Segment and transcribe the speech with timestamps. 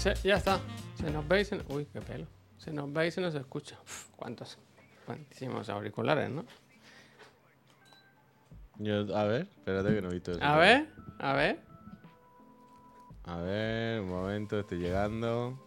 [0.00, 0.60] Se- ya está.
[0.94, 1.66] Se nos ve y se nos...
[1.68, 2.26] Uy, qué pelo.
[2.58, 3.78] Se nos ve y se nos escucha.
[3.82, 4.58] Uf, ¿Cuántos?
[5.06, 6.44] Cuantísimos auriculares, ¿no?
[8.78, 10.42] Yo, a ver, espérate que no he visto eso.
[10.42, 10.88] A ver,
[11.18, 11.60] a ver.
[13.24, 15.58] A ver, un momento, estoy llegando.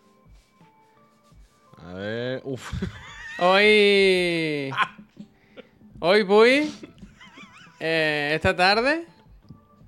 [1.77, 2.71] A ver, uff.
[3.39, 4.71] Hoy.
[5.99, 6.73] Hoy, Puy.
[7.79, 9.05] eh, esta tarde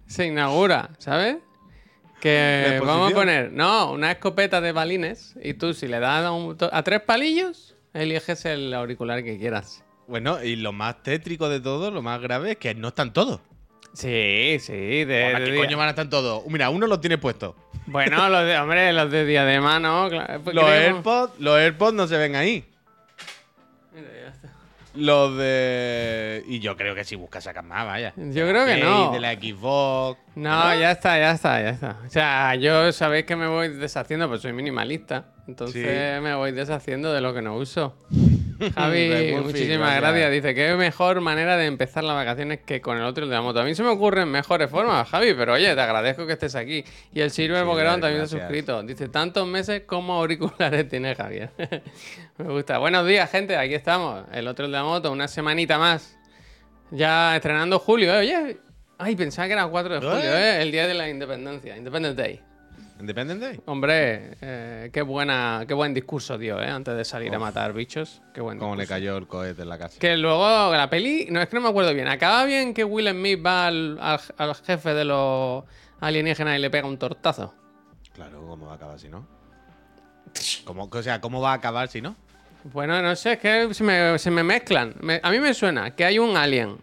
[0.05, 1.38] se inaugura, ¿sabes?
[2.20, 6.26] Que ¿La vamos a poner, no, una escopeta de balines y tú, si le das
[6.26, 9.84] a, un a tres palillos, eliges el auricular que quieras.
[10.08, 13.42] Bueno, y lo más tétrico de todo, lo más grave, es que no están todos.
[13.94, 16.46] Sí, sí, de, Hola, ¿Qué coño van a estar todos?
[16.48, 17.56] Mira, uno lo tiene puesto.
[17.88, 20.09] Bueno, los de, hombre, los de diadema, ¿no?
[20.09, 22.66] Claro, pues Los AirPods, los AirPods no se ven ahí.
[23.94, 24.45] Mira, ya está.
[24.95, 26.44] Los de.
[26.48, 28.13] Y yo creo que si buscas sacas más, vaya.
[28.16, 29.12] Yo creo que Play, no.
[29.12, 30.20] De la Xbox.
[30.36, 31.98] No, ya está, ya está, ya está.
[32.06, 35.25] O sea, yo sabéis que me voy deshaciendo, pues soy minimalista.
[35.47, 36.22] Entonces Sí.
[36.23, 37.95] me voy deshaciendo de lo que no uso.
[38.75, 40.31] Javi, muchísimas gracias.
[40.31, 43.59] Dice que mejor manera de empezar las vacaciones que con el otro de la moto.
[43.59, 46.83] A mí se me ocurren mejores formas, Javi, pero oye, te agradezco que estés aquí.
[47.14, 48.81] Y el Silver Sí, Boquerón también se ha suscrito.
[48.83, 51.52] Dice, tantos meses como auriculares tiene Javier.
[52.38, 52.78] Me gusta.
[52.80, 53.55] Buenos días, gente.
[53.58, 54.25] Aquí estamos.
[54.31, 56.17] El otro de la moto, una semanita más.
[56.92, 58.17] Ya estrenando julio, ¿eh?
[58.19, 58.58] Oye,
[58.97, 60.58] ay, pensaba que era 4 de julio, ¿Eh?
[60.58, 60.61] ¿eh?
[60.61, 62.42] El día de la independencia, Independence Day.
[63.00, 63.59] Independent Day.
[63.66, 66.67] Hombre, eh, qué, buena, qué buen discurso dio, ¿eh?
[66.69, 68.22] Antes de salir a matar bichos.
[68.33, 68.95] Qué buen Como le discurso.
[69.02, 69.99] cayó el cohete en la casa.
[69.99, 72.08] Que luego la peli, no es que no me acuerdo bien.
[72.08, 75.64] Acaba bien que Will Smith va al, al- al jefe de los
[75.99, 77.53] alienígenas y le pega un tortazo.
[78.14, 79.27] Claro, ¿cómo va a acabar si no?
[80.64, 82.16] ¿Cómo, o sea, ¿cómo va a acabar si no?
[82.73, 84.95] Bueno, no sé, es que se me, se me mezclan.
[85.02, 86.77] Me- a mí me suena que hay un alien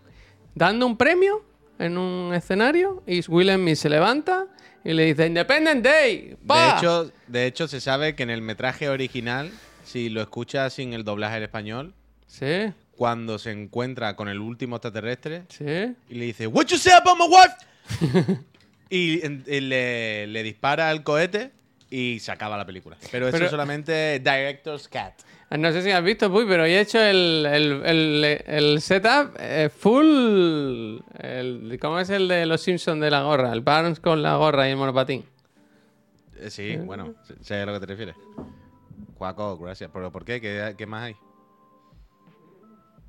[0.54, 1.44] dando un premio
[1.78, 4.46] en un escenario y Will Smith se levanta
[4.84, 6.36] y le dice Independent Day.
[6.46, 6.72] ¡Pa!
[6.74, 9.50] De hecho, de hecho, se sabe que en el metraje original,
[9.84, 11.94] si lo escuchas sin el doblaje en español,
[12.28, 15.64] Sí, cuando se encuentra con el último extraterrestre sí.
[16.08, 18.38] y le dice, What you say about my wife?
[18.90, 21.50] y, en- y le, le dispara el cohete
[21.94, 22.96] y se acaba la película.
[23.10, 25.14] Pero eso es solamente Director's Cat.
[25.58, 29.68] No sé si has visto, Puy, pero he hecho el, el, el- el setup eh,
[29.68, 30.98] full.
[31.78, 33.52] ¿Cómo es el de los Simpsons de la gorra?
[33.52, 35.24] El Barnes con la gorra y el monopatín.
[36.38, 38.16] Eh, sí, bueno, sé- sé a lo que te refieres.
[39.16, 39.90] Cuaco, gracias.
[39.92, 40.40] ¿Pero por qué?
[40.40, 41.16] ¿Qué, qué más hay?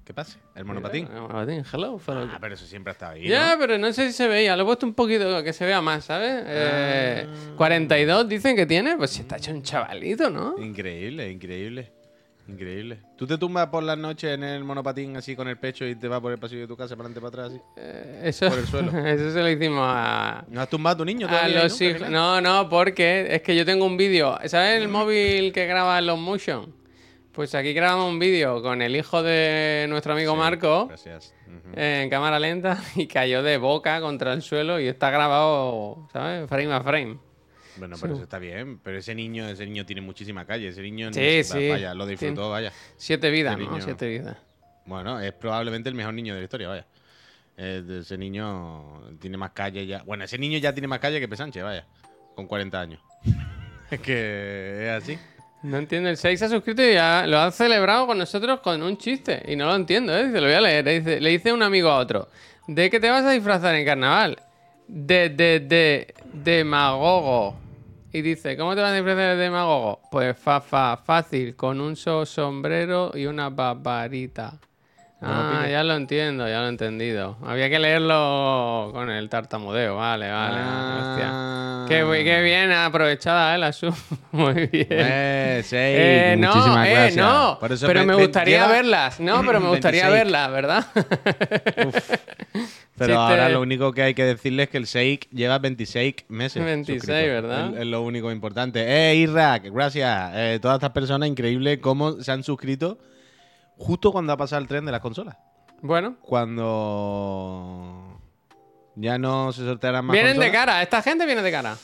[0.05, 0.37] ¿Qué pasa?
[0.55, 1.07] ¿El monopatín?
[1.07, 1.97] El monopatín, hello.
[1.97, 2.27] fellow.
[2.29, 3.27] Ah, pero eso siempre ha estado ahí.
[3.27, 4.55] Ya, pero no sé si se veía.
[4.57, 6.43] Lo he puesto un poquito que se vea más, ¿sabes?
[6.45, 7.53] Eh, Ah.
[7.55, 8.97] 42 dicen que tiene.
[8.97, 10.55] Pues si está hecho un chavalito, ¿no?
[10.57, 11.91] Increíble, increíble.
[12.49, 12.99] Increíble.
[13.15, 16.09] ¿Tú te tumbas por las noches en el monopatín así con el pecho y te
[16.09, 17.61] vas por el pasillo de tu casa para adelante para atrás así?
[17.77, 18.91] Eh, eso, Por el suelo.
[19.07, 21.57] eso se lo hicimos a, ¿No has tumbado a tu niño a todavía?
[21.59, 22.09] ahí los hijos.
[22.09, 24.37] No, no, porque es que yo tengo un vídeo.
[24.47, 26.75] ¿Sabes el móvil que graba los motion?
[27.33, 31.33] Pues aquí grabamos un vídeo con el hijo de nuestro amigo Sí, Marco Gracias.
[31.47, 31.73] Ujú.
[31.75, 36.47] en cámara lenta y cayó de boca contra el suelo y está grabado, ¿sabes?
[36.47, 37.17] Frame a frame.
[37.77, 38.77] Bueno, pero eso está bien.
[38.83, 40.67] Pero ese niño, ese niño tiene muchísima calle.
[40.67, 41.69] Ese niño, Sí, va- sí.
[41.69, 42.71] vaya, lo disfrutó, vaya.
[42.97, 43.71] Siete vidas, ¿no?
[43.71, 43.81] niño.
[43.81, 44.37] Siete vidas.
[44.85, 46.85] Bueno, es probablemente el mejor niño de la historia, vaya.
[47.57, 50.03] Eh, ese niño tiene más calle ya.
[50.03, 51.87] Bueno, ese niño ya tiene más calle que Pesanche, vaya.
[52.35, 53.01] Con 40 años.
[53.89, 55.17] es que es así.
[55.63, 58.83] No entiendo, el 6 se ha suscrito y ya lo ha celebrado con nosotros con
[58.83, 59.41] un chiste.
[59.47, 60.25] Y no lo entiendo, ¿eh?
[60.27, 60.85] Dice, lo voy a leer.
[61.21, 62.27] Le dice un amigo a otro,
[62.67, 64.37] ¿de qué te vas a disfrazar en carnaval?
[64.87, 67.55] De, de, de, demagogo.
[68.11, 70.01] Y dice, ¿cómo te vas a disfrazar de demagogo?
[70.11, 74.59] Pues fa, fa, fácil, con un so- sombrero y una babarita.
[75.25, 77.37] Ah, ya lo entiendo, ya lo he entendido.
[77.45, 80.55] Había que leerlo con el tartamudeo, vale, vale.
[80.59, 81.29] hostia.
[81.31, 81.85] Ah.
[81.87, 83.57] Qué, bu- qué bien aprovechada, ¿eh?
[83.57, 83.93] La sub.
[84.31, 84.87] Muy bien.
[84.89, 87.15] Eh, sí, Eh, no, muchísimas eh, gracias.
[87.25, 87.57] no.
[87.59, 89.19] Por eso pero ve- me gustaría lleva- verlas.
[89.19, 90.23] No, pero me gustaría 26.
[90.23, 90.85] verlas, ¿verdad?
[92.95, 96.13] Pero Chiste- ahora lo único que hay que decirles es que el Shake lleva 26
[96.29, 96.63] meses.
[96.63, 97.27] 26, suscrito.
[97.33, 97.73] ¿verdad?
[97.73, 98.85] Es, es lo único importante.
[99.11, 100.31] Eh, Irak, gracias.
[100.35, 102.99] Eh, todas estas personas, increíble cómo se han suscrito
[103.77, 105.37] justo cuando ha pasado el tren de las consolas.
[105.81, 108.19] bueno, Cuando
[108.95, 110.81] ya no se sortearán más vienen de cara.
[110.81, 111.75] Esta gente viene de cara.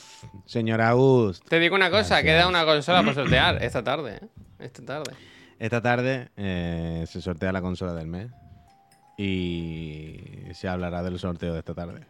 [0.46, 4.28] Señor August, Te digo una cosa, queda una consola por sortear esta tarde, ¿eh?
[4.58, 5.12] Esta tarde.
[5.58, 8.30] esta tarde eh, se sortea la consola del mes
[9.16, 10.18] y
[10.52, 12.06] se hablará del sorteo de esta tarde,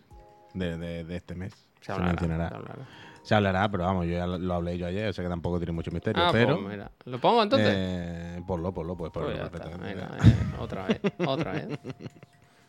[0.55, 1.53] de, de- de este mes.
[1.81, 2.49] Se, hablará, mencionará.
[2.49, 2.87] se hablará.
[3.23, 5.73] Se hablará, pero vamos, yo ya lo, hablé yo ayer, o sea que tampoco tiene
[5.73, 6.23] mucho misterio.
[6.25, 6.91] Ah, pero, pues mira.
[7.05, 7.69] ¿Lo pongo entonces?
[7.71, 9.95] eh, ponlo, ponlo, pues ponlo Pues está, perfectamente.
[9.95, 11.69] venga, eh, otra vez, otra vez.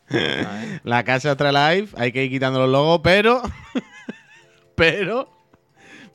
[0.10, 0.82] Otra vez.
[0.84, 3.42] La casa Astra Live, hay que ir quitando los logos, pero.
[4.76, 5.30] pero.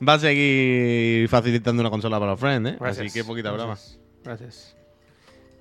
[0.07, 2.77] va a seguir facilitando una consola para los friends, ¿eh?
[2.79, 3.07] Gracias.
[3.07, 3.73] Así que poquita broma.
[3.73, 3.99] Gracias.
[4.23, 4.77] Gracias.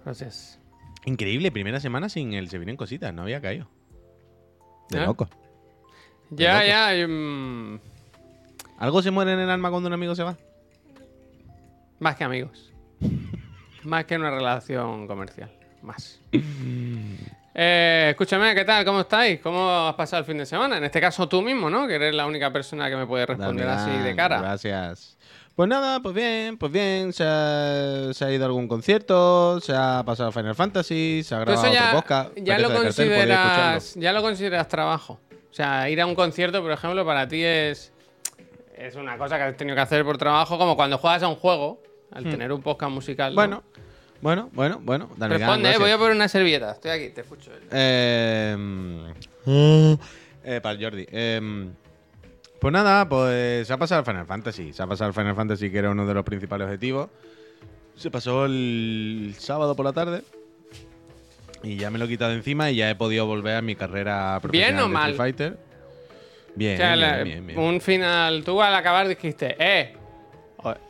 [0.05, 0.61] Gracias.
[1.07, 3.69] Increíble, primera semana sin el Se vienen cositas, no había caído.
[4.91, 5.07] De ¿Eh?
[5.07, 5.29] loco.
[6.31, 6.67] Ya, loco.
[6.67, 6.97] ya.
[6.97, 7.81] y, mm,
[8.79, 10.37] ¿Algo se muere en el alma cuando un amigo se va?
[11.99, 12.73] más que amigos.
[13.85, 15.51] más que una relación comercial.
[15.83, 16.21] Más.
[17.59, 18.85] Eh, escúchame, ¿qué tal?
[18.85, 19.41] ¿Cómo estáis?
[19.41, 20.77] ¿Cómo has pasado el fin de semana?
[20.77, 21.87] En este caso tú mismo, ¿no?
[21.87, 24.43] Que eres la única persona que me puede responder así de cara.
[24.43, 25.17] Gracias.
[25.55, 27.15] Pues nada, pues bien, pues bien.
[27.15, 31.39] Se ha, se ha ido a algún concierto, se ha pasado Final Fantasy, se ha
[31.39, 32.29] Pero grabado eso ya, otro podcast.
[32.37, 35.19] lo cartel, ya lo consideras trabajo.
[35.51, 37.91] O sea, ir a un concierto, por ejemplo, para ti es
[38.77, 41.37] es una cosa que has tenido que hacer por trabajo, como cuando juegas a un
[41.37, 43.35] juego, al tener un podcast musical.
[43.35, 43.43] ¿no?
[43.43, 43.47] Hmm.
[43.47, 43.65] Bueno,
[44.23, 45.11] bueno, bueno, bueno.
[45.17, 46.73] Damián, responde, eh, voy a poner una servilleta.
[46.73, 47.51] Estoy aquí, te escucho.
[47.71, 48.57] Eh,
[50.45, 51.07] eh, para el Jordi.
[51.11, 51.69] Eh,
[52.61, 54.73] pues nada, pues se ha pasado el Final Fantasy.
[54.73, 57.11] Se ha pasado el Final Fantasy, que era uno de los principales objetivos.
[57.97, 60.23] Se pasó el sábado por la tarde.
[61.63, 63.75] Y ya me lo he quitado de encima y ya he podido volver a mi
[63.75, 65.11] carrera profesional ¿Bien o de mal?
[65.11, 65.66] Street Fighter.
[66.57, 67.59] Bien, O sea, bien, la- bien, bien.
[67.59, 69.95] un final, tú al acabar dijiste, eh,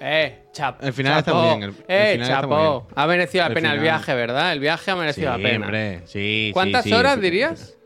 [0.01, 2.83] eh, chap, El final está muy bien, el- el eh, final está muy bien.
[2.95, 4.53] Ha merecido la El pena el final- viaje, ¿verdad?
[4.53, 5.67] El viaje ha merecido la pena.
[5.67, 7.77] hombre, sí, ¿Cuántas sí, horas dirías?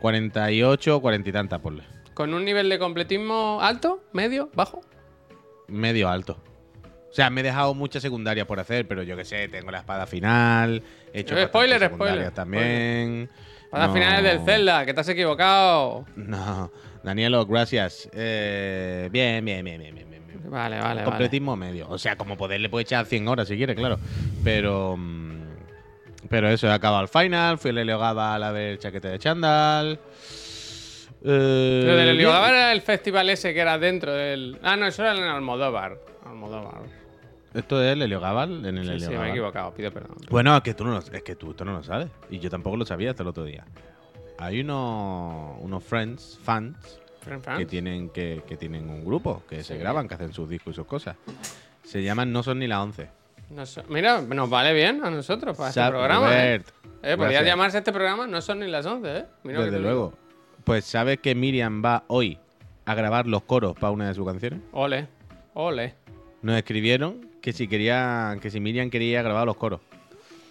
[0.00, 1.84] 48, 40 y tantas, ponle.
[2.14, 4.80] ¿Con un nivel de completismo alto, medio, bajo?
[5.68, 6.36] Medio alto.
[7.10, 9.78] O sea, me he dejado muchas secundarias por hacer, pero yo que sé, tengo la
[9.78, 10.82] espada final.
[11.12, 13.30] He hecho Eh, spoiler, spoiler, también.
[13.70, 16.04] Para las finales del Zelda, que te has equivocado.
[16.16, 16.70] No,
[17.02, 18.08] Danielo, gracias.
[18.12, 20.50] Eh, bien, bien, bien, bien, bien, bien.
[20.50, 21.04] Vale, vale, vale.
[21.04, 21.88] Completismo medio.
[21.88, 23.98] O sea, como poder le puede echar 100 horas si quiere, claro.
[24.44, 24.96] Pero.
[24.96, 25.40] mm,
[26.28, 27.58] Pero eso, he acabado el final.
[27.58, 29.98] Fui a Lelio Gabal a ver chaquete de chándal.
[31.22, 32.08] Eh, Lo del bien.
[32.16, 34.58] Heliogabal era el festival ese que era dentro del.
[34.62, 35.98] Ah, no, eso era en Almodóvar.
[36.24, 36.82] Almodóvar.
[37.52, 40.16] Esto es el Helio Gabal en el Sí, Helio sí, me he equivocado, pido perdón.
[40.30, 42.08] Bueno, es que tú no lo, es que tú esto no lo sabes.
[42.30, 43.64] Y yo tampoco lo sabía hasta el otro día.
[44.40, 47.00] Hay unos, unos friends, fans,
[47.58, 50.76] que tienen, que, que tienen un grupo, que se graban, que hacen sus discos y
[50.76, 51.16] sus cosas.
[51.84, 53.08] Se llaman No Son Ni las 11.
[53.50, 56.32] No so- Mira, nos vale bien a nosotros para este programa.
[56.32, 56.62] ¿eh?
[57.02, 59.24] Eh, podría llamarse este programa No son ni las 11, ¿eh?
[59.42, 60.14] Mira Desde luego.
[60.64, 62.38] Pues sabes que Miriam va hoy
[62.86, 64.60] a grabar los coros para una de sus canciones.
[64.72, 65.08] Ole,
[65.54, 65.94] ole.
[66.42, 69.80] Nos escribieron que si quería, que si Miriam quería grabar los coros.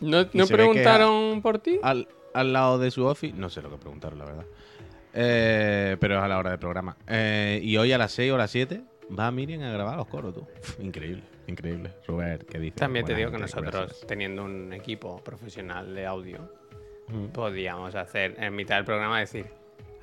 [0.02, 1.80] ¿No, preguntaron por ti?
[1.82, 4.46] Al, al lado de su office, no sé lo que preguntaron, la verdad.
[5.14, 6.96] Eh, pero es a la hora del programa.
[7.08, 8.82] Eh, y hoy a las 6 o a las 7
[9.18, 10.48] va Miriam a grabar los coros, tú.
[10.80, 11.92] Increíble, increíble.
[12.08, 12.76] Robert, ¿qué dices?
[12.80, 14.08] También te digo que nosotros, gracias.
[14.08, 16.60] teniendo un equipo profesional de audio,
[17.08, 17.30] Mm.
[17.30, 19.48] podíamos hacer en mitad del programa decir.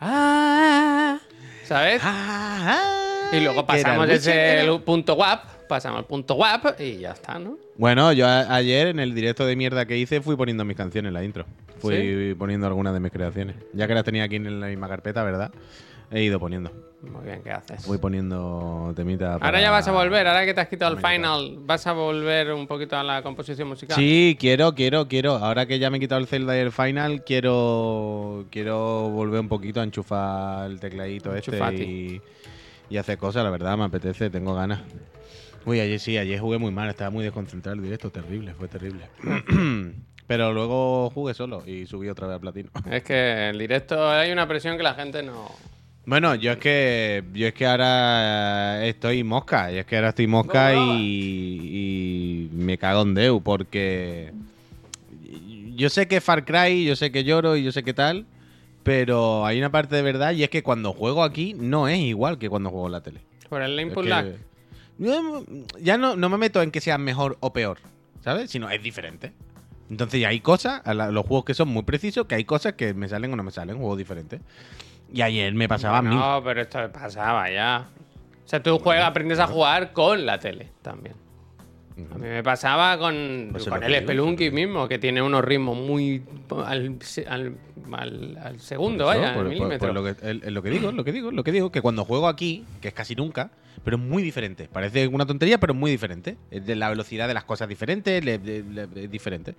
[0.01, 1.21] ¡Ah!
[1.63, 2.01] ¿Sabes?
[2.05, 7.39] Ah, y luego pasamos ese el punto WAP, pasamos al punto WAP y ya está,
[7.39, 7.59] ¿no?
[7.77, 11.15] Bueno, yo ayer en el directo de mierda que hice fui poniendo mis canciones en
[11.15, 11.45] la intro.
[11.79, 13.57] Fui poniendo algunas de mis creaciones.
[13.73, 15.53] Ya que las tenía aquí en la misma carpeta, ¿verdad?
[16.11, 16.71] He ido poniendo.
[17.03, 17.87] Muy bien, ¿qué haces?
[17.87, 19.33] Voy poniendo temita.
[19.35, 21.93] Ahora para- ya vas a volver, ahora que te has quitado el final, vas a
[21.93, 23.97] volver un poquito a la composición musical.
[23.97, 25.35] Sí, quiero, quiero, quiero.
[25.35, 29.49] Ahora que ya me he quitado el Zelda y el Final, quiero quiero volver un
[29.49, 31.75] poquito a enchufar el tecladito Enchufati.
[31.75, 32.21] este y,
[32.89, 34.81] y hacer cosas, la verdad, me apetece, tengo ganas.
[35.65, 39.09] Uy, ayer sí, ayer jugué muy mal, estaba muy desconcentrado el directo, terrible, fue terrible.
[40.27, 42.71] Pero luego jugué solo y subí otra vez a platino.
[42.91, 45.51] Es que en directo hay una presión que la gente no.
[46.05, 50.27] Bueno, yo es que yo es que ahora estoy mosca, y es que ahora estoy
[50.29, 50.99] mosca No, no.
[51.01, 54.33] y, y me cago en Deu porque
[55.75, 58.25] yo sé que Far Cry, yo sé que lloro y yo sé que tal,
[58.85, 62.39] pero hay una parte de verdad y es que cuando juego aquí no es igual
[62.39, 63.21] que cuando juego en la tele.
[63.49, 64.27] Por el Es input que- lag.
[64.99, 65.45] Yo,
[65.81, 67.79] ya no, no me meto en que sea mejor o peor,
[68.23, 68.51] ¿sabes?
[68.51, 69.33] Sino es diferente.
[69.91, 73.09] Entonces ya hay cosas, los juegos que son muy precisos, que hay cosas que me
[73.09, 74.41] salen o no me salen, juegos diferentes.
[75.13, 76.15] Y ayer me pasaba a mí.
[76.15, 77.87] No, pero esto pasaba ya.
[78.45, 81.15] O sea, tú juegas, aprendes a jugar con la tele también.
[82.13, 85.77] A mí me pasaba con, Pues es con el Spelunky mismo, que tiene unos ritmos
[85.79, 86.23] muy
[86.67, 87.57] al, al-
[87.93, 89.79] al- al segundo, Eso, vaya, pues- al milímetro.
[89.79, 91.81] pues lo, que, es- es lo que digo, lo que digo, lo que digo, que
[91.81, 93.51] cuando juego aquí, que es casi nunca,
[93.85, 94.69] pero es muy diferente.
[94.73, 96.37] Parece una tontería, pero es muy diferente.
[96.51, 97.69] Es de la velocidad de las cosas
[98.39, 99.55] le- le- es diferente.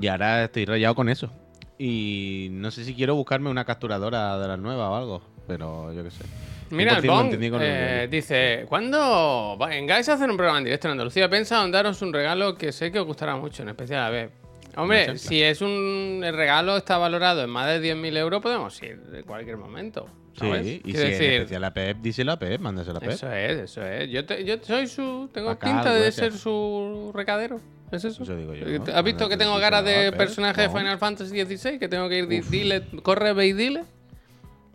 [0.00, 1.32] Y ahora estoy rayado con eso.
[1.78, 6.02] Y no sé si quiero buscarme una capturadora de las nuevas o algo, pero yo
[6.02, 6.24] qué sé.
[6.70, 7.68] Mira, el 100% lo Bong entendí con el
[8.04, 11.28] eh, dice: ¿Cuándo vengáis a hacer un programa en directo en Andalucía?
[11.30, 14.30] Pensado en daros un regalo que sé que os gustará mucho, en especial a ver.
[14.76, 19.00] Hombre, si es un el regalo está valorado en más de 10.000 euros, podemos ir
[19.12, 20.06] en cualquier momento.
[20.38, 20.66] ¿Sabes?
[20.66, 23.10] Sí, y si Quiero es decir, especial a Pep, díselo a Pep, mándaselo a Pep.
[23.10, 24.10] eso es, eso es.
[24.10, 25.28] Yo, te- yo soy su.
[25.32, 27.60] Tengo Acá, pinta de ser su recadero.
[27.90, 28.22] ¿Es eso?
[28.22, 29.02] Eso digo yo, ¿Has ¿no?
[29.02, 30.68] visto que tengo cara de personaje de.
[30.68, 31.78] Final Fantasy XVI?
[31.78, 33.84] Que tengo que ir, di- dile, corre, ve y dile.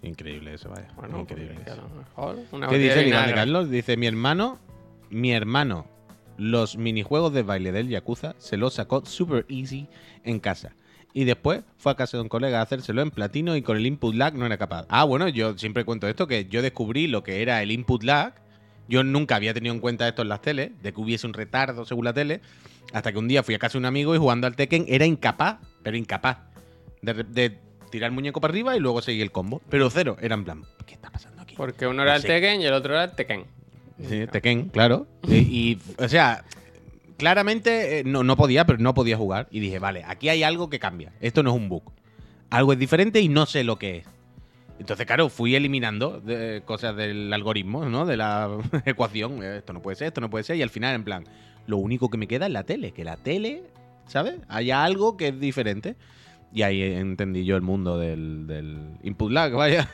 [0.02, 0.88] Increíble eso, vaya.
[0.96, 1.56] Bueno, Increíble.
[1.64, 1.82] pues, eso.
[1.82, 3.34] a lo mejor una ¿Qué dice Iván de.
[3.34, 3.70] Carlos?
[3.70, 4.60] Dice, mi hermano,
[5.10, 5.86] mi hermano,
[6.38, 9.88] los minijuegos de baile del Yakuza se los sacó super easy
[10.24, 10.74] en casa.
[11.14, 13.86] Y después fue a casa de un colega a hacérselo en platino y con el
[13.86, 14.86] input lag no era capaz.
[14.90, 18.34] Ah, bueno, yo siempre cuento esto, que yo descubrí lo que era el input lag.
[18.90, 21.86] Yo nunca había tenido en cuenta esto en las teles, de que hubiese un retardo
[21.86, 22.42] según la tele,
[22.92, 25.06] hasta que un día fui a casa de un amigo y jugando al Tekken era
[25.06, 26.40] incapaz, pero incapaz,
[27.02, 27.58] de,
[27.92, 29.62] tirar el muñeco para arriba y luego seguir el combo.
[29.70, 31.56] Pero cero, era en plan, ¿qué está pasando aquí?
[31.56, 32.24] Porque uno era el.
[32.24, 33.46] Tekken y el otro era el Tekken.
[34.10, 35.08] Sí, Tekken, claro.
[35.28, 36.44] Y, y, o sea,
[37.24, 39.48] claramente eh, no, no podía, pero no podía jugar.
[39.50, 41.14] Y dije, vale, aquí hay algo que cambia.
[41.22, 41.84] Esto no es un bug.
[42.50, 44.06] Algo es diferente y no sé lo que es.
[44.78, 48.06] Entonces, claro, fui eliminando de- cosas del algoritmo, ¿no?
[48.06, 48.50] De la
[48.86, 49.42] ecuación.
[49.42, 50.58] Eh, Esto no puede ser, esto no puede ser.
[50.58, 51.24] Y al final, en plan,
[51.66, 52.92] lo único que me queda es la tele.
[52.92, 53.64] Que la tele,
[54.08, 54.36] ¿sabes?
[54.50, 55.96] Haya algo que es diferente.
[56.56, 59.90] Y ahí entendí yo el mundo del, del input lag, vaya.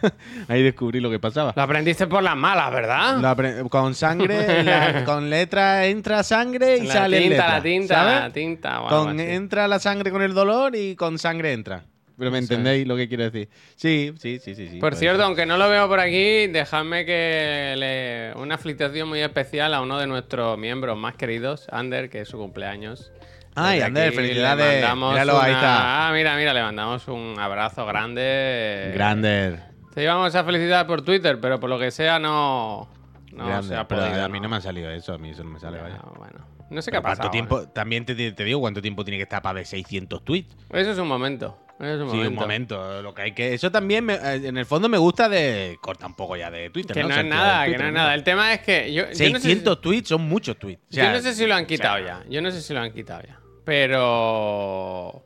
[0.49, 1.53] ahí descubrí lo que pasaba.
[1.55, 3.69] Lo aprendiste por las malas, ¿verdad?
[3.69, 8.19] Con sangre, la- con letra entra sangre y la sale tinta, letra, la tinta, ¿sabes?
[8.19, 8.75] la tinta.
[8.77, 11.85] algo Con entra la sangre con el dolor y con sangre entra.
[12.17, 13.47] Pero me entendéis lo que quiero decir.
[13.77, 14.67] Sí, sí, sí, sí.
[14.67, 15.25] sí Por cierto, ser.
[15.27, 19.97] aunque no lo veo por aquí, dejadme que le una felicitación muy especial a uno
[19.97, 23.13] de nuestros miembros más queridos, Ander, que es su cumpleaños.
[23.61, 24.75] Ay, Ander, felicidades.
[24.95, 26.07] Míralo, ahí una- está.
[26.07, 28.91] Ah, mira, mira, le mandamos un abrazo grande.
[28.93, 29.63] Grander.
[29.93, 32.89] Te íbamos a felicitar por Twitter, pero por lo que sea no,
[33.33, 34.23] no se ha Pero podido.
[34.23, 35.99] a mí no me ha salido eso, a mí eso no me sale, Ya, vaya.
[36.17, 37.31] bueno, no sé qué ha Pero ¿Cuánto pasado.
[37.31, 37.67] tiempo?
[37.69, 40.53] También te, te digo cuánto tiempo tiene que estar para ver 600 tweets.
[40.53, 40.81] ¿eh?
[40.81, 41.57] Eso es un momento.
[41.79, 42.29] Eso es un Sí, momento.
[42.29, 43.01] un momento.
[43.01, 43.53] Lo que hay que.
[43.53, 45.77] Eso también, me- eh, en el fondo, me gusta de.
[45.81, 46.93] Corta un poco ya de Twitter.
[46.93, 47.15] Que no, ¿no?
[47.15, 48.13] es nada, que no es nada.
[48.15, 50.81] El tema es que yo, yo no sé si- 600 tweets son muchos tweets.
[50.89, 52.23] O sea, yo no sé si lo han o sea, quitado ya.
[52.29, 53.38] Yo no sé si lo han quitado ya.
[53.69, 55.23] Pero.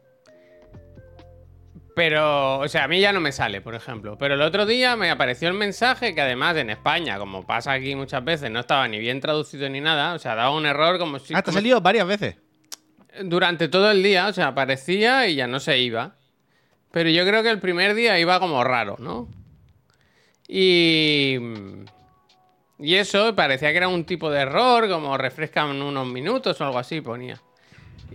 [1.95, 4.17] Pero, o sea, a mí ya no me sale, por ejemplo.
[4.17, 7.95] Pero el otro día me apareció el mensaje que además en España, como pasa aquí
[7.95, 10.13] muchas veces, no estaba ni bien traducido ni nada.
[10.13, 11.33] O sea, daba un error como si...
[11.33, 12.35] Ah, te ha salido varias veces.
[13.21, 16.17] Durante todo el día, o sea, aparecía y ya no se iba.
[16.91, 19.29] Pero yo creo que el primer día iba como raro, ¿no?
[20.49, 21.37] Y...
[22.77, 26.79] Y eso parecía que era un tipo de error, como refrescan unos minutos o algo
[26.79, 27.39] así, ponía.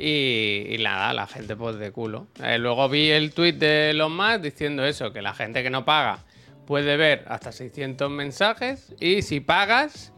[0.01, 2.29] Y, y nada, la gente pues de culo.
[2.43, 5.85] Eh, luego vi el tweet de Elon Musk diciendo eso, que la gente que no
[5.85, 6.21] paga
[6.67, 10.13] puede ver hasta 600 mensajes y si pagas,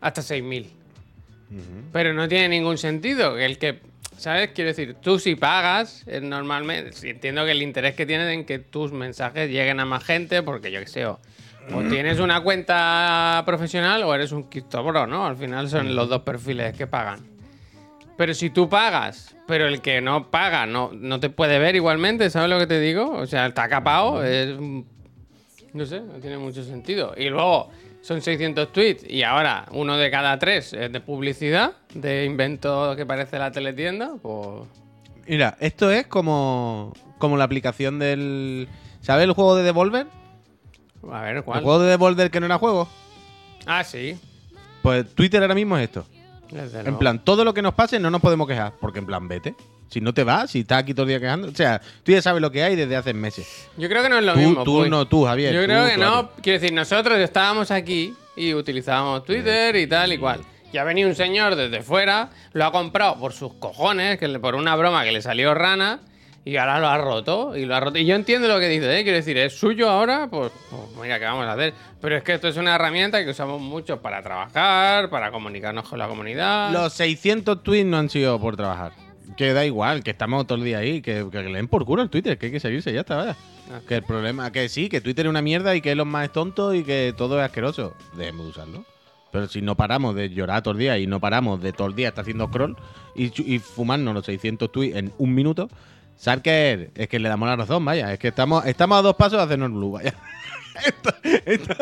[0.00, 0.70] hasta 6000.
[1.92, 3.36] Pero no tiene ningún sentido.
[3.36, 3.80] El que,
[4.16, 4.50] ¿sabes?
[4.54, 8.60] Quiero decir, tú si pagas, eh, normalmente, entiendo que el interés que tienes en que
[8.60, 11.18] tus mensajes lleguen a más gente, porque yo qué sé, o,
[11.74, 15.26] o tienes una cuenta profesional o eres un criptobro, ¿no?
[15.26, 17.29] Al final son los dos perfiles que pagan.
[18.20, 22.28] Pero si tú pagas, pero el que no paga no, no te puede ver igualmente,
[22.28, 23.12] ¿sabes lo que te digo?
[23.12, 24.58] O sea, está capado, es...
[25.72, 27.14] No sé, no tiene mucho sentido.
[27.16, 27.70] Y luego
[28.02, 33.06] son 600 tweets y ahora uno de cada tres es de publicidad, de invento que
[33.06, 34.68] parece la teletienda, pues...
[35.26, 38.68] Mira, esto es como, como la aplicación del.
[39.00, 40.06] ¿Sabes el juego de Devolver?
[41.10, 41.62] A ver, El ¿cuál?
[41.62, 42.86] juego de Devolver que no era juego.
[43.64, 44.18] Ah, sí.
[44.82, 46.04] Pues Twitter ahora mismo es esto.
[46.50, 46.98] Desde En luego.
[46.98, 48.72] plan, todo lo que nos pase no nos podemos quejar.
[48.80, 49.54] Porque en plan, vete.
[49.88, 51.48] Si no te vas, si estás aquí todo el día quejando.
[51.48, 53.68] O sea, tú ya sabes lo que hay desde hace meses.
[53.76, 54.64] Yo creo que no es lo Tú, mismo.
[54.64, 54.90] tú Puy.
[54.90, 55.52] no, tú, Javier.
[55.52, 56.30] Yo tú, creo que tú, no.
[56.42, 60.40] Quiero decir, nosotros estábamos aquí y utilizábamos Twitter y tal y cual.
[60.72, 64.38] Y ha venido un señor desde fuera, lo ha comprado por sus cojones, que le,
[64.38, 65.98] por una broma que le salió rana,
[66.44, 67.56] y ahora lo ha roto.
[67.56, 67.98] Y lo ha roto.
[67.98, 69.02] Y yo entiendo lo que dice, ¿eh?
[69.02, 71.74] Quiero decir, es suyo ahora, pues, pues mira, ¿qué vamos a hacer?
[72.00, 75.98] Pero es que esto es una herramienta que usamos mucho para trabajar, para comunicarnos con
[75.98, 76.72] la comunidad.
[76.72, 78.92] Los 600 tweets no han sido por trabajar.
[79.36, 82.02] Que da igual, que estamos todo el día ahí, que, que le den por culo
[82.02, 83.36] el Twitter, que hay que seguirse, ya está, vaya.
[83.72, 83.80] Ah.
[83.86, 86.32] Que el problema, que sí, que Twitter es una mierda y que Elon más es
[86.32, 87.94] tonto y que todo es asqueroso.
[88.16, 88.84] Dejemos de usarlo.
[89.30, 91.94] Pero si no paramos de llorar todo el día y no paramos de todo el
[91.94, 92.76] día estar haciendo scroll
[93.14, 95.68] y, y fumarnos los 600 tweets en un minuto,
[96.20, 98.12] Sarker, es que le damos la razón, vaya.
[98.12, 100.12] Es que estamos, estamos a dos pasos de hacernos blue, vaya.
[100.84, 101.14] Esto-
[101.46, 101.76] esto-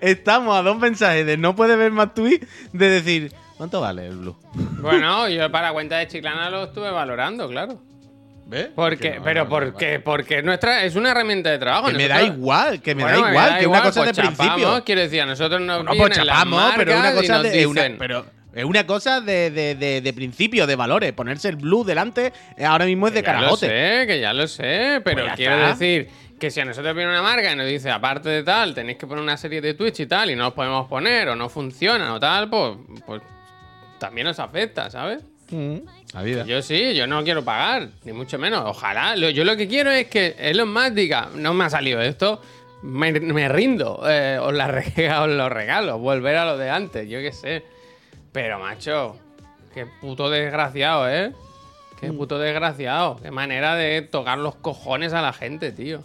[0.00, 4.16] estamos a dos mensajes de no puede ver más tweets de decir, ¿cuánto vale el
[4.16, 4.36] blue?
[4.80, 7.80] Bueno, yo para cuenta de Chiclana lo estuve valorando, claro.
[8.46, 8.68] ¿Ves?
[8.74, 10.00] Porque, Que no, pero no, ¿por no, qué?
[10.00, 11.88] Porque nuestra, es una herramienta de trabajo.
[11.88, 14.22] Que me da igual, que me Bueno, da igual, que es una cosa pues de
[14.22, 14.84] chapamos, principio.
[14.84, 17.66] Quiero decir, a nosotros nos No, pues chapamos, pero una cosa de.
[17.66, 21.12] una- pero Es una cosa de, de, de, de principio, de valores.
[21.12, 23.66] Ponerse el blue delante eh, ahora mismo es de Que ya lo carajote.
[23.66, 25.68] sé, que ya lo sé, pero Pues quiero está.
[25.68, 26.08] decir
[26.40, 29.06] que si a nosotros viene una marca y nos dice, aparte de tal, tenéis que
[29.06, 32.08] poner una serie de Twitch y tal, y no los podemos poner, o no funcionan,
[32.10, 32.76] o tal, pues,
[33.06, 33.22] pues
[33.98, 35.22] también nos afecta, ¿sabes?
[36.14, 36.44] La vida.
[36.44, 38.62] Yo sí, yo no quiero pagar, ni mucho menos.
[38.66, 39.16] Ojalá.
[39.16, 42.40] Lo- yo lo que quiero es que Elon Musk diga, no me ha salido esto,
[42.82, 44.66] me, me rindo, eh, os, la
[45.22, 47.64] os lo regalo, volver a lo de antes, yo qué sé.
[48.40, 49.18] Pero, macho,
[49.74, 51.32] qué puto desgraciado, ¿eh?
[52.00, 53.18] Qué puto desgraciado.
[53.20, 56.04] Qué manera de tocar los cojones a la gente, tío.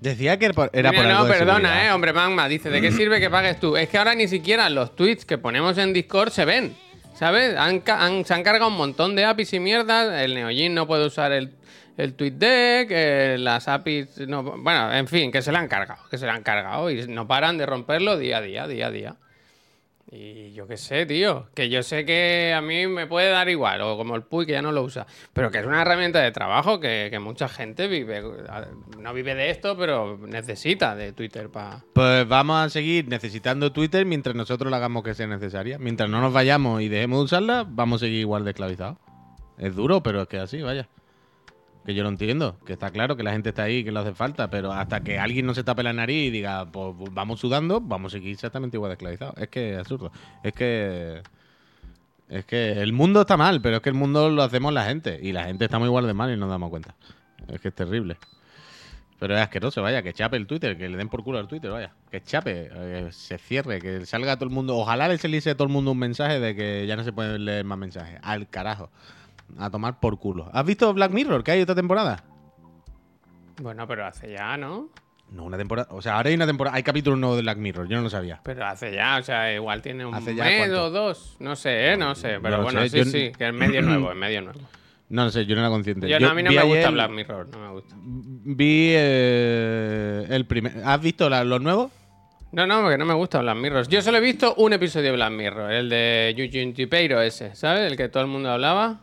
[0.00, 1.86] Decía que era por, Mira, no, de perdona, seguridad.
[1.88, 2.48] eh, hombre Magma.
[2.48, 3.76] Dice, ¿de qué sirve que pagues tú?
[3.76, 6.74] Es que ahora ni siquiera los tweets que ponemos en Discord se ven.
[7.14, 7.54] ¿Sabes?
[7.54, 7.82] Han
[8.24, 10.22] se han cargado un montón de APIs y mierdas.
[10.22, 11.52] El Neogin no puede usar el,
[11.98, 12.88] el TweetDeck.
[12.90, 14.26] eh, las APIs.
[14.26, 16.00] No, bueno, en fin, que se le han cargado.
[16.10, 16.90] Que se le han cargado.
[16.90, 19.16] Y no paran de romperlo día a día, día a día.
[20.08, 21.48] Y yo qué sé, tío.
[21.54, 24.52] Que yo sé que a mí me puede dar igual, o como el Puy que
[24.52, 25.06] ya no lo usa.
[25.32, 28.22] Pero que es una herramienta de trabajo que, que mucha gente vive.
[28.98, 31.84] No vive de esto, pero necesita de Twitter para.
[31.92, 35.78] Pues vamos a seguir necesitando Twitter mientras nosotros la hagamos que sea necesaria.
[35.78, 38.98] Mientras no nos vayamos y dejemos de usarla, vamos a seguir igual de esclavizados.
[39.58, 40.88] Es duro, pero es que así, vaya.
[41.86, 44.12] Que yo lo entiendo, que está claro que la gente está ahí, que le hace
[44.12, 47.80] falta, pero hasta que alguien no se tape la nariz y diga, pues vamos sudando,
[47.80, 49.36] vamos a seguir exactamente igual de esclavizados.
[49.38, 50.10] Es que es absurdo.
[50.42, 51.22] Es que.
[52.28, 55.20] Es que el mundo está mal, pero es que el mundo lo hacemos la gente.
[55.22, 56.96] Y la gente está muy igual de mal y no nos damos cuenta.
[57.46, 58.16] Es que es terrible.
[59.18, 61.70] Pero es asqueroso, vaya, que chape el Twitter, que le den por culo al Twitter,
[61.70, 61.92] vaya.
[62.10, 64.76] Que chape, eh, se cierre, que salga todo el mundo.
[64.76, 67.44] Ojalá le saliese a todo el mundo un mensaje de que ya no se pueden
[67.44, 68.18] leer más mensajes.
[68.22, 68.90] Al carajo.
[69.58, 70.50] A tomar por culo.
[70.52, 71.42] ¿Has visto Black Mirror?
[71.44, 72.22] Que hay otra temporada.
[73.60, 74.90] Bueno, pero hace ya, ¿no?
[75.30, 75.88] No, una temporada.
[75.90, 76.76] O sea, ahora hay una temporada.
[76.76, 78.40] Hay capítulos nuevos de Black Mirror, yo no lo sabía.
[78.44, 81.36] Pero hace ya, o sea, igual tiene un ¿Hace mes o dos.
[81.40, 81.96] No sé, ¿eh?
[81.96, 82.38] No sé.
[82.40, 84.60] Pero bueno, sé, sí, yo- sí, que es medio nuevo, es medio nuevo.
[85.08, 86.08] No lo sé, yo no era consciente.
[86.08, 87.94] Yo, no, a mí no me gusta Black Mirror, no me gusta.
[87.98, 90.82] Vi eh, el primer.
[90.84, 91.90] ¿Has visto la- los nuevos?
[92.52, 93.88] No, no, porque no me gusta Black Mirror.
[93.88, 97.90] Yo solo he visto un episodio de Black Mirror, el de Eugene Tipeiro ese, ¿sabes?
[97.90, 99.00] El que todo el mundo hablaba.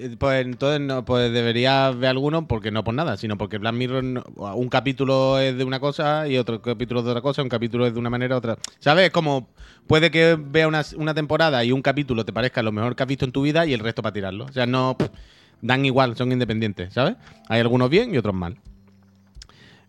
[0.00, 3.74] Eh, Pues entonces no, pues deberías ver alguno porque no por nada, sino porque Black
[3.74, 7.48] Mirror un capítulo es de una cosa y otro capítulo es de otra cosa, un
[7.50, 8.56] capítulo es de una manera, otra.
[8.78, 9.06] ¿Sabes?
[9.06, 9.48] Es Como
[9.86, 13.24] puede que vea una, temporada y un capítulo te parezca lo mejor que has visto
[13.26, 14.46] en tu vida y el resto para tirarlo.
[14.46, 14.96] O sea, no
[15.60, 17.16] dan igual, son independientes, ¿sabes?
[17.48, 18.56] Hay algunos bien y otros mal.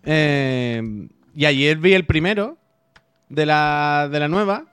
[0.03, 2.57] Eh, y ayer vi el primero
[3.29, 4.65] de la, de la nueva.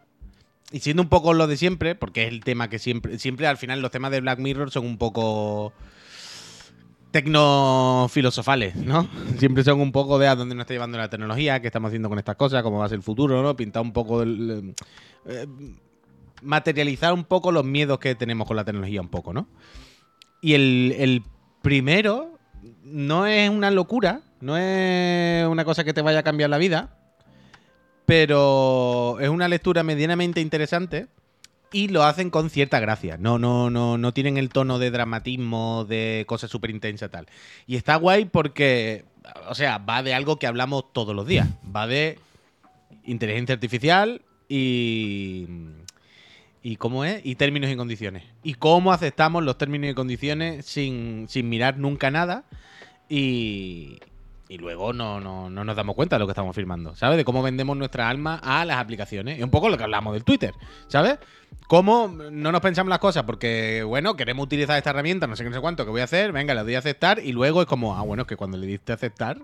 [0.70, 3.18] Y siendo un poco lo de siempre, porque es el tema que siempre.
[3.18, 5.72] Siempre al final los temas de Black Mirror son un poco.
[7.11, 9.09] tecnofilosofales, ¿no?
[9.38, 12.09] Siempre son un poco de a dónde nos está llevando la tecnología, qué estamos haciendo
[12.09, 13.57] con estas cosas, cómo va a ser el futuro, ¿no?
[13.57, 14.22] Pintar un poco.
[14.22, 14.74] el-
[15.26, 15.46] eh,
[16.42, 19.48] materializar un poco los miedos que tenemos con la tecnología, un poco, ¿no?
[20.40, 21.22] Y el, el
[21.62, 22.38] primero
[22.85, 26.96] no es una locura, no es una cosa que te vaya a cambiar la vida,
[28.09, 31.09] pero es una lectura medianamente interesante
[31.75, 33.18] y lo hacen con cierta gracia.
[33.18, 37.27] No, no, no, no tienen el tono de dramatismo, de cosas súper intensas tal.
[37.66, 39.05] Y está guay porque,
[39.51, 41.49] o sea, va de algo que hablamos todos los días.
[41.77, 42.18] Va de
[43.05, 45.47] inteligencia artificial y
[46.62, 51.27] y cómo es y términos y condiciones y cómo aceptamos los términos y condiciones sin,
[51.29, 52.44] sin mirar nunca nada
[53.09, 54.01] y,
[54.48, 57.18] y luego no, no, no nos damos cuenta de lo que estamos firmando, ¿sabes?
[57.18, 59.38] De cómo vendemos nuestra alma a las aplicaciones.
[59.38, 60.54] Es un poco lo que hablamos del Twitter,
[60.87, 61.18] ¿sabes?
[61.66, 65.50] Cómo no nos pensamos las cosas porque, bueno, queremos utilizar esta herramienta, no sé qué,
[65.50, 67.66] no sé cuánto, que voy a hacer, venga, le doy a aceptar y luego es
[67.66, 69.38] como, ah, bueno, es que cuando le diste a aceptar,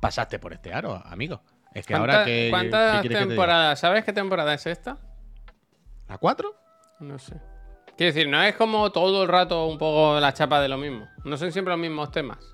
[0.00, 1.40] pasaste por este aro, amigo.
[1.72, 2.48] Es que ahora ¿Cuánta- que...
[2.50, 3.80] ¿Cuántas temporadas?
[3.80, 4.98] ¿Sabes qué temporada es esta?
[6.08, 6.54] ¿A cuatro?
[7.00, 7.34] No sé.
[7.96, 11.06] Quiero decir, no es como todo el rato un poco la chapa de lo mismo.
[11.24, 12.53] No son siempre los mismos temas.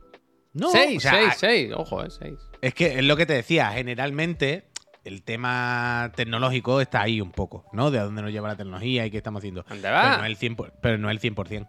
[0.52, 1.72] No, seis, o sea, seis, seis.
[1.76, 2.38] Ojo, eh, seis.
[2.60, 4.70] Es que es lo que te decía, generalmente
[5.04, 7.90] el tema tecnológico está ahí un poco, ¿no?
[7.90, 9.64] De a dónde nos lleva la tecnología y qué estamos haciendo.
[9.68, 10.02] ¿Dónde va?
[10.02, 10.72] Pero no el 100%.
[10.80, 11.68] Pero no el 100%.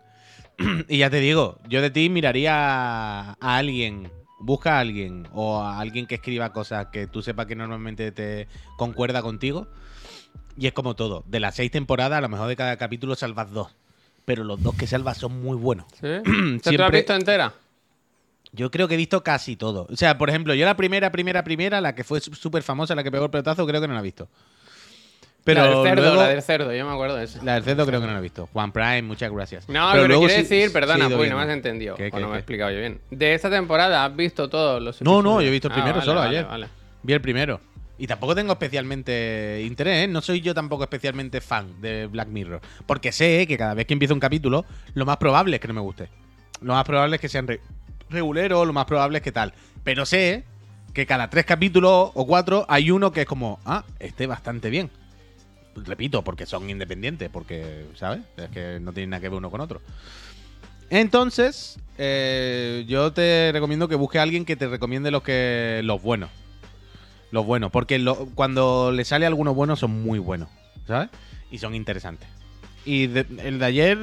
[0.90, 5.80] y ya te digo, yo de ti miraría a, alguien, busca a alguien o a
[5.80, 9.68] alguien que escriba cosas que tú sepas que normalmente te concuerda contigo.
[10.58, 13.52] Y es como todo, de las seis temporadas, a lo mejor de cada capítulo salvas
[13.52, 13.76] dos.
[14.26, 15.86] Pero los dos que salvas son muy buenos.
[15.94, 16.08] ¿Sí?
[16.62, 17.54] ¿Te ¿Tú has visto entera?
[18.54, 19.88] Yo creo que he visto casi todo.
[19.90, 23.04] O sea, por ejemplo, yo la primera, primera, primera, la que fue súper famosa, la
[23.04, 24.28] que pegó el pelotazo, creo que no la he visto.
[25.44, 27.40] Pero la del cerdo, luego- la del cerdo, yo me acuerdo de eso.
[27.44, 28.48] la del cerdo creo que no la he visto.
[28.54, 29.68] Juan Prime, muchas gracias.
[29.70, 31.96] No, pero, luego quiere sí- decir, sí perdona, Puy, no me has entendido.
[31.96, 33.02] ¿Qué, o qué, no me he explicado yo bien.
[33.10, 35.44] De esta temporada has visto todos los No, no, episodios?
[35.44, 36.46] yo he visto el Ah, primero vale, solo vale, ayer.
[36.48, 36.68] vale.
[37.02, 37.60] Vi el primero.
[37.98, 40.08] Y tampoco tengo especialmente interés, ¿eh?
[40.08, 42.62] no soy yo tampoco especialmente fan de Black Mirror.
[42.86, 45.74] Porque sé que cada vez que empiezo un capítulo, lo más probable es que no
[45.74, 46.10] me guste.
[46.62, 47.48] Lo más probable es que sean
[48.12, 49.54] re- reguleros, lo más probable es que tal.
[49.84, 50.44] Pero sé
[50.94, 54.90] que cada tres capítulos o cuatro hay uno que es como, ah, este bastante bien.
[55.76, 58.22] Repito, porque son independientes, porque, ¿sabes?
[58.38, 59.82] Es que no tienen nada que ver uno con otro.
[60.90, 66.02] Entonces, eh, yo te recomiendo que busques a alguien que te recomiende los que los
[66.02, 66.30] buenos.
[67.32, 70.50] Los buenos, porque lo- cuando le sale algunos buenos son muy buenos,
[70.86, 71.10] ¿sabes?
[71.50, 72.28] Y son interesantes.
[72.84, 73.98] Y de- el de ayer,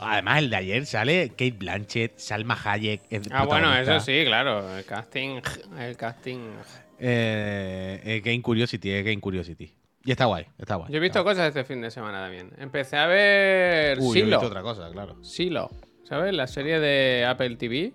[0.00, 3.02] además el de ayer sale Kate Blanchett, Salma Hayek.
[3.30, 4.76] Ah, bueno, eso sí, claro.
[4.76, 5.40] El casting.
[5.78, 6.38] El casting.
[6.98, 9.72] Eh, eh, Game Curiosity, es Game Curiosity.
[10.04, 10.90] Y está guay, está guay.
[10.90, 12.50] Yo he visto cosas este fin de semana también.
[12.58, 14.26] Empecé a ver Uy, yo he Silo.
[14.38, 15.22] visto otra cosa, claro.
[15.22, 15.70] Silo.
[16.04, 16.32] ¿Sabes?
[16.34, 17.92] La serie de Apple TV.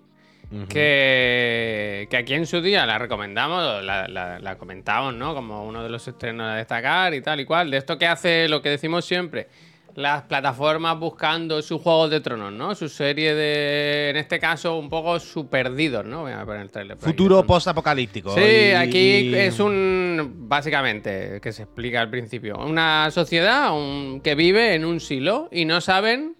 [0.68, 5.34] Que, que aquí en su día la recomendamos, la, la- la comentamos, ¿no?
[5.34, 7.70] Como uno de los estrenos a destacar y tal y cual.
[7.70, 9.48] De esto que hace lo que decimos siempre.
[9.96, 12.74] Las plataformas buscando sus juegos de tronos, ¿no?
[12.74, 14.10] Su serie de.
[14.10, 16.20] En este caso, un poco su perdidos, ¿no?
[16.22, 16.98] Voy a poner el trailer.
[16.98, 18.34] Futuro post-apocalíptico.
[18.34, 20.34] Sí, y- aquí es un.
[20.48, 22.58] Básicamente, que se explica al principio.
[22.58, 26.36] Una sociedad un- que vive en un silo y no saben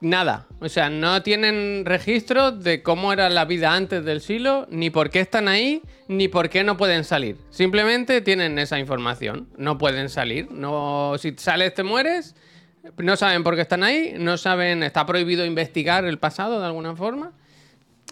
[0.00, 0.46] nada.
[0.60, 5.10] O sea, no tienen registro de cómo era la vida antes del silo, ni por
[5.10, 7.36] qué están ahí, ni por qué no pueden salir.
[7.50, 9.48] Simplemente tienen esa información.
[9.56, 10.50] No pueden salir.
[10.50, 12.34] No, si sales te mueres.
[12.96, 14.14] No saben por qué están ahí.
[14.18, 14.82] No saben.
[14.82, 17.32] Está prohibido investigar el pasado de alguna forma.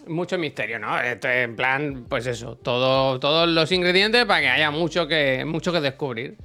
[0.07, 0.99] Mucho misterio, ¿no?
[0.99, 5.43] Esto es en plan, pues eso, todo, todos los ingredientes para que haya mucho que,
[5.45, 6.37] mucho que descubrir.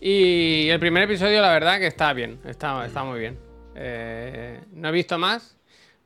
[0.00, 3.38] Y el primer episodio, la verdad, que está bien, está, está muy bien.
[3.76, 5.56] Eh, no he visto más,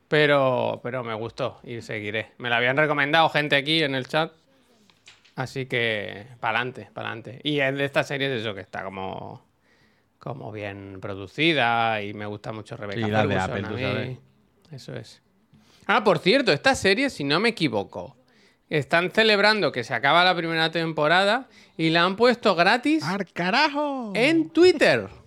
[0.07, 2.31] pero, pero me gustó y seguiré.
[2.37, 4.31] Me lo habían recomendado gente aquí en el chat.
[5.35, 7.39] Así que, pa'lante, pa'lante.
[7.43, 9.43] Y es de esta serie es eso, que está como,
[10.23, 14.17] como bien producida y me gusta mucho Rebecca las de Ferguson Apple, tú sabes.
[14.71, 15.21] Eso es.
[15.85, 18.15] Ah, por cierto, esta serie, si no me equivoco,
[18.69, 24.13] están celebrando que se acaba la primera temporada y la han puesto gratis ¡Al carajo!
[24.15, 25.09] en Twitter.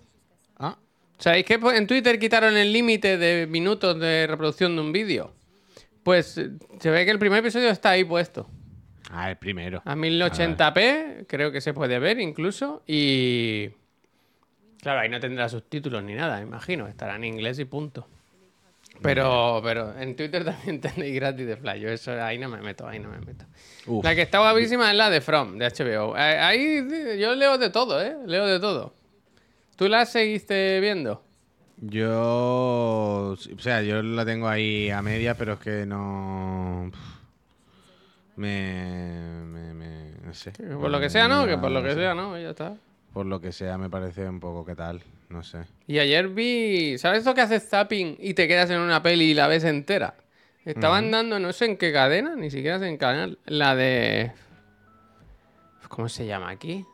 [0.59, 0.79] Ah,
[1.19, 5.31] ¿Sabéis que en Twitter quitaron el límite de minutos de reproducción de un vídeo?
[6.01, 8.49] Pues eh, se ve que el primer episodio está ahí puesto.
[9.11, 9.83] Ah, el primero.
[9.85, 12.81] A 1080p, creo que se puede ver incluso.
[12.87, 13.69] Y.
[14.87, 16.87] Claro, ahí no tendrá subtítulos ni nada, imagino.
[16.87, 18.07] Estará en inglés y punto.
[19.01, 21.81] Pero, pero en Twitter también tenéis gratis de Fly.
[21.81, 23.43] Yo eso ahí no me meto, ahí no me meto.
[23.85, 24.01] Uf.
[24.05, 26.15] La que está guapísima es la de From, de HBO.
[26.17, 28.15] Eh, Ahí eh, yo leo de todo, ¿eh?
[28.27, 28.93] Leo de todo.
[29.75, 31.21] ¿Tú la seguiste viendo?
[31.81, 33.35] Yo.
[33.35, 36.89] O sea, yo la tengo ahí a media, pero es que no.
[38.37, 39.43] Me.
[39.43, 40.53] me, me- no sé.
[40.53, 41.45] Que Por lo que sea, ¿no?
[41.45, 42.39] Que por lo que sea, ¿no?
[42.39, 42.73] Ya está.
[43.13, 45.01] Por lo que sea, me parece un poco que tal.
[45.29, 45.59] No sé.
[45.87, 46.97] Y ayer vi.
[46.97, 50.15] ¿Sabes lo que haces zapping y te quedas en una peli y la ves entera?
[50.65, 53.39] Estaban dando, no sé en qué cadena, ni siquiera sé en canal.
[53.45, 54.31] La de.
[55.87, 56.85] ¿Cómo se llama aquí?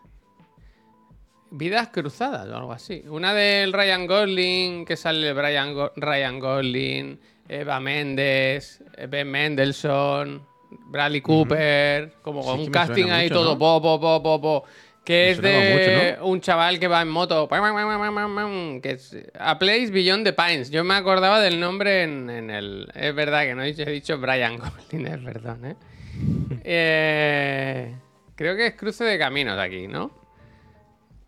[1.51, 3.03] Vidas cruzadas o algo así.
[3.07, 10.41] Una del Ryan Gosling, que sale Brian Go- Ryan Gosling, Eva Méndez, Ben Mendelssohn,
[10.87, 13.59] Bradley Cooper, como Sí, con un casting ahí mucho, todo ¿no?
[13.59, 14.63] po, po, po, po, po,
[15.03, 20.23] que es de mucho, un chaval que va en moto, que es A Place Beyond
[20.25, 20.71] the Pines.
[20.71, 22.87] Yo me acordaba del nombre en, en el...
[22.95, 25.75] Es verdad que no he dicho, Brian Gosling, es verdad, ¿eh?
[26.65, 27.93] Eh,
[28.35, 30.11] Creo que es Cruce de Caminos aquí, ¿no?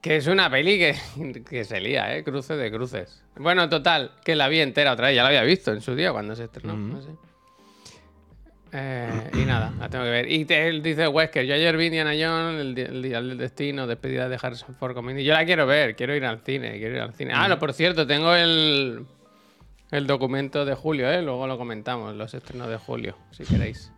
[0.02, 0.96] Que es una peli que,
[1.50, 2.24] que se lía, ¿eh?
[2.24, 3.24] Cruce de cruces.
[3.36, 5.16] Bueno, total, que la vi entera otra vez.
[5.16, 6.76] Ya la había visto en su día cuando se estrenó.
[6.76, 7.10] no sé.
[8.78, 10.30] Eh, y nada, la tengo que ver.
[10.30, 13.88] Y te, él dice Wesker, yo ayer vi Indiana Jones, el, el Día del Destino,
[13.88, 15.24] despedida de Harrison Ford con Mindy.
[15.24, 17.32] Yo la quiero ver, quiero ir al cine, quiero ir al cine.
[17.34, 19.06] Ah, no, por cierto, tengo el,
[19.92, 21.22] el documento de julio, ¿eh?
[21.22, 23.94] Luego lo comentamos, los estrenos de julio, si queréis.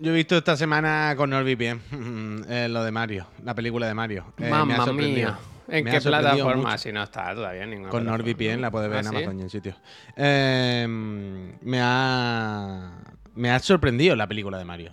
[0.00, 4.34] Yo he visto esta semana con NordVPN eh, lo de Mario, la película de Mario.
[4.38, 5.38] Eh, Mamma mía.
[5.68, 6.70] ¿En Me qué plataforma?
[6.70, 6.78] mucho.
[6.78, 8.60] Si no está todavía en ninguna Con NordVPN ¿no?
[8.62, 9.16] la puedes ver ¿Ah, en sí?
[9.16, 9.76] Amazon y en sitios.
[10.16, 12.92] Eh, me ha.
[13.36, 14.92] Me ha sorprendido la película de Mario.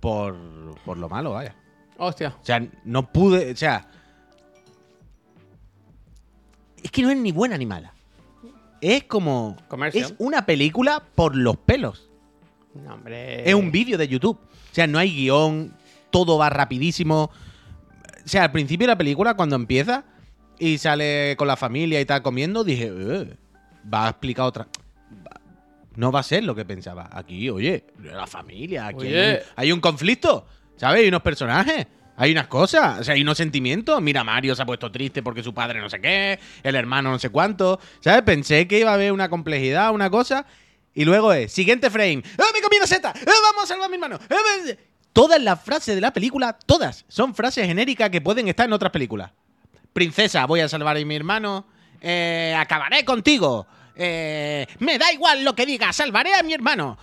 [0.00, 0.36] Por,
[0.84, 1.54] por lo malo, vaya.
[1.98, 2.34] Hostia.
[2.40, 3.52] O sea, no pude.
[3.52, 3.88] O sea.
[6.82, 7.92] Es que no es ni buena ni mala.
[8.80, 9.56] Es como.
[9.68, 10.04] Comercial.
[10.04, 12.08] Es una película por los pelos.
[12.74, 13.48] No, hombre.
[13.48, 14.38] Es un vídeo de YouTube.
[14.38, 15.72] O sea, no hay guion,
[16.10, 17.30] todo va rapidísimo.
[18.24, 20.04] O sea, al principio de la película, cuando empieza
[20.58, 23.36] y sale con la familia y tal comiendo, dije, "Eh,
[23.92, 24.66] va a explicar otra.
[25.26, 25.40] va-
[25.96, 27.08] No va a ser lo que pensaba.
[27.12, 29.32] Aquí, oye, la familia, aquí hay Oye.
[29.34, 31.02] un, hay un conflicto, ¿sabes?
[31.02, 31.86] Hay unos personajes.
[32.16, 34.00] Hay unas cosas, o sea, hay unos sentimientos.
[34.00, 37.18] Mira, Mario se ha puesto triste porque su padre no sé qué, el hermano no
[37.18, 37.80] sé cuánto.
[38.00, 38.22] ¿Sabes?
[38.22, 40.46] Pensé que iba a haber una complejidad, una cosa.
[40.94, 42.22] Y luego es, siguiente frame.
[42.38, 43.12] ¡Ah, me comí una seta!
[43.16, 44.20] ¡Ah, vamos a salvar a mi hermano!
[44.30, 44.78] ¡Ah, me-".
[45.12, 48.92] Todas las frases de la película, todas, son frases genéricas que pueden estar en otras
[48.92, 49.32] películas.
[49.92, 51.66] Princesa, voy a salvar a mi hermano.
[52.00, 53.66] eh, acabaré contigo.
[53.96, 56.98] Eh, me da igual lo que diga, salvaré a mi hermano.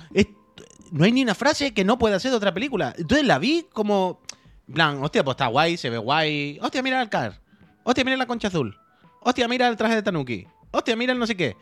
[0.92, 2.94] No hay ni una frase que no pueda ser de otra película.
[2.98, 4.22] Entonces la vi como.
[4.72, 6.60] Plan, hostia, pues está guay, se ve guay.
[6.62, 7.42] Hostia, mira el car.
[7.84, 8.78] Hostia, mira la concha azul.
[9.22, 10.48] Hostia, mira el traje de Tanuki.
[10.72, 11.58] Hostia, mira el no sé qué.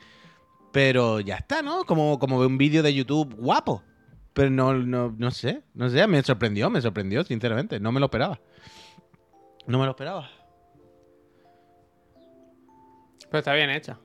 [0.72, 1.86] Pero ya está, ¿no?
[1.86, 3.84] Como, como un vídeo de YouTube guapo.
[4.34, 7.80] Pero no, no, no sé, no sé, me sorprendió, me sorprendió, sinceramente.
[7.80, 8.40] No me lo esperaba.
[9.66, 10.30] No me lo esperaba.
[13.30, 13.98] Pero está bien hecha.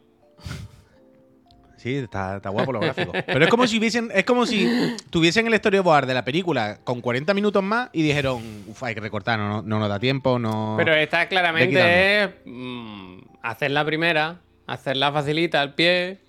[1.85, 3.15] Sí, está, está guapo los gráficos.
[3.27, 7.03] Pero es como si hubiesen, es como si tuviesen el storyboard de la película con
[7.03, 10.39] 40 minutos más y dijeron, uf, hay que recortar, no, no, no nos da tiempo,
[10.39, 10.77] no.
[10.79, 16.21] Pero esta claramente es mm, hacer la primera, hacerla facilita al pie.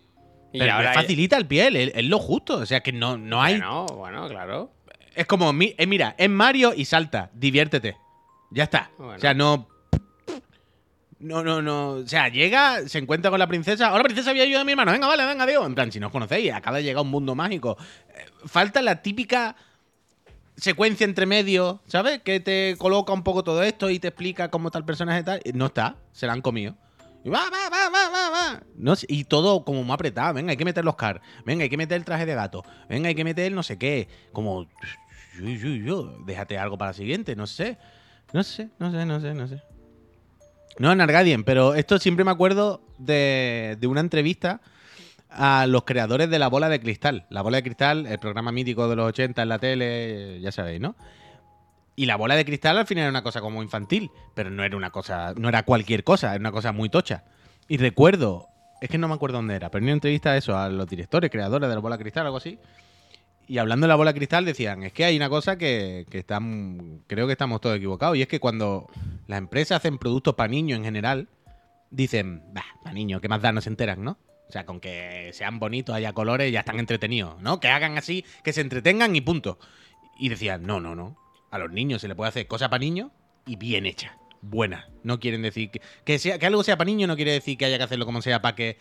[0.52, 2.58] Y Pero ahora facilita el piel, es, lo justo.
[2.58, 3.54] O sea que no, no hay.
[3.54, 4.74] Bueno, bueno, claro.
[5.16, 7.96] Es como, eh, mira, es Mario y salta, diviértete.
[8.52, 8.92] Ya está.
[8.98, 9.14] Bueno.
[9.14, 9.70] O sea, no.
[11.20, 11.92] No, no, no.
[11.92, 13.94] O sea, llega, se encuentra con la princesa.
[13.94, 14.92] Hola, princesa, había ayudado a mi hermano.
[14.92, 15.66] Venga, vale, venga, Dios.
[15.66, 17.78] En plan, si no os conocéis, acaba de llegar un mundo mágico.
[18.10, 19.56] Eh, Falta la típica
[20.58, 22.22] secuencia entre medio, ¿sabes?
[22.22, 25.42] Que te coloca un poco todo esto y te explica cómo tal personaje tal.
[25.54, 26.76] No está, se la han comido.
[27.24, 28.64] Y va, va, va, va, va, va.
[28.76, 30.34] No y todo como muy apretado.
[30.34, 31.22] Venga, hay que meter los car.
[31.46, 32.64] Venga, hay que meter el traje de gato.
[32.88, 34.08] Venga, hay que meter el no sé qué.
[34.32, 34.68] Como.
[35.40, 36.18] Yo, yo, yo.
[36.26, 37.78] Déjate algo para la siguiente, no sé.
[38.32, 39.64] No sé, no sé, no sé, no sé.
[40.78, 44.62] No en Argadien, pero esto siempre me acuerdo de, una entrevista
[45.30, 47.26] a los creadores de La Bola de Cristal.
[47.30, 50.82] La Bola de Cristal, el programa mítico de los 80 en la tele, ya sabéis,
[50.82, 50.96] ¿no?
[51.98, 54.76] Y la bola de cristal al final era una cosa como infantil, pero no era
[54.76, 57.24] una cosa, no era cualquier cosa, era una cosa muy tocha.
[57.70, 58.50] Y recuerdo,
[58.82, 60.88] es que no me acuerdo dónde era, pero en una entrevista a eso, a los
[60.88, 62.60] directores, creadores de la bola de cristal, algo así.
[63.48, 66.18] Y hablando de la bola de cristal decían, es que hay una cosa que, que
[66.20, 68.90] están, creo que estamos todos equivocados, y es que cuando
[69.28, 71.30] las empresas hacen productos para niños en general,
[71.90, 73.52] dicen, bah, para niños, ¿qué más da?
[73.52, 74.18] No se enteran, ¿no?
[74.48, 77.60] O sea, con que sean bonitos, haya colores, ya están entretenidos, ¿no?
[77.60, 79.58] Que hagan así, que se entretengan y punto.
[80.20, 81.18] Y decían, no, no, no.
[81.52, 83.12] A los niños se le puede hacer cosa para niños
[83.46, 84.90] y bien hecha, buena.
[85.04, 87.66] No quieren decir que, que, sea, que algo sea para niños, no quiere decir que
[87.66, 88.78] haya que hacerlo como sea para que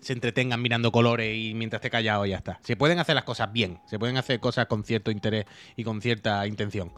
[0.00, 2.60] se entretengan mirando colores y mientras esté callado ya está.
[2.62, 6.02] Se pueden hacer las cosas bien, se pueden hacer cosas con cierto interés y con
[6.02, 6.92] cierta intención.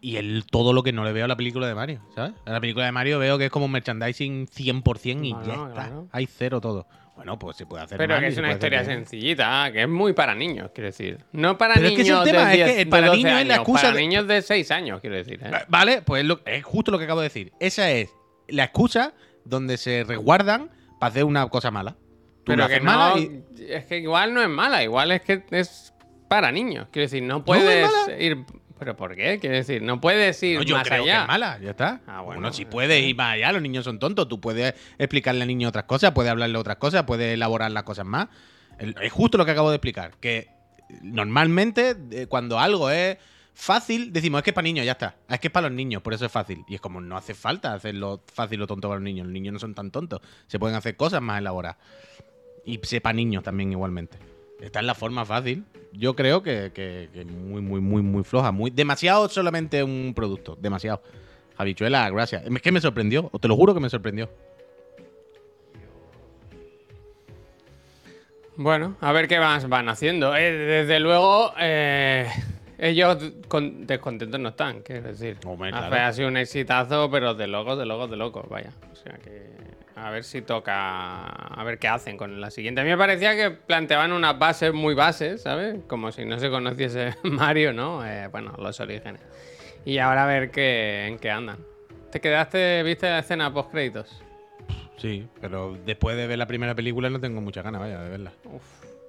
[0.00, 2.32] Y el, todo lo que no le veo a la película de Mario, ¿sabes?
[2.44, 5.82] A la película de Mario veo que es como un merchandising 100% y Bueno, ya
[5.84, 6.02] está.
[6.12, 6.86] Hay cero todo.
[7.16, 10.34] Bueno, pues se puede hacer Pero que es una historia sencillita, que es muy para
[10.34, 11.24] niños, quiero decir.
[11.32, 13.06] No para Pero es que niños es el tema, de, es que 10, para de
[13.08, 15.40] 12 niños es la años, excusa para de- niños de 6 años, quiero decir.
[15.42, 15.50] ¿eh?
[15.68, 17.52] Vale, pues es, lo- es justo lo que acabo de decir.
[17.58, 18.10] Esa es
[18.48, 19.14] la excusa
[19.46, 21.92] donde se resguardan para hacer una cosa mala.
[22.44, 25.42] Tú Pero que no, mala y- es que igual no es mala, igual es que
[25.52, 25.94] es
[26.28, 26.88] para niños.
[26.92, 28.44] Quiero decir, no es puedes ir.
[28.78, 29.38] ¿Pero por qué?
[29.40, 32.00] Quiero decir, no puedes ir No, yo más creo que es mala, ya está.
[32.06, 34.28] Ah, bueno, bueno, si puedes ir más allá, los niños son tontos.
[34.28, 38.04] Tú puedes explicarle al niño otras cosas, puedes hablarle otras cosas, puedes elaborar las cosas
[38.04, 38.28] más.
[38.78, 40.12] Es justo lo que acabo de explicar.
[40.20, 40.48] Que
[41.00, 43.16] normalmente, eh, cuando algo es
[43.54, 45.16] fácil, decimos es que es para niños, ya está.
[45.28, 46.62] Es que es para los niños, por eso es fácil.
[46.68, 49.26] Y es como no hace falta hacerlo fácil o tonto para los niños.
[49.26, 50.20] Los niños no son tan tontos.
[50.46, 51.78] Se pueden hacer cosas más elaboradas.
[52.66, 54.35] Y sepa niños también igualmente.
[54.60, 55.64] Esta es la forma fácil.
[55.92, 58.52] Yo creo que, que- que muy, muy, muy, muy floja.
[58.52, 60.56] Muy, demasiado solamente un producto.
[60.60, 61.02] Demasiado.
[61.58, 62.44] Habichuela, gracias.
[62.44, 63.30] Es que me sorprendió.
[63.40, 64.28] Te lo juro que me sorprendió.
[68.56, 70.34] Bueno, a ver qué más van haciendo.
[70.34, 72.26] Eh, desde luego, eh,
[72.78, 75.36] ellos con- descontentos no están, quiero decir.
[75.44, 75.94] Hombre, claro.
[75.94, 78.70] Ha sido un exitazo, pero de locos, de locos, de locos, vaya.
[78.90, 79.50] O sea que
[79.96, 82.80] a ver si toca, a ver qué hacen con la siguiente.
[82.82, 85.76] A mí me parecía que planteaban unas bases muy bases, ¿sabes?
[85.86, 88.06] Como si no se conociese Mario, ¿no?
[88.06, 89.22] Eh, bueno, los orígenes.
[89.84, 91.58] Y ahora a ver qué, en qué andan.
[92.12, 94.22] ¿Te quedaste, viste la escena post créditos?
[94.98, 98.32] Sí, pero después de ver la primera película no tengo muchas ganas, vaya, de verla.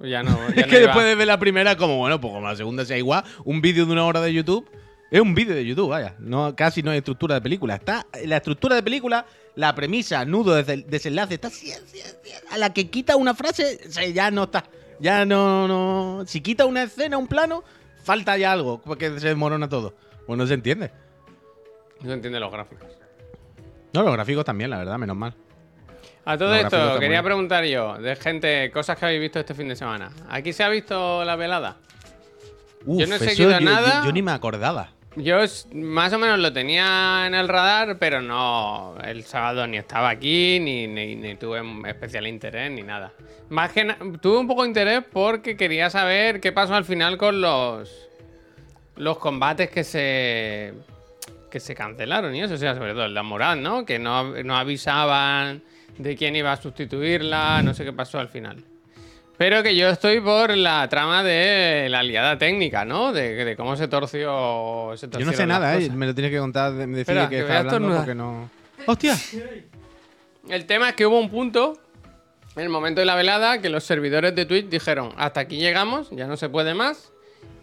[0.02, 0.38] Ya no.
[0.56, 2.56] ya es no que iba- después de ver la primera, como bueno, pues como la
[2.56, 4.70] segunda sea igual, un vídeo de una hora de YouTube.
[5.10, 6.16] Es un vídeo de YouTube, vaya.
[6.20, 7.76] No, casi no hay estructura de película.
[7.76, 9.26] Está la estructura de película,
[9.58, 11.50] la premisa, nudo, des- desenlace, está
[12.52, 13.80] a la que quita una frase,
[14.14, 14.64] ya no está.
[15.00, 16.24] Ya no, no.
[16.26, 17.64] Si quita una escena, un plano,
[18.04, 19.94] falta ya algo, porque se desmorona todo.
[20.26, 20.92] Pues no se entiende.
[22.02, 22.88] No entiende los gráficos.
[23.94, 25.34] No, los gráficos también, la verdad, menos mal.
[26.26, 29.68] A todo Los esto, quería preguntar yo, de gente, cosas que habéis visto este fin
[29.70, 30.12] de semana.
[30.30, 31.78] ¿Aquí se ha visto la velada?
[32.86, 34.00] Uf, Yo no he seguido yo- nada.
[34.02, 34.92] Yo, yo ni me acordaba.
[35.18, 35.38] Yo
[35.74, 38.96] más o menos lo tenía en el radar, pero no.
[39.04, 43.12] El sábado ni estaba aquí, ni, tuve especial interés, ni nada.
[43.50, 47.18] Más que na- tuve un poco de interés porque quería saber qué pasó al final
[47.18, 48.08] con los.
[48.96, 50.74] Los combates que se.
[51.52, 53.86] que se cancelaron y eso, o sea, sobre todo el de Morad, ¿no?
[53.86, 55.62] Que no, no avisaban
[55.98, 58.64] de quién iba a sustituirla, no sé qué pasó al final.
[59.38, 63.14] Pero que yo estoy por la trama de la aliada técnica, ¿no?
[63.14, 64.94] De, de cómo se torció.
[64.96, 65.90] Se Yo no sé nada, ¿eh?
[65.92, 68.50] Me lo tienes que contar, de- me decir Espera, que que está hablando porque no...
[68.88, 69.16] ¡Hostia!
[70.50, 71.78] El tema es que hubo un punto,
[72.56, 76.10] en el momento de la velada, que los servidores de Twitch dijeron: hasta aquí llegamos,
[76.12, 77.12] ya no se puede más.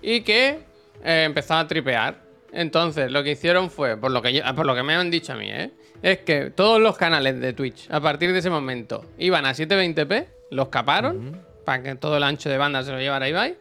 [0.02, 0.60] Y que
[1.02, 2.22] eh, empezaba a tripear.
[2.52, 5.32] Entonces, lo que hicieron fue, por lo que, yo- por lo que me han dicho
[5.32, 5.70] a mí, ¿eh?
[6.02, 10.26] Es que todos los canales de Twitch, a partir de ese momento, iban a 720p,
[10.50, 13.56] los caparon, para que todo el ancho de banda se lo llevara Ibai.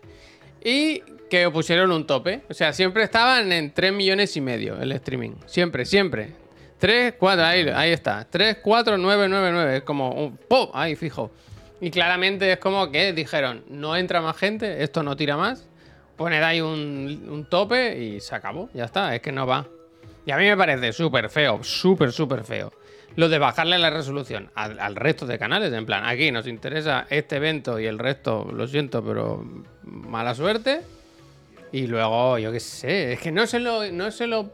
[0.63, 2.43] Y que pusieron un tope.
[2.49, 5.31] O sea, siempre estaban en 3 millones y medio el streaming.
[5.45, 6.33] Siempre, siempre.
[6.77, 8.27] 3, 4, ahí, ahí está.
[8.29, 9.77] 3, 4, 9, 9, 9.
[9.77, 10.71] Es como un ¡pop!
[10.73, 11.31] Ahí fijo.
[11.81, 15.67] Y claramente es como que dijeron, no entra más gente, esto no tira más.
[16.15, 18.69] Poned ahí un, un tope y se acabó.
[18.73, 19.65] Ya está, es que no va.
[20.25, 22.71] Y a mí me parece súper feo, súper, súper feo.
[23.15, 25.71] Lo de bajarle la resolución al, resto de canales.
[25.73, 29.45] En plan, aquí nos interesa este evento y el resto, lo siento, pero
[29.83, 30.81] mala suerte.
[31.71, 33.91] Y luego, yo qué sé, es que no se lo.
[33.91, 34.51] No se lo.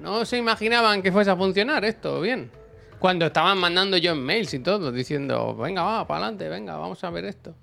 [0.00, 2.50] No se imaginaban que fuese a funcionar esto bien.
[2.98, 7.02] Cuando estaban mandando yo en mails y todo, diciendo, venga, va, para adelante, venga, vamos
[7.04, 7.54] a ver esto.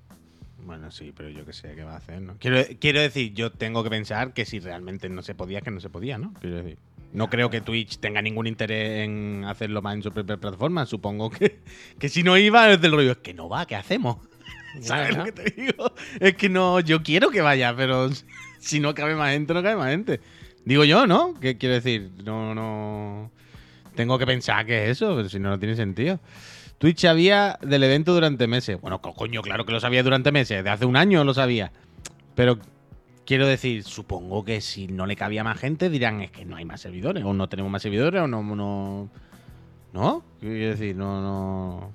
[0.59, 2.37] Bueno, sí, pero yo qué sé qué va a hacer, ¿no?
[2.39, 5.79] Quiero, quiero decir, yo tengo que pensar que si realmente no se podía, que no
[5.79, 6.33] se podía, ¿no?
[6.39, 6.77] Quiero decir,
[7.13, 10.85] no creo que Twitch tenga ningún interés en hacerlo más en su propia plataforma.
[10.85, 11.59] Supongo que,
[11.99, 14.17] que si no iba es del rollo, es que no va, ¿qué hacemos?
[14.81, 15.93] ¿Sabes lo que te digo?
[16.19, 18.09] Es que no, yo quiero que vaya, pero
[18.59, 20.19] si no cabe más gente, no cabe más gente.
[20.65, 21.33] Digo yo, ¿no?
[21.39, 22.09] ¿Qué quiero decir?
[22.23, 23.29] No, no.
[23.95, 26.19] Tengo que pensar que es eso, pero si no, no tiene sentido.
[26.79, 28.79] Twitch sabía del evento durante meses.
[28.81, 30.63] Bueno, co- coño, claro que lo sabía durante meses.
[30.63, 31.71] De hace un año lo sabía.
[32.35, 32.57] Pero
[33.25, 36.65] quiero decir, supongo que si no le cabía más gente, dirán es que no hay
[36.65, 38.41] más servidores, o no tenemos más servidores, o no.
[38.43, 39.09] ¿No?
[39.93, 40.23] ¿No?
[40.39, 41.91] Quiero decir, no, no.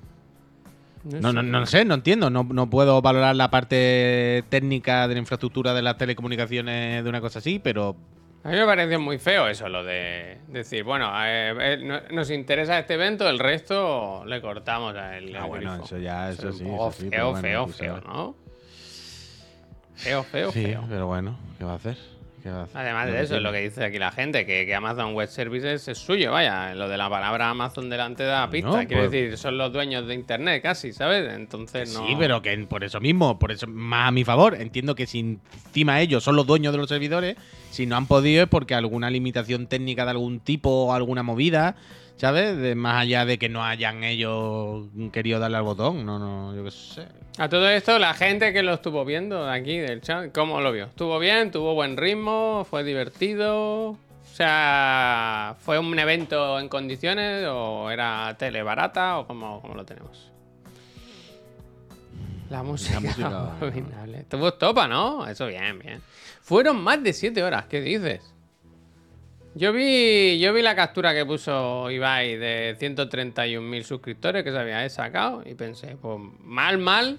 [1.04, 2.28] No, no, no sé, no entiendo.
[2.28, 7.20] No, no puedo valorar la parte técnica de la infraestructura de las telecomunicaciones de una
[7.20, 7.96] cosa así, pero
[8.44, 12.30] A mí me pareció muy feo eso, lo de decir, bueno, eh, eh, no- nos
[12.30, 15.34] interesa este evento, el resto le cortamos a él.
[15.36, 15.84] Ah, bueno, grifo.
[15.86, 18.00] eso ya, eso es sí, eso Feo, bueno, feo, feo.
[18.02, 18.34] ¿no?
[19.98, 20.84] Feo, feo, sí, feo.
[20.88, 21.96] pero bueno, ¿qué va a hacer?
[22.42, 22.76] ¿Qué va a hacer?
[22.76, 25.88] Además de eso, es lo que dice aquí la gente, que, que Amazon Web Services
[25.88, 26.72] es suyo, vaya.
[26.76, 28.68] Lo de la palabra Amazon delante da pista.
[28.70, 31.32] No, Quiero pues- decir, son los dueños de Internet casi, ¿sabes?
[31.34, 32.06] Entonces no.
[32.06, 34.54] Sí, pero que por eso mismo, por eso más a mi favor.
[34.54, 37.36] Entiendo que si encima ellos son los dueños de los servidores,
[37.70, 41.74] si no han podido es porque alguna limitación técnica de algún tipo o alguna movida,
[42.18, 42.56] ¿sabes?
[42.58, 46.04] De- más allá de que no hayan ellos querido darle al botón.
[46.04, 47.06] No, no, yo qué sé.
[47.38, 50.86] A todo esto, la gente que lo estuvo viendo aquí del chat, ¿cómo lo vio?
[50.86, 51.50] ¿Estuvo bien?
[51.50, 52.66] ¿Tuvo buen ritmo?
[52.68, 53.90] ¿Fue divertido?
[53.90, 53.98] O
[54.40, 60.30] sea, ¿fue un evento en condiciones o era tele barata o cómo, cómo lo tenemos?
[62.50, 63.26] La música, música,
[63.60, 64.18] abominable.
[64.20, 65.26] Estuvo topa, ¿no?
[65.26, 66.00] Eso bien, bien.
[66.40, 68.22] Fueron más de 7 horas, ¿qué dices?
[69.58, 74.88] Yo vi, yo vi la captura que puso Ibai de 131.000 suscriptores que se había
[74.88, 77.18] sacado y pensé, pues mal, mal,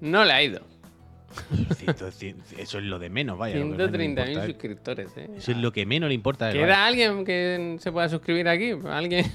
[0.00, 0.60] no le ha ido.
[2.58, 3.56] Eso es lo de menos, vaya.
[3.56, 4.50] lo que menos le 130.000 importa a él.
[4.52, 5.30] suscriptores, eh.
[5.38, 6.52] Eso es lo que menos le importa.
[6.52, 6.84] ¿Queda vaya.
[6.86, 8.72] alguien que se pueda suscribir aquí?
[8.86, 9.24] ¿Alguien?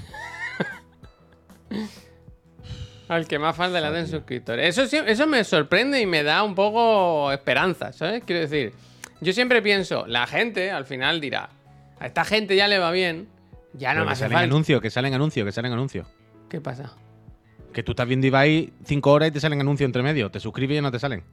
[3.08, 4.68] Al que más falta le den suscriptores.
[4.68, 8.22] Eso, sí- eso me sorprende y me da un poco esperanza, ¿sabes?
[8.24, 8.72] Quiero decir,
[9.20, 11.48] yo siempre pienso, la gente al final dirá,
[11.98, 13.28] a esta gente ya le va bien,
[13.72, 14.44] ya no Pero me que hace salen falta.
[14.52, 16.06] anuncios, que salen anuncios, que salen anuncios.
[16.48, 16.92] ¿Qué pasa?
[17.72, 20.30] Que tú estás viendo Ibai 5 horas y te salen anuncios entre medio.
[20.30, 21.24] Te suscribes y no te salen.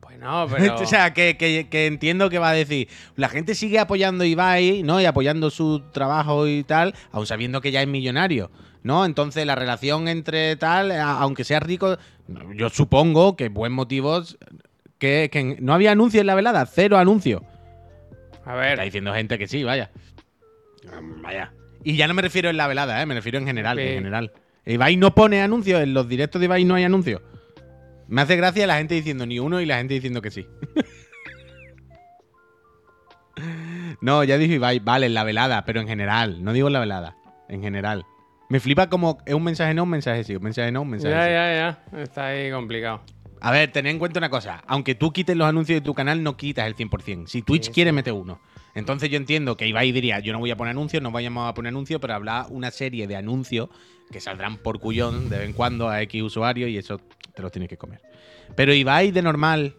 [0.00, 0.74] Bueno, pero...
[0.80, 2.88] o sea, que, que- que entiendo que va a decir.
[3.16, 5.00] La gente sigue apoyando a Ibai, ¿no?
[5.00, 8.50] Y apoyando su trabajo y tal, aun sabiendo que ya es millonario,
[8.82, 9.04] ¿no?
[9.04, 11.96] Entonces la relación entre tal, aunque sea rico,
[12.56, 14.38] yo supongo que buen motivos.
[14.98, 17.40] Que, que no había anuncios en la velada, cero anuncios.
[18.58, 19.90] A Está diciendo gente que sí, vaya.
[21.22, 21.52] Vaya.
[21.84, 23.06] Y ya no me refiero en la velada, ¿eh?
[23.06, 23.78] me refiero en general.
[23.78, 23.82] Sí.
[23.82, 24.32] En general.
[24.66, 27.22] Ibai no pone anuncios, en los directos de Ibai no hay anuncios.
[28.08, 30.46] Me hace gracia la gente diciendo ni uno y la gente diciendo que sí.
[34.00, 36.44] no, ya dije Ibai, vale, en la velada, pero en general.
[36.44, 37.16] No digo en la velada,
[37.48, 38.04] en general.
[38.48, 41.14] Me flipa como es un mensaje no, un mensaje sí, un mensaje no, un mensaje
[41.14, 41.30] ya, sí.
[41.30, 43.02] ya, ya, está ahí complicado.
[43.40, 44.62] A ver, tened en cuenta una cosa.
[44.66, 47.26] Aunque tú quites los anuncios de tu canal, no quitas el 100%.
[47.26, 48.40] Si Twitch Sí, quiere, mete uno.
[48.74, 51.54] Entonces yo entiendo que Ibai diría, yo no voy a poner anuncios, no vayamos a
[51.54, 53.68] poner anuncios, pero habrá una serie de anuncios
[54.12, 57.00] que saldrán por cuyón de vez en cuando a X usuarios y eso
[57.34, 58.00] te los tienes que comer.
[58.54, 59.74] Pero Ibai de normal,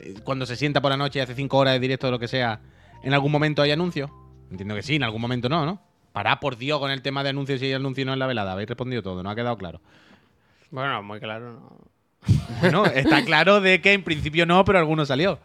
[0.00, 2.18] eh, cuando se sienta por la noche y hace 5 horas de directo o lo
[2.18, 2.60] que sea,
[3.02, 4.10] ¿en algún momento hay anuncios?
[4.50, 5.80] Entiendo que sí, en algún momento no, ¿no?
[6.12, 8.52] Pará por Dios con el tema de anuncios y hay anuncios no en la velada.
[8.52, 9.80] Habéis respondido todo, no ha quedado claro.
[10.70, 11.95] Bueno, muy claro, no.
[12.60, 15.38] Bueno, está claro de que en principio no, pero alguno salió.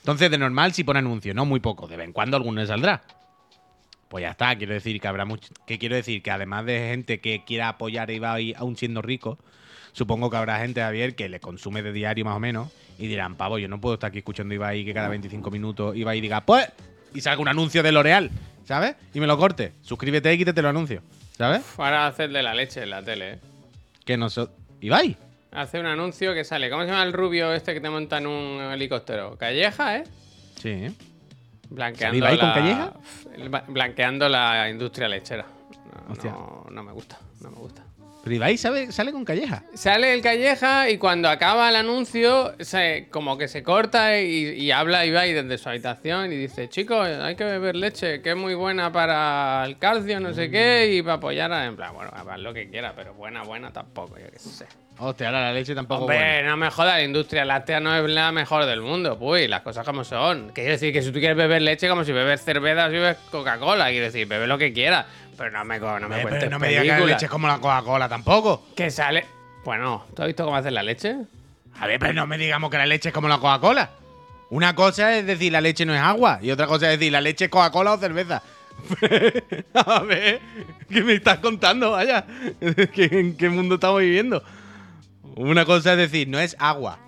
[0.00, 2.66] Entonces, de normal, si pone anuncio, no muy poco, de vez en cuando alguno le
[2.66, 3.02] saldrá.
[4.08, 5.52] Pues ya está, quiero decir que habrá mucho.
[5.66, 9.36] Que quiero decir que además de gente que quiera apoyar a Ibai aún siendo rico,
[9.92, 13.34] supongo que habrá gente, Javier, que le consume de diario más o menos y dirán,
[13.34, 16.40] pavo, yo no puedo estar aquí escuchando a Ibai que cada 25 minutos Ibai diga,
[16.42, 16.68] pues,
[17.14, 18.30] y salga un anuncio de L'Oreal,
[18.64, 18.94] ¿sabes?
[19.12, 19.72] Y me lo corte.
[19.82, 21.02] Suscríbete y quítate los anuncios,
[21.36, 21.62] ¿sabes?
[21.76, 23.38] Para hacer de la leche en la tele, ¿eh?
[24.04, 25.16] Que no so- Ibai.
[25.56, 26.68] Hace un anuncio que sale.
[26.68, 29.36] ¿Cómo se llama el rubio este que te monta en un helicóptero?
[29.38, 30.04] Calleja, ¿eh?
[30.60, 30.94] Sí.
[31.70, 33.62] Blanqueando ¿Sale Ibai con la- Calleja?
[33.68, 35.46] Blanqueando la industria lechera.
[36.06, 36.30] No, Hostia.
[36.30, 37.82] no, no me gusta, no me gusta.
[38.22, 39.62] Pero Ibai sabe- sale con calleja.
[39.74, 44.72] Sale el Calleja y cuando acaba el anuncio, se, como que se corta y, y
[44.72, 48.54] habla Ibai desde su habitación y dice, chicos, hay que beber leche, que es muy
[48.54, 51.66] buena para el calcio, no sé qué, y para apoyar a...
[51.66, 54.66] En plan, bueno, lo que quiera, pero buena, buena tampoco, yo qué sé.
[54.98, 56.48] Hostia, ahora la leche tampoco Hombre, buena.
[56.50, 59.16] no me jodas, la industria láctea no es la mejor del mundo.
[59.20, 60.50] Uy, las cosas como son.
[60.54, 63.18] Quiero decir que si tú quieres beber leche, como si bebes cerveza o si bebes
[63.30, 63.88] Coca-Cola.
[63.90, 65.04] Quiero decir, bebe lo que quieras.
[65.36, 67.30] Pero no me, no me Eh, cuentes pero no me digas que la leche es
[67.30, 68.66] como la Coca-Cola tampoco.
[68.74, 69.26] Que sale...
[69.66, 71.14] Bueno, ¿tú has visto cómo hacen la leche?
[71.78, 73.90] A ver, pero no me digamos que la leche es como la Coca-Cola.
[74.48, 77.20] Una cosa es decir la leche no es agua y otra cosa es decir la
[77.20, 78.42] leche es Coca-Cola o cerveza.
[79.74, 80.40] A ver,
[80.88, 81.90] ¿qué me estás contando?
[81.92, 82.24] Vaya,
[82.94, 84.42] ¿Qué- ¿en qué mundo estamos viviendo?
[85.36, 86.98] Una cosa es decir, no es agua.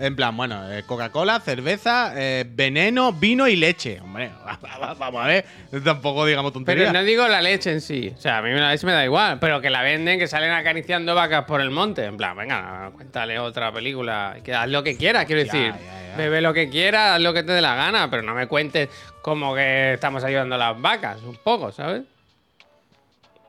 [0.00, 4.00] En plan, bueno, eh, Coca-Cola, cerveza, eh, veneno, vino y leche.
[4.00, 4.30] Hombre,
[5.00, 5.44] vamos a ver.
[5.84, 6.92] Tampoco digamos Pero tonterías.
[6.92, 8.12] no digo la leche en sí.
[8.16, 9.40] O sea, a mí la leche me da igual.
[9.40, 12.04] Pero que la venden, que salen acariciando vacas por el monte.
[12.04, 14.36] En plan, venga, cuéntale otra película.
[14.44, 15.72] Que haz lo que quieras, quiero Ya, decir.
[15.74, 16.16] ya, ya.
[16.16, 18.08] Bebe lo que quieras, haz lo que te dé la gana.
[18.08, 18.88] Pero no me cuentes
[19.20, 21.20] como que estamos ayudando a las vacas.
[21.24, 22.02] Un poco, ¿sabes?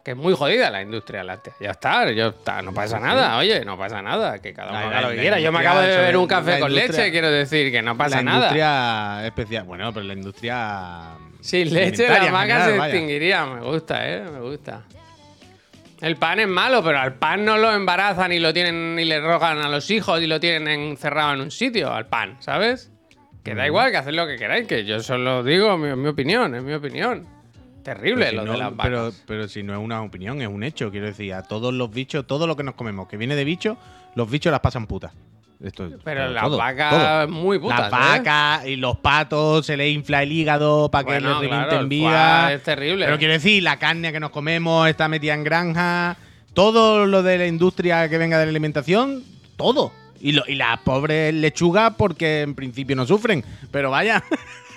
[0.10, 1.54] Que es muy jodida la industria láctea.
[1.60, 4.88] Ya está, ya está, no pasa nada, oye, no pasa nada, que cada uno La-
[4.88, 5.40] haga la- lo que la quiera.
[5.40, 8.16] Yo me acabo de beber un café la con leche, quiero decir, que no pasa
[8.16, 8.38] la nada.
[8.38, 9.66] industria especial.
[9.66, 11.10] Bueno, pero la industria.
[11.42, 12.86] Sin leche vacas general, se vaya.
[12.92, 13.54] extinguirían.
[13.60, 14.82] Me gusta, eh, me gusta.
[16.02, 19.20] El pan es malo, pero al pan no lo embarazan y lo tienen y le
[19.22, 22.92] rogan a los hijos y lo tienen encerrado en un sitio, al pan, ¿sabes?
[23.44, 23.58] Que Mm.
[23.58, 26.64] da igual, que haced lo que queráis, que yo solo digo mi, mi opinión, es
[26.64, 27.28] mi opinión.
[27.84, 28.86] Terrible si lo no- de las vacas.
[28.86, 30.92] pero, pero si no es una opinión, es un hecho.
[30.92, 33.78] Quiero decir, a todos los bichos, todo lo que nos comemos que viene de bichos,
[34.16, 35.12] los bichos las pasan putas.
[35.62, 36.90] Esto es- Pero las todo, vacas
[37.26, 37.28] todo.
[37.28, 37.96] muy putas, Las ¿eh?
[38.20, 42.54] vacas y los patos se les infla el hígado para que les revienten claro, vida.
[42.54, 43.06] es terrible.
[43.06, 46.16] Pero quiero decir, la carne que nos comemos está metida en granja.
[46.54, 49.24] Todo lo de la industria que venga de la alimentación,
[49.58, 49.92] todo.
[50.22, 53.44] Y, lo, y las pobres lechugas porque en principio no sufren.
[53.72, 54.24] Pero vaya.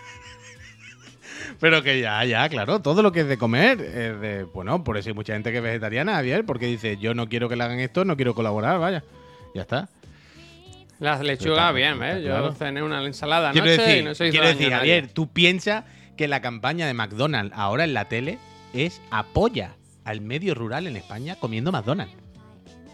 [1.62, 4.42] Pero que ya, ya, claro, todo lo que es de comer es de.
[4.52, 7.48] Bueno, por eso hay mucha gente que es vegetariana, Javier, porque dice, yo no quiero
[7.48, 9.04] que le hagan esto, no quiero colaborar, vaya.
[9.54, 9.88] Ya está.
[10.98, 12.20] Las lechugas, bien, ¿eh?
[12.20, 12.52] Yo claro.
[12.54, 14.70] cené una ensalada Quiero anoche decir, y no hizo quiero decir.
[14.72, 15.84] Javier, tú piensas
[16.16, 18.38] que la campaña de McDonald's ahora en la tele
[18.74, 22.12] es apoya al medio rural en España comiendo McDonald's.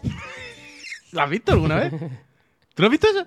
[1.11, 1.91] ¿Lo has visto alguna vez?
[1.91, 3.25] ¿Tú lo has visto eso?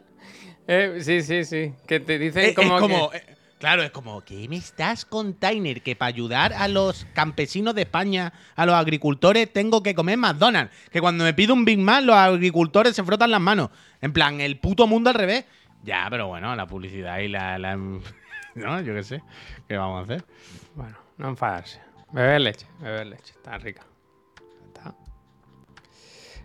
[0.69, 1.73] Eh, sí, sí, sí.
[1.87, 3.23] Que te dicen Eh, como, es como que- eh,
[3.63, 5.83] claro, es como, ¿qué me estás container?
[5.83, 10.75] Que para ayudar a los campesinos de España, a los agricultores, tengo que comer McDonald's.
[10.91, 13.71] Que cuando me pido un Big Mac, los agricultores se frotan las manos.
[14.01, 15.45] En plan, el puto mundo al revés.
[15.85, 17.57] Ya, pero bueno, la publicidad y la...
[17.57, 17.77] la-
[18.57, 19.23] no, yo qué sé.
[19.69, 20.27] ¿Qué vamos a hacer?
[20.75, 21.81] Bueno, no enfadarse.
[22.11, 23.33] Beber leche, beber leche.
[23.37, 23.83] Está rica.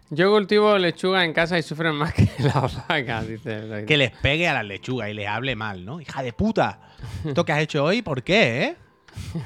[0.09, 3.83] Yo cultivo lechuga en casa y sufren más que las vacas, dice.
[3.85, 5.99] Que les pegue a las lechugas y les hable mal, ¿no?
[5.99, 6.79] Hija de puta.
[7.25, 8.75] Esto que has hecho hoy, ¿por qué, eh?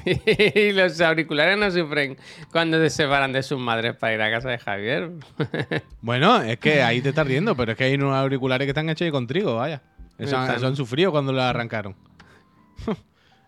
[0.68, 2.16] y los auriculares no sufren
[2.50, 5.10] cuando se separan de sus madres para ir a casa de Javier.
[6.02, 8.88] Bueno, es que ahí te estás riendo, pero es que hay unos auriculares que están
[8.90, 9.82] hechos con trigo, vaya.
[10.18, 11.96] Eso, han- eso han sufrido cuando los arrancaron.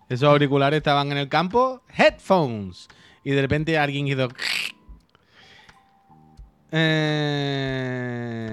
[0.09, 2.89] Esos auriculares estaban en el campo, headphones.
[3.25, 4.29] Y de repente alguien hizo.
[6.77, 8.51] Eh,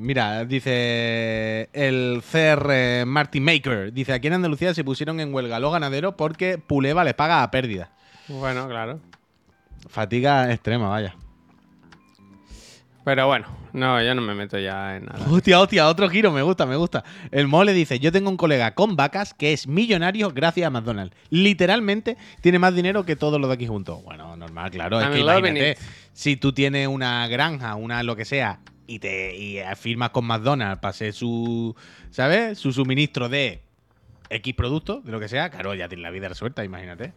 [0.00, 3.92] mira, dice el CR Martin Maker.
[3.92, 7.50] Dice: aquí en Andalucía se pusieron en huelga los ganaderos porque Puleva les paga a
[7.52, 7.92] pérdida.
[8.26, 8.98] bueno, claro.
[9.88, 11.14] Fatiga extrema, vaya.
[13.04, 15.26] Pero bueno, no, yo no me meto ya en nada.
[15.28, 17.02] Hostia, hostia, otro giro, me gusta, me gusta.
[17.32, 21.16] El mole dice, yo tengo un colega con vacas que es millonario gracias a McDonald's.
[21.30, 24.04] Literalmente tiene más dinero que todos los de aquí juntos.
[24.04, 25.00] Bueno, normal, claro.
[25.00, 25.78] Es que imagínate.
[26.12, 30.80] Si tú tienes una granja, una lo que sea, y te y firmas con McDonald's
[30.80, 31.74] para ser su,
[32.10, 32.58] ¿sabes?
[32.58, 33.62] Su suministro de
[34.28, 37.12] X productos, de lo que sea, claro, ya tiene la vida resuelta, imagínate.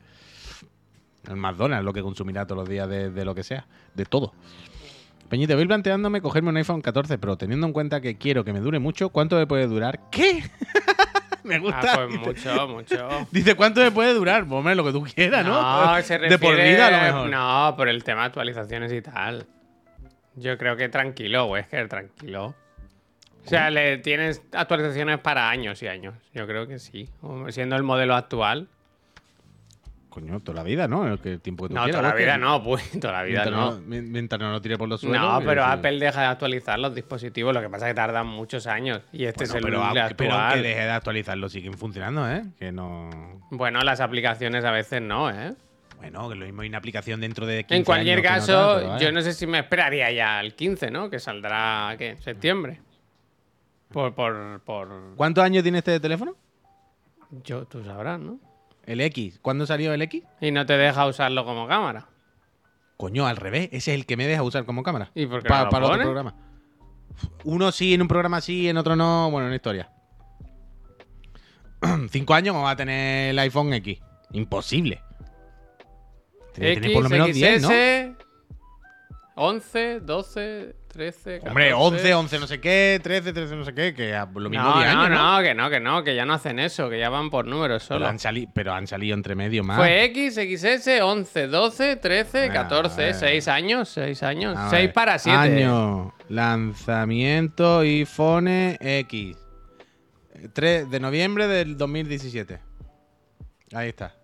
[1.27, 4.33] El McDonald's lo que consumirá todos los días de, lo que sea, de todo.
[5.29, 8.59] Peñite, voy planteándome cogerme un iPhone 14 Pro, teniendo en cuenta que quiero que me
[8.59, 9.09] dure mucho.
[9.09, 10.01] ¿Cuánto me puede durar?
[10.11, 10.43] ¿Qué?
[11.45, 11.93] me gusta.
[11.93, 13.27] Ah, pues mucho, mucho.
[13.31, 14.45] Dice, ¿cuánto me puede durar?
[14.45, 15.61] Pues, hombre, lo que tú quieras, ¿no?
[15.61, 16.29] No, se refiere...
[16.29, 17.29] De por vida, a lo mejor.
[17.29, 19.45] No, por el tema de actualizaciones y tal.
[20.35, 22.55] Yo creo que tranquilo, que tranquilo.
[23.45, 26.15] O sea, le tienes actualizaciones para años y años.
[26.33, 27.09] Yo creo que sí.
[27.49, 28.67] Siendo el modelo actual.
[30.15, 31.05] Coño, toda la vida, ¿no?
[31.05, 31.99] El, que- el tiempo que tú No, quieras.
[32.01, 32.89] toda la vida no, pues.
[33.01, 33.71] Toda la vida Mientras no.
[33.71, 35.19] no, mi- mientras no lo tire por los suelos.
[35.21, 35.69] No, que pero sí.
[35.71, 37.53] Apple deja de actualizar los dispositivos.
[37.53, 39.01] Lo que pasa es que tardan muchos años.
[39.11, 40.63] Y este Bueno, es el pero, el a- pero actual.
[40.63, 42.43] deje de actualizarlo, siguen funcionando, ¿eh?
[42.57, 43.09] Que no.
[43.51, 45.53] Bueno, las aplicaciones a veces no, ¿eh?
[45.97, 48.57] Bueno, que lo mismo hay una aplicación dentro de 15 En cualquier años que no
[48.57, 51.09] caso, yo no sé si me esperaría ya al 15, ¿no?
[51.09, 52.11] Que saldrá, ¿qué?
[52.11, 52.79] ¿En septiembre?
[53.91, 55.13] Por, por, por...
[55.17, 56.35] ¿Cuántos años tiene este teléfono?
[57.43, 58.39] Yo, tú sabrás, ¿no?
[58.85, 59.39] El X.
[59.41, 60.23] ¿Cuándo salió el X?
[60.41, 62.07] Y no te deja usarlo como cámara.
[62.97, 63.69] Coño, al revés.
[63.71, 65.11] Ese es el que me deja usar como cámara.
[65.15, 66.03] ¿Y por qué Pa- no lo para otro pone?
[66.03, 66.35] programa.
[67.43, 69.29] Uno sí, en un programa sí, en otro no.
[69.31, 69.89] Bueno, una historia.
[72.09, 73.99] Cinco años vamos a tener el iPhone X.
[74.31, 75.01] Imposible.
[76.53, 77.67] Tiene que tener por lo menos 10, ¿no?
[77.69, 78.25] XS,
[79.35, 81.47] 11, 12, 13, 14.
[81.49, 84.77] Hombre, 11, 11 no sé qué, 13, 13 no sé qué, que lo mismo No,
[84.79, 85.35] 10 no, años, ¿no?
[85.37, 87.83] no, que no, que no, que ya no hacen eso, que ya van por números
[87.85, 88.07] Pero solo.
[88.07, 89.77] han, sali- pero han salido entre medio más.
[89.77, 93.13] Fue X, XS, 11, 12, 13, Bueno, 14, a ver.
[93.15, 94.57] 6 años, 6 años.
[94.57, 95.37] A 6 ver, para 7.
[95.37, 98.47] Año, lanzamiento iPhone
[98.79, 99.37] X.
[100.53, 102.59] 3 de noviembre del 2017.
[103.73, 104.15] Ahí está.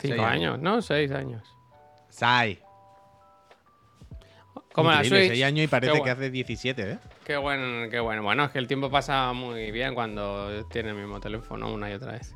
[0.00, 0.82] 5 Seis años, ¿no?
[0.82, 1.42] 6 años.
[2.08, 2.58] Sai.
[4.76, 5.28] Como la Switch.
[5.28, 6.98] seis años y parece que hace 17, ¿eh?
[7.24, 8.22] Qué bueno, qué bueno.
[8.22, 11.94] Bueno, es que el tiempo pasa muy bien cuando tiene el mismo teléfono una y
[11.94, 12.34] otra vez.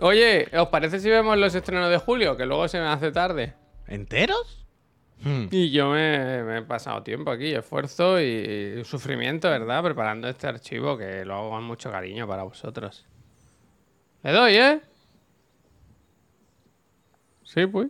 [0.00, 2.38] Oye, ¿os parece si vemos los estrenos de julio?
[2.38, 3.52] Que luego se me hace tarde.
[3.86, 4.64] ¿Enteros?
[5.22, 5.48] Hmm.
[5.50, 9.82] Y yo me, me he pasado tiempo aquí, esfuerzo y sufrimiento, ¿verdad?
[9.82, 13.04] Preparando este archivo que lo hago con mucho cariño para vosotros.
[14.22, 14.80] Le doy, ¿eh?
[17.44, 17.88] Sí, pues.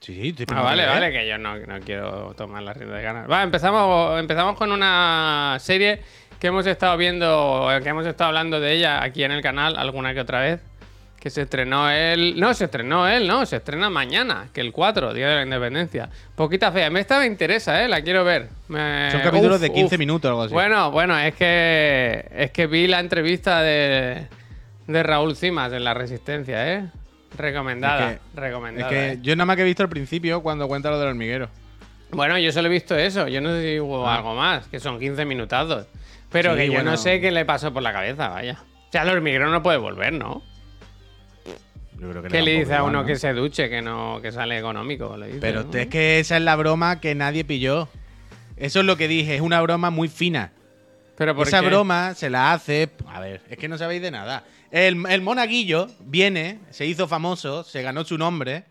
[0.00, 3.02] Sí, sí, Ah, vale, que- vale, que yo no, no quiero tomar la rienda de
[3.02, 3.30] ganas.
[3.30, 6.00] Va, empezamos, empezamos con una serie
[6.40, 10.14] que hemos estado viendo, que hemos estado hablando de ella aquí en el canal alguna
[10.14, 10.60] que otra vez.
[11.18, 12.38] Que se estrenó él.
[12.38, 16.08] No, se estrenó él, no, se estrena mañana, que el 4, Día de la Independencia.
[16.36, 16.86] Poquita fea.
[16.86, 18.50] Esta me interesa, eh, la quiero ver.
[18.68, 19.98] Me- Son capítulos Uf, de 15 uf.
[19.98, 20.54] minutos o algo así.
[20.54, 24.28] Bueno, bueno, es que es que vi la entrevista de,
[24.86, 26.84] de Raúl Cimas en La Resistencia, ¿eh?
[27.36, 28.88] Recomendada, Es Es recomendada.
[28.90, 29.18] que ¿eh?
[29.22, 31.48] yo nada más que he visto al principio cuando cuenta lo del hormiguero.
[32.10, 33.28] Bueno, yo solo he visto eso.
[33.28, 34.16] Yo no hubo Ah.
[34.16, 35.86] algo más, que son 15 minutazos.
[36.30, 36.92] Pero Sí, que yo bueno.
[36.92, 38.58] no sé qué le pasó por la cabeza, vaya.
[38.88, 40.42] O sea, el hormiguero no puede volver, ¿no?
[42.00, 43.06] Yo creo que ¿Qué le un dice a uno ¿no?
[43.06, 45.16] que se duche, que no que sale económico?
[45.16, 45.72] Le dice, Pero ¿no?
[45.78, 47.88] es que esa es la broma que nadie pilló.
[48.56, 50.52] Eso es lo que dije, es una broma muy fina.
[51.18, 51.66] Pero ¿por Esa qué?
[51.66, 52.90] broma se la hace.
[53.08, 54.44] A ver, es que no sabéis de nada.
[54.70, 58.64] El, el monaguillo viene, se hizo famoso, se ganó su nombre,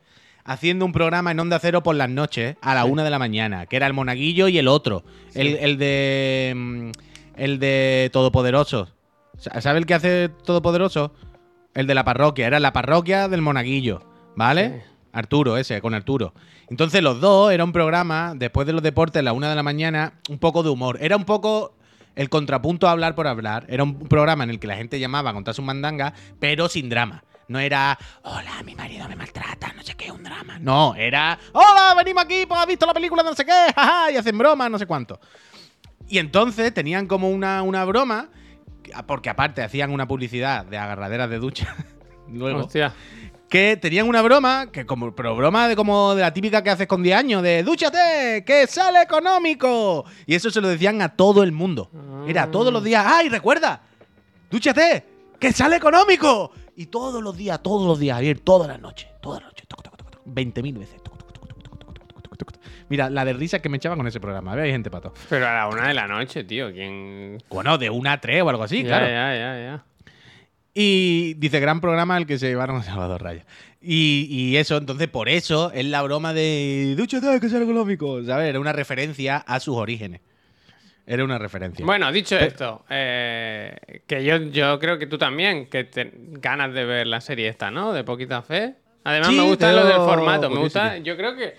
[0.46, 3.66] haciendo un programa en Onda Cero por las noches a la una de la mañana,
[3.66, 5.04] que era el monaguillo y el otro.
[5.36, 6.54] El, el de.
[6.56, 6.92] mm,
[7.36, 8.90] El de Todopoderoso.
[9.38, 11.14] Sa- ¿Sabe el que hace Todopoderoso?
[11.74, 12.48] El de la parroquia.
[12.48, 14.02] Era la parroquia del monaguillo.
[14.36, 14.70] ¿Vale?
[14.70, 14.92] Sí.
[15.14, 16.34] Arturo, ese, con Arturo.
[16.70, 19.64] Entonces los dos era un programa, después de los deportes, a la una de la
[19.64, 20.98] mañana, un poco de humor.
[21.02, 21.77] Era un poco
[22.18, 23.66] el contrapunto a hablar por hablar.
[23.70, 26.90] Era un programa en el que la gente llamaba a contar sus mandangas, pero sin
[26.90, 27.24] drama.
[27.48, 30.58] No era, hola, mi marido me maltrata, no sé qué, un drama.
[30.60, 34.12] No, era, hola, venimos aquí, pues has visto la película de no sé qué, jaja,
[34.12, 35.20] y hacen bromas, no sé cuánto.
[36.10, 38.30] Y entonces tenían como una, una broma,
[39.06, 41.74] porque aparte hacían una publicidad de agarraderas de ducha.
[42.28, 42.94] Luego, Hostia
[43.50, 46.88] que tenían una broma, que como, pero broma de como de la típica que haces
[46.88, 50.06] con 10 años, de dúchate, que sale económico.
[50.26, 51.90] Y eso se lo decían a todo el mundo.
[52.28, 53.82] Era todos los días, ¡ay, recuerda!
[54.50, 55.06] ¡Dúchate!
[55.40, 56.52] ¡Que sale económico!
[56.76, 59.68] Y todos los días, todos los días, Javier, todas las noches, todas las noches,
[60.26, 61.02] 20.000 veces.
[62.90, 64.54] Mira, la de risa que me echaba con ese programa.
[64.54, 65.14] Había gente pato.
[65.30, 66.72] Pero a la una de la noche, tío.
[66.72, 67.38] ¿Quién...?
[67.50, 69.06] Bueno, de una a tres o algo así, claro.
[69.08, 69.86] Ya, ya, ya.
[70.80, 73.48] Y dice, gran programa al que se llevaron a Salvador Raya.
[73.82, 78.24] Y, y eso, entonces, por eso es la broma de Dúchate, que es algo lógico.
[78.24, 78.50] ¿Sabes?
[78.50, 80.22] Era una referencia a sus orígenes.
[81.08, 81.84] Era una referencia.
[81.84, 83.76] Bueno, dicho esto, eh,
[84.06, 87.72] que yo, yo creo que tú también, que te, ganas de ver la serie esta,
[87.72, 87.92] ¿no?
[87.92, 88.76] De poquita fe.
[89.04, 90.48] Además, Sí, me gusta lo del formato.
[90.48, 91.56] Me gusta, yo creo que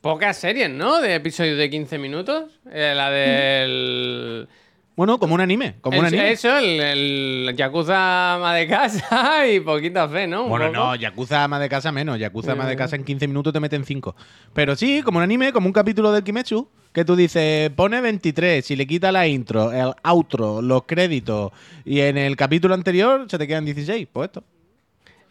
[0.00, 1.02] pocas series, ¿no?
[1.02, 2.44] De episodios de 15 minutos.
[2.72, 4.48] Eh, la del.
[4.96, 5.74] Bueno, como un anime.
[5.80, 6.30] Como un anime.
[6.32, 10.44] Eso, el, el Yakuza ama de casa y poquita fe, ¿no?
[10.44, 10.78] Un Bueno, poco.
[10.78, 12.18] no, Yakuza ama de casa menos.
[12.18, 12.76] Yakuza ama de Eh.
[12.76, 14.14] casa en 15 minutos te meten 5.
[14.52, 18.64] Pero sí, como un anime, como un capítulo del Kimetsu, que tú dices, pone 23,
[18.64, 21.50] si le quita la intro, el outro, los créditos,
[21.84, 24.06] y en el capítulo anterior se te quedan 16.
[24.12, 24.44] Pues esto.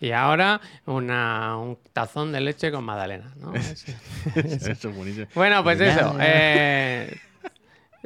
[0.02, 3.54] Y ahora una, un tazón de leche con magdalena, ¿no?
[4.36, 5.28] Eso es buenísimo.
[5.34, 6.18] Bueno, pues eso.
[6.20, 7.16] eh,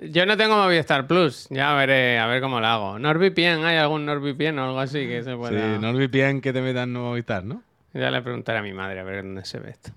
[0.02, 1.48] yo no tengo Movistar Plus.
[1.50, 3.00] Ya veré a ver cómo lo hago.
[3.00, 5.78] NordVPN, ¿hay algún NordVPN o algo así que se Sí, pueda...?
[5.80, 7.62] no olvides que te metan no Movistar, ¿no?
[7.94, 9.92] Ya le preguntaré a mi madre a ver dónde se ve esto.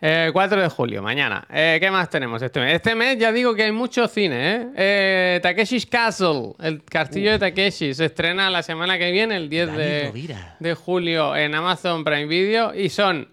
[0.00, 1.46] Eh, 4 de julio, mañana.
[1.50, 2.74] Eh, ¿Qué más tenemos este mes?
[2.74, 4.66] Este mes ya digo que hay mucho cine, ¿eh?
[4.76, 9.66] eh Takeshi's Castle, el castillo de Takeshi, se estrena la semana que viene, el 10
[9.68, 12.74] Dani de, de julio en Amazon Prime Video.
[12.74, 13.28] Y son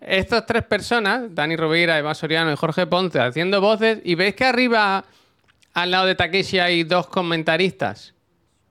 [0.00, 3.98] estas tres personas, Dani Rovira, Eva Soriano y Jorge Ponce, haciendo voces.
[4.04, 5.04] Y veis que arriba,
[5.74, 8.14] al lado de Takeshi, hay dos comentaristas.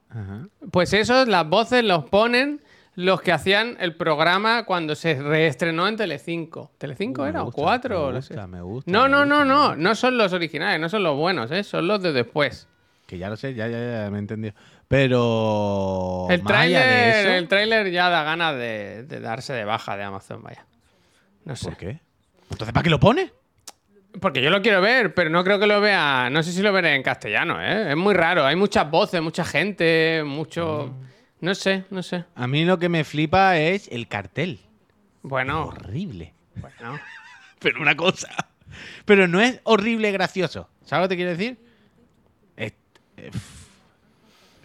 [0.10, 0.48] Ajá.
[0.72, 2.62] Pues esos, las voces los ponen
[2.96, 6.72] los que hacían el programa cuando se reestrenó en Telecinco.
[6.78, 7.44] ¿Telecinco Uh, era?
[7.44, 8.08] ¿O cuatro?
[8.08, 8.48] me no gusta, sé.
[8.48, 9.38] me gusta, no, me no, no,
[9.68, 9.96] gusta, no.
[9.96, 11.64] son los originales, no son los buenos, ¿eh?
[11.64, 12.68] Son los de después.
[13.08, 14.54] Que ya lo sé, ya, ya, ya me he entendido.
[14.88, 16.28] Pero.
[16.30, 20.44] el tráiler eso- el tráiler ya da ganas de, de darse de baja de Amazon,
[20.44, 20.66] vaya.
[21.46, 21.66] No sé.
[21.66, 22.00] ¿Por qué?
[22.52, 23.32] Entonces, ¿para qué lo pone?
[24.20, 26.30] Porque yo lo quiero ver, pero no creo que lo vea.
[26.32, 27.92] No sé si lo veré en castellano, ¿eh?
[27.92, 28.46] Es muy raro.
[28.46, 30.94] Hay muchas voces, mucha gente, mucho.
[31.40, 32.24] No sé, no sé.
[32.36, 34.60] A mí lo que me flipa es el cartel.
[35.24, 36.34] Bueno, Horrible.
[36.56, 37.00] bueno.
[37.60, 38.30] Pero una cosa.
[39.06, 40.70] Pero no es horrible gracioso.
[40.84, 41.58] ¿Sabes lo que te quiero decir?
[42.58, 42.74] Es,
[43.18, 43.34] es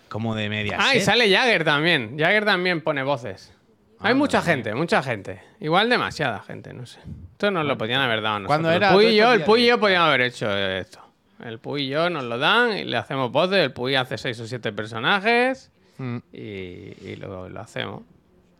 [0.08, 0.76] como de media.
[0.80, 2.18] Ah, y sale Jagger también.
[2.18, 3.52] Jagger también pone voces.
[4.00, 5.42] Hay mucha gente, mucha gente.
[5.60, 7.00] Igual demasiada gente, no sé.
[7.38, 8.48] Esto nos lo podían haber dado nosotros.
[8.48, 9.74] ¿Cuándo era El Puy y yo, el Puy y diez?
[9.76, 10.98] yo podíamos haber hecho esto.
[11.44, 13.58] El Puy y yo nos lo dan y le hacemos voces.
[13.58, 16.18] El Puy hace seis o siete personajes Mm.
[16.32, 18.02] y, y lo, lo hacemos.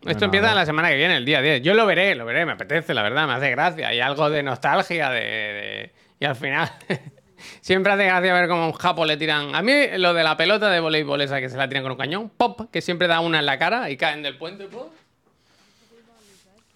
[0.07, 1.61] Esto empieza la semana que viene, el día 10.
[1.62, 3.89] Yo lo veré, lo veré, me apetece, la verdad, me hace gracia.
[3.89, 5.20] Hay algo de nostalgia de...
[5.20, 6.70] de- Y al final...
[7.61, 9.55] Siempre hace gracia ver cómo a un japo le tiran...
[9.55, 11.99] A mí lo de la pelota de voleibol esa que se la tiran con un
[11.99, 14.93] cañón, pop, que siempre da una en la cara y caen del puente, pop.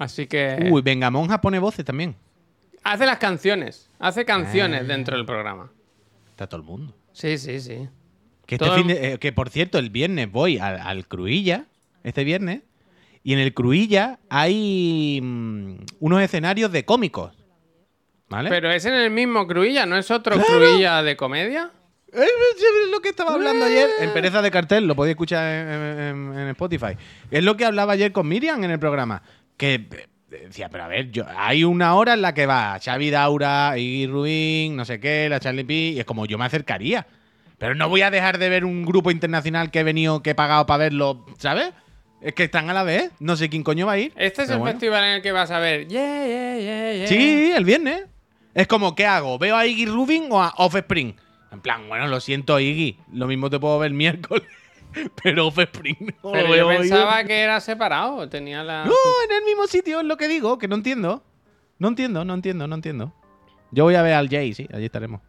[0.03, 0.69] Así que...
[0.71, 2.17] Uy, venga, Monja pone voces también.
[2.85, 4.25] Hace las canciones, hace Ah.
[4.25, 5.71] canciones dentro del programa.
[6.31, 6.95] Está todo el mundo.
[7.13, 7.89] Sí, sí, sí.
[8.47, 11.67] Que, este fin de- eh, que por cierto, el viernes voy al, al Cruilla,
[12.03, 12.63] este viernes,
[13.23, 17.33] y en el Cruilla hay mm, unos escenarios de cómicos.
[18.29, 18.49] ¿Vale?
[18.49, 21.71] Pero es en el mismo Cruilla, ¿no es otro Cruilla de comedia?
[22.13, 25.69] Eh, Es lo que estaba hablando ayer en Pereza de Cartel, lo podéis escuchar en,
[26.01, 26.97] en- en Spotify.
[27.31, 29.23] Es lo que hablaba ayer con Miriam en el programa.
[29.57, 33.11] Que eh, decía, pero a ver, yo, hay una hora en la que va Xavi
[33.11, 35.75] Daura, Iggy Rubin, no sé qué, la Charlie P.
[35.75, 37.07] Y es como yo me acercaría.
[37.59, 40.35] Pero no voy a dejar de ver un grupo internacional que he venido, que he
[40.35, 41.71] pagado para verlo, ¿sabes?
[42.21, 43.13] Es que están a la vez.
[43.21, 44.13] No sé quién coño va a ir.
[44.17, 44.73] Este es el bueno.
[44.73, 45.87] festival en el que vas a ver.
[45.89, 47.07] Yeah, yeah, yeah, yeah.
[47.07, 48.07] Sí, el viernes.
[48.55, 49.39] Es como, ¿qué hago?
[49.39, 51.15] ¿Veo a Iggy Rubin o a Offspring?
[51.53, 52.97] En plan, bueno, lo siento, Iggy.
[53.13, 54.45] Lo mismo te puedo ver miércoles.
[55.23, 58.29] Pero Offspring no Pero lo yo pensaba que era separado.
[58.29, 58.85] Tenía la.
[58.85, 58.93] No,
[59.29, 61.23] en el mismo sitio es lo que digo, que no entiendo.
[61.79, 63.13] No entiendo, no entiendo, no entiendo.
[63.71, 65.21] Yo voy a ver al Jay, sí, allí estaremos.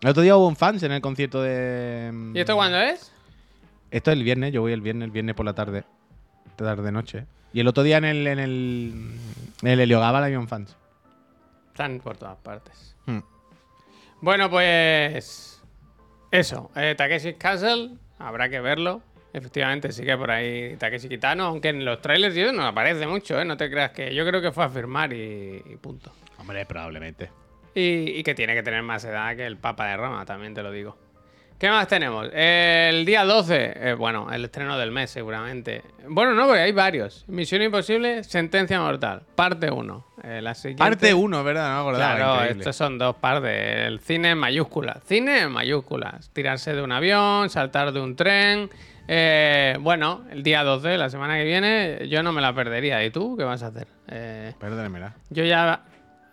[0.00, 2.10] El otro día hubo un fans en el concierto de.
[2.12, 3.12] mm, ¿Y esto cuándo es?
[3.90, 5.84] Esto es el viernes, yo voy el viernes, el viernes por la tarde.
[6.56, 7.26] Tarde noche.
[7.52, 9.12] Y el otro día en el, en el,
[9.62, 10.76] en el Heliogabal había un fans.
[11.68, 12.96] Están por todas partes.
[13.06, 13.20] Hmm.
[14.20, 15.62] Bueno, pues.
[16.30, 16.70] Eso.
[16.74, 17.98] Eh, Takeshi Castle.
[18.22, 19.02] Habrá que verlo.
[19.32, 21.44] Efectivamente, sí que por ahí Takeshi Kitano.
[21.44, 23.44] Aunque en los trailers no aparece mucho, ¿eh?
[23.44, 24.14] No te creas que.
[24.14, 26.12] Yo creo que fue a firmar y, y punto.
[26.38, 27.30] Hombre, probablemente.
[27.74, 30.62] Y, y que tiene que tener más edad que el Papa de Roma, también te
[30.62, 30.96] lo digo.
[31.62, 32.28] ¿Qué más tenemos?
[32.32, 35.82] El día 12, eh, bueno, el estreno del mes seguramente.
[36.08, 37.24] Bueno, no, porque hay varios.
[37.28, 40.06] Misión Imposible, Sentencia Mortal, parte 1.
[40.22, 40.82] La siguiente...
[40.82, 41.68] Parte 1, ¿verdad?
[41.70, 42.60] No me acordaba, Claro, increíble.
[42.60, 43.86] estos son dos partes.
[43.86, 44.98] El cine en mayúsculas.
[45.04, 46.30] Cine en mayúsculas.
[46.32, 48.70] Tirarse de un avión, saltar de un tren.
[49.08, 53.04] Eh, bueno, el día 12, la semana que viene, yo no me la perdería.
[53.04, 53.88] ¿Y tú qué vas a hacer?
[54.08, 55.14] Eh, Perdónemela.
[55.30, 55.82] yo ya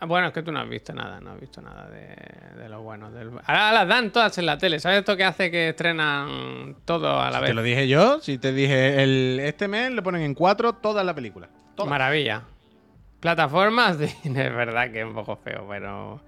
[0.02, 2.16] Bueno, es que tú no has visto nada, no has visto nada de,
[2.62, 3.10] de lo bueno.
[3.12, 3.32] Del...
[3.44, 4.80] Ahora las dan todas en la tele.
[4.80, 7.56] ¿Sabes esto que hace que estrenan todo a la Te vez?
[7.56, 11.16] lo dije yo, si te dije el, este mes le ponen en cuatro toda la
[11.16, 11.50] película.
[11.76, 11.90] Todas.
[11.90, 12.44] Maravilla.
[13.20, 16.22] Plataformas, es verdad que es un poco feo, pero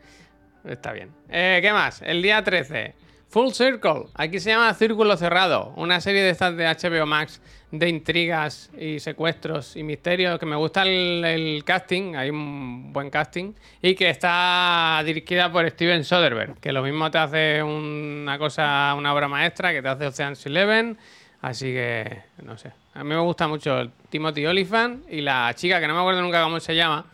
[0.66, 1.10] está bien.
[1.30, 2.02] Eh, ¿Qué más?
[2.02, 2.96] El día 13.
[3.32, 4.08] Full Circle.
[4.16, 5.72] Aquí se llama Círculo Cerrado.
[5.78, 10.38] Una serie de estas de HBO Max de intrigas y secuestros y misterios.
[10.38, 12.16] Que me gusta el, el casting.
[12.18, 13.54] Hay un buen casting.
[13.82, 16.60] Y que está dirigida por Steven Soderbergh.
[16.60, 20.98] Que lo mismo te hace una cosa, una obra maestra que te hace Ocean's Eleven.
[21.40, 22.81] Así que, no sé.
[22.94, 26.22] A mí me gusta mucho el Timothy Olyphant y la chica, que no me acuerdo
[26.22, 27.06] nunca cómo se llama.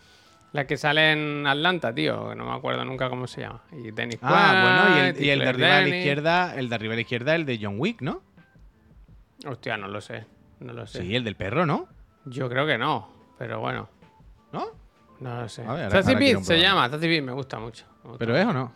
[0.54, 3.62] La que sale en Atlanta, tío, que no me acuerdo nunca cómo se llama.
[3.72, 6.76] Y Dennis Ah, bueno, y el, y el de arriba a la izquierda, el de
[6.76, 8.22] arriba a la izquierda, el de John Wick, ¿no?
[9.46, 10.26] Hostia, no lo sé.
[10.60, 11.02] No lo sé.
[11.04, 11.88] Sí, el del perro, ¿no?
[12.26, 13.08] Yo creo que no,
[13.38, 13.88] pero bueno,
[14.52, 14.66] ¿No?
[15.20, 15.62] no lo sé.
[15.62, 17.86] A ver, ahora- ahora quiero se llama, Sassy Beat me gusta mucho.
[18.04, 18.18] me gusta.
[18.26, 18.72] ¿Pero es o no?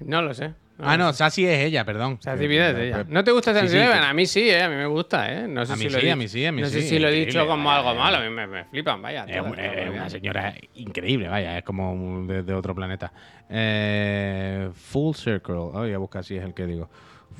[0.00, 0.52] No lo sé.
[0.78, 1.12] Ah, no.
[1.12, 2.18] Sassy es ella, perdón.
[2.20, 3.04] Sassy Beat es ella.
[3.08, 4.02] ¿No te gusta Sí, Sassy sí, Beat?
[4.04, 5.48] A mí sí, eh, a mí me gusta, ¿eh?
[5.48, 6.68] No sé A si mí lo he sí, a dicho- mí sí, a mí No
[6.68, 9.24] sé sí, si lo he dicho como algo malo, a mí me, me flipan, vaya.
[9.24, 13.12] Es, una señora increíble, vaya, es como de, de otro planeta.
[13.48, 16.88] Eh, full Circle, oh, voy a buscar si es el que digo.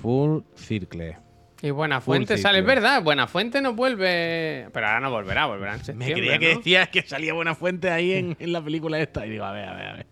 [0.01, 1.19] Full Circle.
[1.63, 4.69] Y Buena Full Fuente sale, es verdad, Buena Fuente no vuelve.
[4.73, 6.59] Pero ahora no volverá, volverá en Me creía que ¿no?
[6.59, 9.27] decías que salía Buena Fuente ahí en, en la película esta.
[9.27, 10.07] Y digo, a ver, a ver, a ver.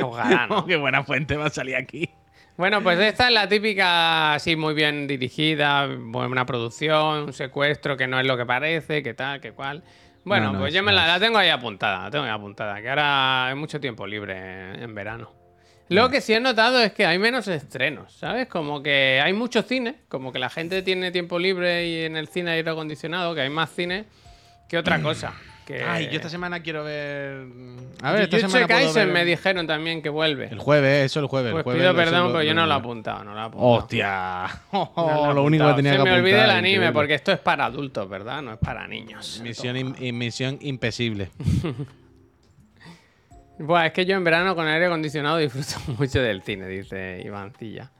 [0.02, 0.64] Ojalá, ¿no?
[0.66, 2.08] que Buena Fuente va a salir aquí.
[2.60, 8.06] Bueno, pues esta es la típica, así muy bien dirigida, buena producción, un secuestro que
[8.06, 9.82] no es lo que parece, que tal, que cual.
[10.24, 12.82] Bueno, No, no pues es- yo me la, tengo ahí apuntada, la tengo ahí apuntada,
[12.82, 15.32] que ahora hay mucho tiempo libre en, en verano.
[15.88, 18.46] Lo que sí he notado es que hay menos estrenos, ¿sabes?
[18.46, 22.28] Como que hay mucho cine, como que la gente tiene tiempo libre y en el
[22.28, 24.04] cine hay aire acondicionado, que hay más cine
[24.68, 25.32] que otra cosa.
[25.72, 25.82] Que...
[25.82, 27.46] Ay, yo esta semana quiero ver.
[28.02, 28.66] A ver, esta Jujutsu semana.
[28.66, 30.46] puedo Kaisen ver- me dijeron también que vuelve.
[30.50, 31.48] El jueves, eso el jueves.
[31.48, 33.40] el Pues jueves pido eso perdón, lo- pero yo no lo he apuntado, no lo
[33.40, 33.72] he apuntado.
[33.72, 34.46] Hostia.
[34.72, 35.76] No lo he lo único que apuntado.
[35.76, 36.92] tenía Se que me olvida el anime, increíble.
[36.92, 38.42] porque esto es para adultos, ¿verdad?
[38.42, 39.40] No es para niños.
[39.44, 41.30] Misión, im- misión impesible.
[43.58, 47.90] Buah, es que yo en verano con aire acondicionado disfruto mucho del cine, dice Ivancilla.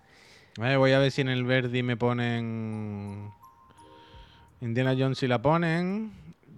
[0.62, 3.30] Eh, voy a ver si en el Verdi me ponen.
[4.62, 6.12] Indiana Jones si la ponen.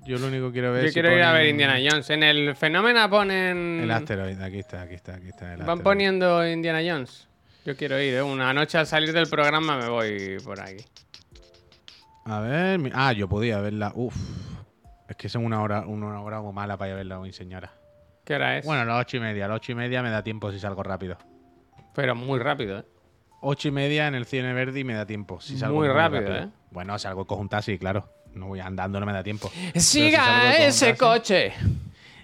[0.05, 2.11] Yo lo único que quiero ver Yo quiero ir a ver Indiana Jones.
[2.11, 3.81] En el Fenómeno ponen.
[3.83, 5.55] El asteroide, aquí está, aquí está, aquí está.
[5.55, 7.29] el Van poniendo Indiana Jones.
[7.65, 8.23] Yo quiero ir, ¿eh?
[8.23, 10.85] Una noche al salir del programa me voy por aquí.
[12.25, 12.79] A ver.
[12.81, 13.93] mi- Ah, yo podía verla.
[13.95, 14.17] Uf.
[15.09, 17.73] Es que son una hora, una hora muy mala para ir a verla hoy, señora.
[18.25, 18.65] ¿Qué hora es?
[18.65, 19.45] Bueno, a las ocho y media.
[19.45, 21.17] A las ocho y media me da tiempo si salgo rápido.
[21.95, 22.85] Pero muy rápido, ¿eh?
[23.41, 25.41] Ocho y media en el cine Verdi me da tiempo.
[25.41, 26.49] Si salgo Muy rápido, ¿eh?
[26.71, 28.09] Bueno, salgo cojo un taxi, claro.
[28.35, 29.51] No voy andando, no me da tiempo.
[29.75, 31.53] ¡Siga ese coche!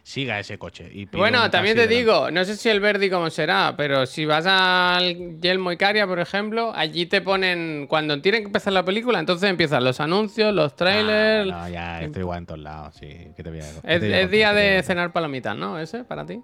[0.09, 0.89] Siga ese coche.
[0.91, 1.99] y Bueno, también te delante.
[1.99, 6.19] digo, no sé si el Verdi cómo será, pero si vas al Yelmo Icaria, por
[6.19, 10.75] ejemplo, allí te ponen, cuando tienen que empezar la película, entonces empiezan los anuncios, los
[10.75, 11.51] trailers.
[11.53, 13.07] Ah, no, ya estoy igual en todos lados, sí.
[13.37, 15.79] ¿Qué te voy a es, es día ¿Qué te voy a de cenar palomitas, ¿no?
[15.79, 16.41] ¿Ese para ti?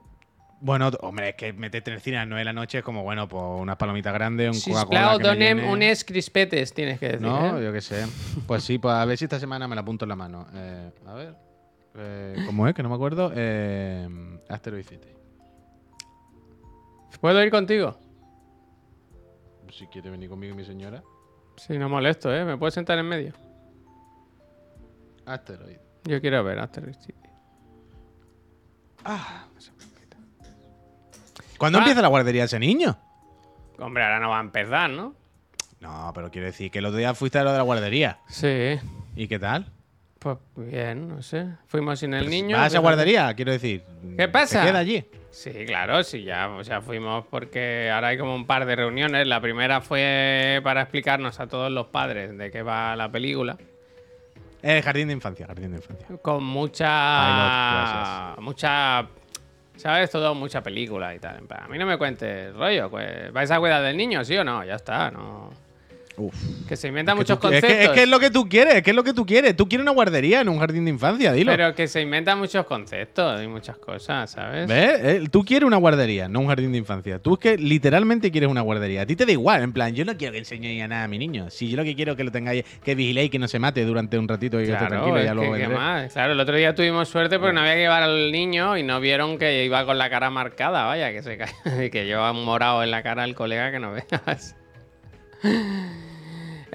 [0.60, 2.84] Bueno, hombre, es que meterte en el cine a las 9 de la noche es
[2.84, 7.22] como, bueno, pues unas palomitas grandes, un Coca-Cola donem unes crispetes, tienes que decir.
[7.22, 7.64] No, ¿eh?
[7.64, 8.06] yo qué sé.
[8.46, 10.46] Pues sí, pues a ver si esta semana me la apunto en la mano.
[10.54, 11.34] Eh, a ver.
[11.96, 12.74] Eh, ¿Cómo es?
[12.74, 13.30] Que no me acuerdo.
[13.34, 14.08] Eh,
[14.48, 15.08] Asteroid City.
[17.20, 17.96] ¿Puedo ir contigo?
[19.70, 21.02] Si quiere venir conmigo mi señora.
[21.56, 22.44] Sí, no molesto, ¿eh?
[22.44, 23.32] ¿Me puedes sentar en medio?
[25.24, 25.78] Asteroid.
[26.04, 27.28] Yo quiero ver Asteroid City.
[31.64, 31.82] ¿Cuándo Ah.
[31.82, 32.96] empieza la guardería ese niño?
[33.78, 35.14] Hombre, ahora no va a empezar, ¿no?
[35.80, 38.18] No, pero quiero decir que el otro día fuiste a lo de la guardería.
[38.28, 38.78] Sí.
[39.16, 39.66] ¿Y qué tal?
[40.18, 41.46] Pues bien, no sé.
[41.66, 42.56] Fuimos sin el niño.
[42.56, 43.34] ¿Vas a esa guardería?
[43.34, 43.82] Quiero decir.
[44.16, 44.60] ¿Qué pasa?
[44.62, 45.04] ¿Se queda allí?
[45.30, 49.26] Sí, claro, sí, ya, o sea, fuimos porque ahora hay como un par de reuniones.
[49.26, 53.56] La primera fue para explicarnos a todos los padres de qué va la película.
[54.62, 56.06] Eh, jardín de infancia, jardín de infancia.
[56.22, 58.34] Con mucha.
[58.38, 59.06] Mucha.
[59.76, 60.10] ¿Sabes?
[60.10, 61.44] Todo, mucha película y tal.
[61.48, 62.90] A mí no me cuentes rollo.
[62.90, 64.64] Pues, ¿Vais a cuidar del niño, sí o no?
[64.64, 65.63] Ya está, no.
[66.16, 66.34] Uf.
[66.68, 67.70] Que se inventan Que muchos tú- es, conceptos.
[67.76, 69.56] que, es que es lo que tú quieres, es que es lo que tú quieres.
[69.56, 71.50] Tú quieres una guardería en un jardín de infancia, dilo.
[71.52, 74.68] Pero que se inventan muchos conceptos y muchas cosas, ¿sabes?
[74.68, 75.00] ¿Ves?
[75.02, 77.18] Eh, Tú quieres una guardería, no un jardín de infancia.
[77.18, 79.02] Tú es que literalmente quieres una guardería.
[79.02, 81.08] A ti te da igual, en plan, yo no quiero que enseñéis a nada a
[81.08, 81.50] mi niño.
[81.50, 83.84] Si yo lo que quiero es que lo tengáis, que vigiléis que no se mate
[83.84, 86.08] durante un ratito y que esté Claro, tranquilo es ya luego que.
[86.12, 89.00] Claro, el otro día tuvimos suerte porque no había que llevar al niño y no
[89.00, 92.82] vieron que iba con la cara marcada, vaya, que se cae, que lleva un morado
[92.84, 94.56] en la cara el colega que no veas.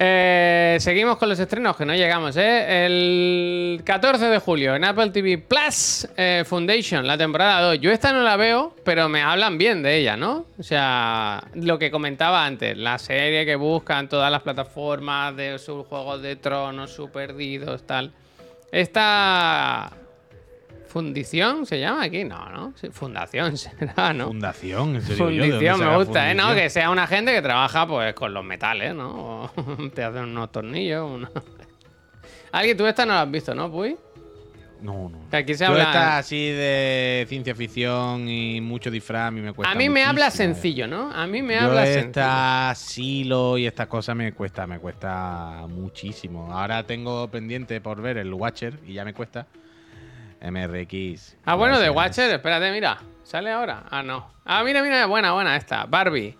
[0.02, 2.86] Eh, seguimos con los estrenos, que no llegamos, ¿eh?
[2.86, 7.80] El 14 de julio en Apple TV Plus eh, Foundation, la temporada 2.
[7.80, 10.46] Yo esta no la veo, pero me hablan bien de ella, ¿no?
[10.58, 15.86] O sea, lo que comentaba antes, la serie que buscan todas las plataformas de sus
[15.86, 18.10] juegos de tronos, sus perdidos, tal.
[18.72, 19.92] Esta
[20.90, 22.24] ¿Fundición se llama aquí?
[22.24, 22.74] No, ¿no?
[22.90, 24.26] Fundación será, ¿no?
[24.26, 25.30] Fundación, en serio.
[25.30, 26.34] yo, ¿de dónde Fundición me saca gusta, ¿eh?
[26.34, 26.54] ¿no?
[26.54, 29.44] Que sea una gente que trabaja pues con los metales, ¿no?
[29.44, 29.50] O
[29.94, 31.30] te hacen unos tornillos, unos...
[32.52, 33.96] Alguien, tú esta no la has visto, ¿no, Puy?
[34.80, 35.28] No, no.
[35.30, 35.84] Que aquí se Yo habla...
[35.84, 40.02] esta así de ciencia ficción y mucho disfraz a mí me cuesta A mí me
[40.02, 40.32] habla eh.
[40.32, 41.12] sencillo, ¿no?
[41.12, 42.06] A mí me Yo habla sencillo.
[42.06, 46.52] esta silo y estas cosas me cuesta, me cuesta muchísimo.
[46.52, 49.46] Ahora tengo pendiente por ver el Watcher y ya me cuesta.
[50.40, 51.36] MRX.
[51.44, 51.90] Ah, bueno, de.
[51.90, 52.98] Watcher, espérate, mira.
[53.22, 53.84] ¿Sale ahora?
[53.90, 54.32] Ah, no.
[54.44, 55.84] Ah, mira, mira, buena, buena esta.
[55.86, 56.36] Barbie.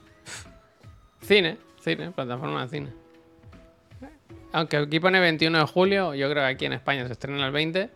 [1.21, 2.93] Cine, cine, plataforma de cine.
[4.53, 7.53] Aunque aquí pone 21 de julio, yo creo que aquí en España se estrena el
[7.53, 7.91] 20.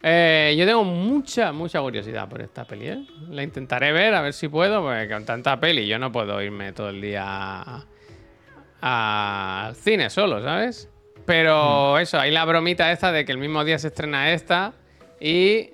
[0.00, 3.04] Eh, yo tengo mucha, mucha curiosidad por esta peli, ¿eh?
[3.30, 6.72] La intentaré ver, a ver si puedo, porque con tanta peli yo no puedo irme
[6.72, 7.84] todo el día
[8.80, 10.88] al cine solo, ¿sabes?
[11.26, 14.72] Pero eso, hay la bromita esta de que el mismo día se estrena esta
[15.20, 15.70] y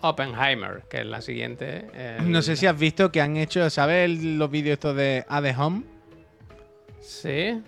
[0.00, 1.86] Oppenheimer, que es la siguiente.
[1.94, 5.42] el- No sé si has visto que han hecho, ¿sabes los vídeos estos de A
[5.42, 5.82] The Home?
[7.00, 7.60] Sí.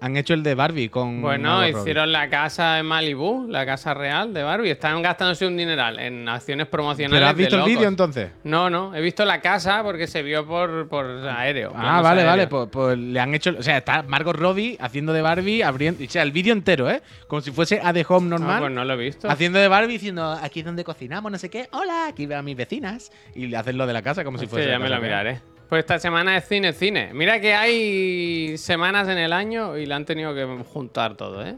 [0.00, 1.22] Han hecho el de Barbie con.
[1.22, 1.80] Bueno, Margot Robbie.
[1.80, 4.70] hicieron la casa en Malibu, la casa real de Barbie.
[4.70, 7.16] Están gastándose un dineral en acciones promocionales.
[7.18, 8.30] ¿Pero has de visto el vídeo entonces?
[8.44, 11.72] No, no, he visto la casa porque se vio por, por aéreo.
[11.74, 12.46] Ah, vale, vale.
[12.48, 13.54] Pues, pues le han hecho.
[13.58, 16.04] O sea, está Margot Robbie haciendo de Barbie, abriendo.
[16.04, 17.00] O sea, el vídeo entero, ¿eh?
[17.26, 18.60] Como si fuese A The Home Ah, normal.
[18.60, 19.30] pues no lo he visto.
[19.30, 21.68] Haciendo de Barbie diciendo aquí es donde cocinamos, no sé qué.
[21.72, 23.10] Hola, aquí veo a mis vecinas.
[23.34, 24.68] Y le hacen lo de la casa como si fuese.
[24.68, 25.40] ya me lo miraré.
[25.68, 27.10] Pues esta semana es cine, cine.
[27.14, 31.56] Mira que hay semanas en el año y le han tenido que juntar todo, ¿eh?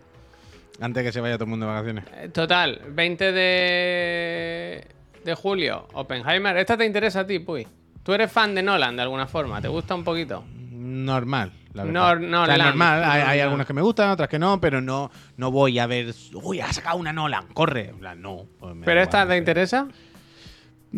[0.81, 2.05] Antes que se vaya todo el mundo de vacaciones.
[2.17, 4.87] Eh, Total, 20 de,
[5.25, 6.57] de julio, Oppenheimer.
[6.57, 7.67] ¿Esta te interesa a ti, Puy?
[8.03, 10.45] Tú eres fan de Nolan de alguna forma, ¿te gusta un poquito?
[10.71, 12.01] Normal, la verdad.
[12.01, 12.59] Nor- O sea, Nolan.
[12.69, 13.05] normal.
[13.05, 16.15] Hay, algunas que me gustan, otras que no, pero no, no voy a ver.
[16.35, 17.93] Uy, ha sacado una Nolan, corre.
[18.17, 18.47] No.
[18.61, 19.89] pues ¿Pero esta te no interesa?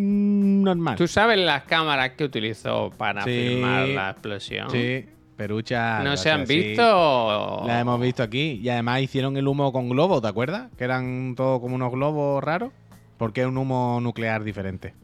[0.01, 0.95] Normal.
[0.97, 3.31] ¿Tú sabes las cámaras que utilizó para Sí.
[3.31, 4.71] filmar la explosión?
[4.71, 5.05] Sí,
[5.37, 6.03] Perucha.
[6.05, 6.83] ¿No se han visto?
[6.85, 8.61] o- La hemos visto aquí.
[8.63, 10.71] Y además hicieron el humo con globos, ¿te acuerdas?
[10.77, 12.71] Que eran todos como unos globos raros.
[13.19, 14.95] Porque es un humo nuclear diferente.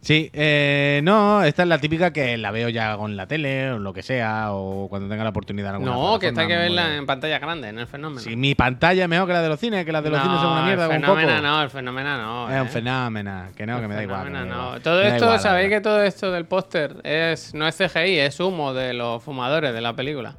[0.00, 3.78] Sí, eh, no, esta es la típica que la veo ya con la tele o
[3.78, 5.70] lo que sea, o cuando tenga la oportunidad.
[5.70, 8.20] en alguna No, que esta hay que plataforma, verla en pantalla grande, en el fenómeno.
[8.20, 10.40] Si mi pantalla es mejor que la de los cines, que las de los cines
[10.40, 12.48] son una mierda, el fenómeno no, el fenómeno no.
[12.48, 12.62] Es eh.
[12.62, 14.30] un fenómeno, que no, que me da igual.
[14.30, 14.80] me da no.
[14.80, 18.18] Todo Me esto, igual, la sabéis que todo esto del póster es no es CGI,
[18.20, 20.36] es humo de los fumadores de la película.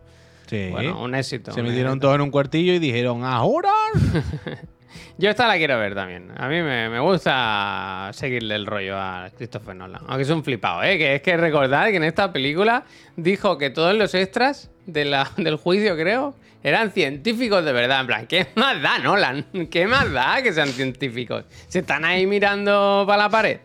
[0.48, 0.70] Sí.
[0.72, 1.52] Bueno, un éxito.
[1.52, 3.72] Se metieron todos en un cuartillo y dijeron, ¡ahora!
[5.18, 6.32] Yo esta la quiero ver también.
[6.38, 10.02] A mí me, me gusta seguirle el rollo a Christopher Nolan.
[10.08, 10.98] Aunque es un flipado, ¿eh?
[10.98, 12.84] Que es que recordad que en esta película
[13.16, 18.02] dijo que todos los extras del juicio, creo, eran científicos de verdad.
[18.02, 19.46] En plan, ¿qué más da, Nolan?
[19.72, 21.46] ¿Qué más da que sean científicos?
[21.68, 23.60] ¿Se están ahí mirando para la pared?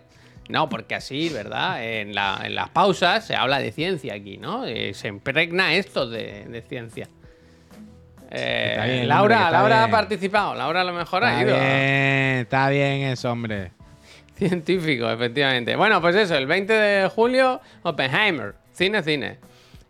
[0.50, 1.82] No, porque así, ¿verdad?
[1.82, 4.66] En, la- las pausas se habla de ciencia aquí, ¿no?
[4.66, 7.08] Eh, se impregna esto de ciencia.
[8.36, 10.54] Eh, bien, Laura, hombre, Laura ha participado.
[10.54, 11.54] Laura a lo mejor ha Está ido.
[11.56, 13.70] bien, está bien eso, hombre.
[14.36, 15.76] Científico, efectivamente.
[15.76, 18.54] Bueno, pues eso, el 20 de julio, Oppenheimer.
[18.72, 19.38] Cine, cine.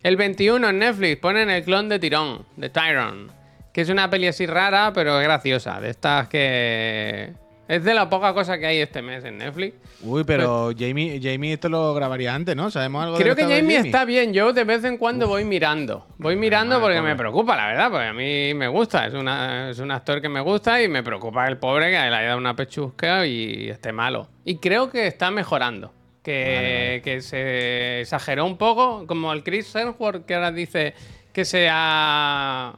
[0.03, 3.31] El 21 en Netflix ponen el clon de Tirón, de Tyron.
[3.73, 5.81] Que es una peli así rara, pero graciosa.
[5.81, 7.33] De estas que.
[7.67, 9.75] Es de la poca cosa que hay este mes en Netflix.
[10.03, 12.69] Uy, pero Jamie, Jamie esto lo grabaría antes, ¿no?
[12.69, 14.33] ¿Sabemos algo Creo que Jamie está bien.
[14.33, 16.05] Yo de vez en cuando voy mirando.
[16.19, 17.09] Voy mirando porque pobre.
[17.09, 17.89] me preocupa, la verdad.
[17.89, 19.07] Porque a mí me gusta.
[19.07, 21.97] Es, una, es un actor que me gusta y me preocupa el pobre que le
[21.97, 24.27] haya dado una pechusca y esté malo.
[24.43, 25.91] Y creo que está mejorando.
[26.21, 29.07] Que, que se exageró un poco.
[29.07, 30.93] Como el Chris Hemsworth que ahora dice
[31.33, 32.75] que se ha.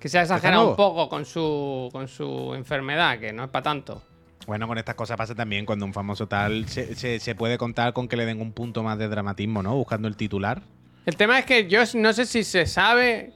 [0.00, 3.62] Que se ha exagerado un poco con su, con su enfermedad, que no es para
[3.62, 4.02] tanto.
[4.46, 7.92] Bueno, con estas cosas pasa también cuando un famoso tal se, se- se puede contar
[7.92, 9.74] con que le den un punto más de dramatismo, ¿no?
[9.74, 10.62] Buscando el titular.
[11.06, 13.32] El tema es que yo no sé si se sabe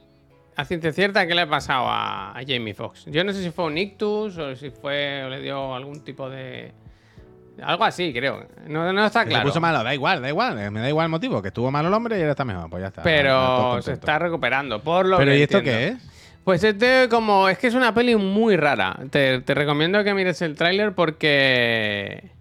[0.55, 3.05] a ciencia cierta qué le ha pasado a, a Jamie Foxx.
[3.05, 6.29] Yo no sé si fue un ictus o si fue o le dio algún tipo
[6.29, 6.73] de
[7.61, 8.45] algo así, creo.
[8.67, 9.47] No, no está Que Se claro.
[9.49, 11.87] puso malo, da igual, da igual, eh, me da igual el motivo, que estuvo malo
[11.89, 13.03] el hombre y ahora está mejor, pues ya está.
[13.03, 15.79] Pero se está recuperando por lo Pero que ¿y esto entiendo.
[15.79, 16.18] qué es?
[16.43, 18.97] Pues este como es que es una peli muy rara.
[19.11, 22.31] Te, te recomiendo que mires el tráiler porque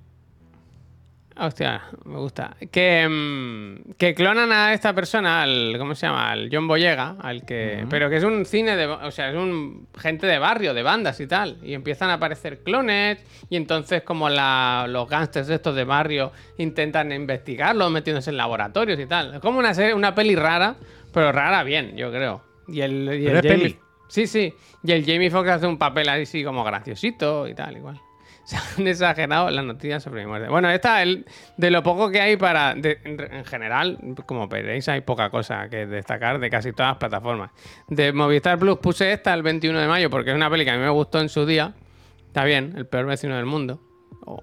[1.40, 2.56] Hostia, me gusta.
[2.72, 6.32] Que, mm, que clonan a esta persona, al, ¿cómo se llama?
[6.32, 7.86] Al John Boyega, al que.
[7.88, 8.86] Pero que es un cine de.
[8.86, 11.58] O sea, es un gente de barrio, de bandas y tal.
[11.62, 13.18] Y empiezan a aparecer clones.
[13.50, 19.06] Y entonces, como la, los gángsters estos de barrio intentan investigarlos, metiéndose en laboratorios y
[19.06, 19.34] tal.
[19.34, 20.74] Es como una serie, una peli rara,
[21.14, 22.42] pero rara bien, yo creo.
[22.66, 23.78] Y el, y Pero el es Jamie- peli.
[24.08, 24.54] Sí, sí.
[24.82, 28.00] Y el Jamie Foxx hace un papel así como graciosito y tal, igual.
[28.44, 30.48] Se han exagerado las noticias sobre mi muerte.
[30.48, 31.26] Bueno, esta el,
[31.58, 32.72] de lo poco que hay para.
[32.72, 37.50] en, en general, como veréis, hay poca cosa que destacar de casi todas las plataformas.
[37.88, 40.76] De Movistar Plus puse esta el 21 de mayo porque es una peli que a
[40.76, 41.74] mí me gustó en su día.
[42.26, 43.80] Está bien, el peor vecino del mundo.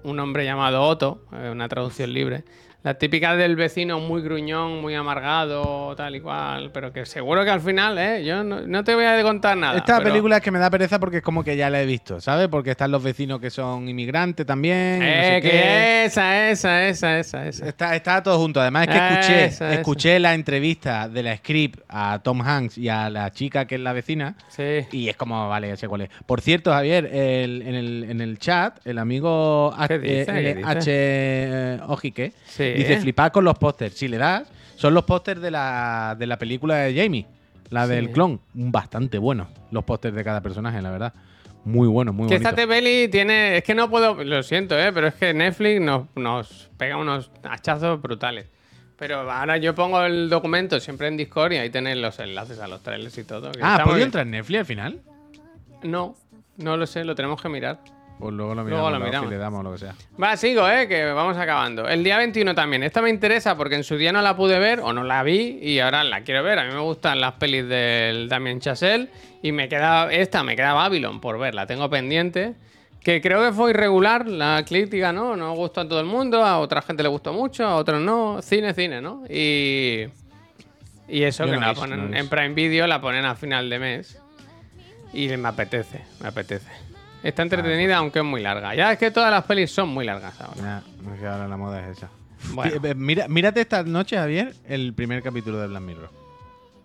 [0.02, 2.44] Un hombre llamado Otto, eh, una traducción libre.
[2.86, 6.70] La típica del vecino muy gruñón, muy amargado, tal y cual.
[6.72, 8.24] Pero que seguro que al final, ¿eh?
[8.24, 9.76] Yo no, no te voy a contar nada.
[9.78, 11.84] Esta pero- película es que me da pereza porque es como que ya la he
[11.84, 12.46] visto, ¿sabes?
[12.46, 15.00] Porque están los vecinos que son inmigrantes también.
[15.00, 15.50] no Eh, sé qué.
[15.50, 17.66] que esa, esa, esa, esa, esa.
[17.66, 18.60] Está, está todo junto.
[18.60, 23.10] Además es que escuché, escuché la entrevista de la script a Tom Hanks y a
[23.10, 24.36] la chica que es la vecina.
[24.46, 24.86] Sí.
[24.92, 26.10] Y es como, vale, ya sé cuál es.
[26.24, 30.84] Por cierto, Javier, el- en, el, en el chat, el amigo H, ¿Qué eh, ¿Qué
[30.86, 32.75] eh, Ojique Sí.
[32.76, 33.94] Dice flipar con los pósters.
[33.94, 37.26] Si le das, son los pósters de la, de la película de Jamie,
[37.70, 37.92] la Sí.
[37.92, 38.40] del clon.
[38.54, 41.12] Bastante buenos los pósters de cada personaje, la verdad.
[41.64, 42.48] Muy bueno, muy Que bonito.
[42.50, 43.56] esta peli tiene.
[43.58, 44.22] Es que no puedo.
[44.22, 44.92] Lo siento, ¿eh?
[44.92, 48.46] Pero es que Netflix nos, nos pega unos hachazos brutales.
[48.96, 52.68] Pero ahora yo pongo el documento siempre en Discord y ahí tenéis los enlaces a
[52.68, 53.50] los trailers y todo.
[53.52, 54.06] que Ah, está ¿ha muy podido bien.
[54.06, 55.00] entrar en Netflix al final?
[55.82, 56.14] No,
[56.56, 57.80] no lo sé, lo tenemos que mirar.
[58.18, 59.28] Pues luego lo Luego miramos, lo luego miramos.
[59.28, 59.94] si le damos lo que sea.
[60.22, 60.88] Va, sigo, ¿eh?
[60.88, 61.86] Que vamos acabando.
[61.86, 62.82] El día 21 también.
[62.82, 65.58] Esta me interesa porque en su día no la pude ver o no la vi
[65.60, 66.58] y ahora la quiero ver.
[66.58, 69.10] A mí me gustan las pelis del Damien Chazelle
[69.42, 71.54] y me queda esta, me queda Babylon por ver.
[71.54, 72.54] La tengo pendiente.
[73.02, 75.36] Que creo que fue irregular la crítica, ¿no?
[75.36, 78.40] No gustó a todo el mundo, a otra gente le gustó mucho, a otros no.
[78.42, 79.24] Cine, cine, ¿no?
[79.28, 80.06] Y...
[81.08, 82.28] Y eso Yo que no la ponen no en.
[82.28, 84.20] Prime Video, la ponen a final de mes.
[85.12, 86.85] Y me apetece, me apetece.
[87.26, 88.74] Está entretenida, aunque es muy larga.
[88.76, 90.60] Ya es que todas las pelis son muy largas ahora.
[90.60, 92.08] Ya, es que ahora la moda es esa.
[92.52, 92.72] Bueno.
[92.84, 96.10] Eh, Mira, mírate esta noche, Javier, el primer capítulo de Black Mirror.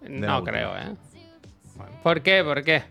[0.09, 0.95] No creo, ¿eh?
[2.01, 2.43] ¿Por qué?
[2.43, 2.81] ¿Por qué?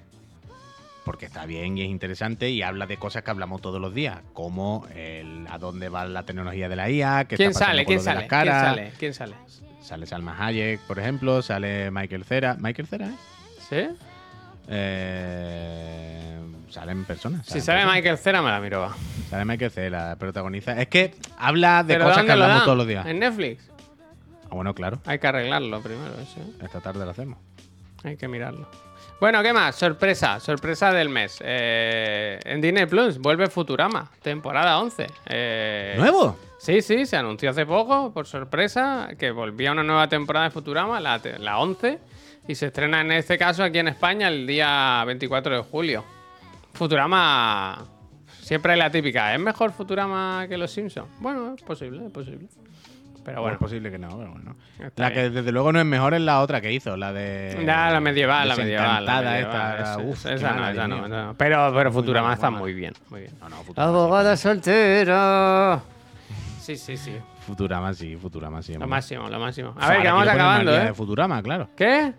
[1.05, 4.21] Porque está bien y es interesante y habla de cosas que hablamos todos los días,
[4.33, 7.85] como el, a dónde va la tecnología de la IA, qué ¿Quién está sale?
[7.85, 8.29] ¿Quién sale?
[8.29, 8.93] ¿Quién sale?
[8.97, 9.35] ¿Quién sale?
[9.83, 12.57] Sale Salma Hayek, por ejemplo, sale Michael Cera.
[12.61, 13.17] ¿Michael Cera, eh?
[13.69, 13.97] ¿Sí?
[14.69, 16.39] Eh,
[16.71, 17.47] salen personas.
[17.47, 17.97] Si sale personas.
[17.97, 18.81] Michael Cera me la miro.
[18.81, 18.95] va.
[19.29, 20.81] Sale Michael Cera, protagoniza.
[20.81, 23.07] Es que habla de ¿Pero cosas que hablamos todos los días.
[23.07, 23.69] ¿En Netflix?
[24.45, 26.41] Ah, bueno, claro, Hay que arreglarlo primero, eso.
[26.65, 27.39] esta tarde lo hacemos.
[28.03, 28.69] Hay que mirarlo.
[29.21, 29.77] Bueno, ¿qué más?
[29.77, 31.39] Sorpresa, sorpresa del mes.
[31.45, 35.07] Eh, en Disney Plus vuelve Futurama, temporada 11.
[35.27, 36.39] Eh, ¿Nuevo?
[36.59, 40.99] Sí, sí, se anunció hace poco, por sorpresa, que volvía una nueva temporada de Futurama,
[41.01, 41.99] la, la 11,
[42.49, 46.05] y se estrena en este caso aquí en España el día 24 de julio.
[46.81, 47.85] Futurama,
[48.41, 51.11] siempre hay la típica, ¿es mejor Futurama que Los Simpsons?
[51.21, 52.49] Bueno, es posible, es posible.
[53.23, 54.57] Pero Bueno, es posible que no, pero bueno.
[54.79, 55.35] Está La que bien.
[55.35, 57.63] desde luego no es mejor es la otra que hizo, la de.
[57.67, 59.05] Ya, la medieval, la medieval.
[59.05, 59.79] La medieval, esta.
[59.79, 61.07] esa- uf, esa no, esa no, mío.
[61.07, 61.35] esa no.
[61.37, 63.35] Pero, pero Futurama está muy muy bien, muy bien.
[63.43, 63.91] No, no, Futurama.
[63.93, 65.83] Abogada soltera.
[66.63, 67.13] Sí, sí, sí.
[67.47, 68.73] Futurama sí, Futurama sí.
[68.73, 69.75] Lo máximo, lo máximo.
[69.77, 70.85] O A sea, ver, que vamos acabando, ¿eh?
[70.87, 71.69] De Futurama, claro.
[71.77, 72.15] ¿Qué?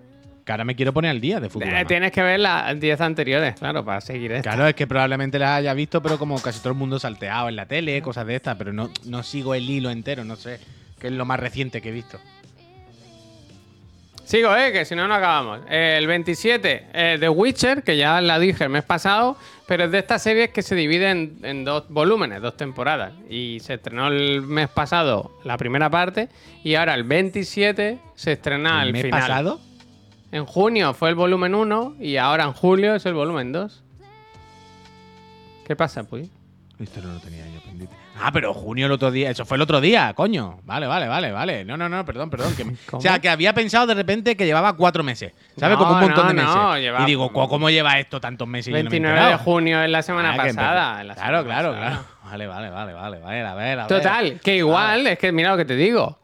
[0.52, 1.80] Que ahora me quiero poner al día de Futurama.
[1.80, 4.50] Eh, tienes que ver las 10 anteriores, claro, para seguir esto.
[4.50, 7.56] Claro, es que probablemente las haya visto, pero como casi todo el mundo salteado en
[7.56, 10.60] la tele, cosas de estas, pero no, no sigo el hilo entero, no sé.
[11.00, 12.20] Que es lo más reciente que he visto.
[14.26, 15.62] Sigo, eh, que si no, no acabamos.
[15.70, 19.38] Eh, el 27, eh, The Witcher, que ya la dije el mes pasado,
[19.68, 23.14] pero es de estas series que se dividen en, en dos volúmenes, dos temporadas.
[23.30, 26.28] Y se estrenó el mes pasado la primera parte,
[26.62, 29.22] y ahora el 27 se estrena ¿El el mes final.
[29.22, 29.62] pasado?
[30.32, 33.84] En junio fue el volumen 1 y ahora en julio es el volumen 2.
[35.68, 36.30] ¿Qué pasa, Puy?
[36.80, 37.96] Esto no lo tenía yo pendiente.
[38.20, 39.30] Ah, pero junio el otro día.
[39.30, 40.60] Eso fue el otro día, coño.
[40.64, 41.64] Vale, vale, vale, vale.
[41.66, 42.56] No, no, no, perdón, perdón.
[42.56, 43.00] que me- ¿Cómo?
[43.00, 45.34] o sea, que había pensado de repente que llevaba cuatro meses.
[45.58, 45.78] ¿Sabes?
[45.78, 46.56] No, como un montón no, de meses.
[46.56, 48.70] no, lleva- y digo, ¿cómo, lleva esto tantos meses?
[48.70, 51.04] y yo no me he 29 de junio es la semana Ah, que pasada.
[51.04, 51.90] la claro, semana claro, pasada.
[51.90, 52.06] claro.
[52.24, 53.20] Vale, vale, vale, vale.
[53.20, 53.88] vale, a ver, a ver.
[53.88, 56.18] Total, que igual, es que mira lo que te digo.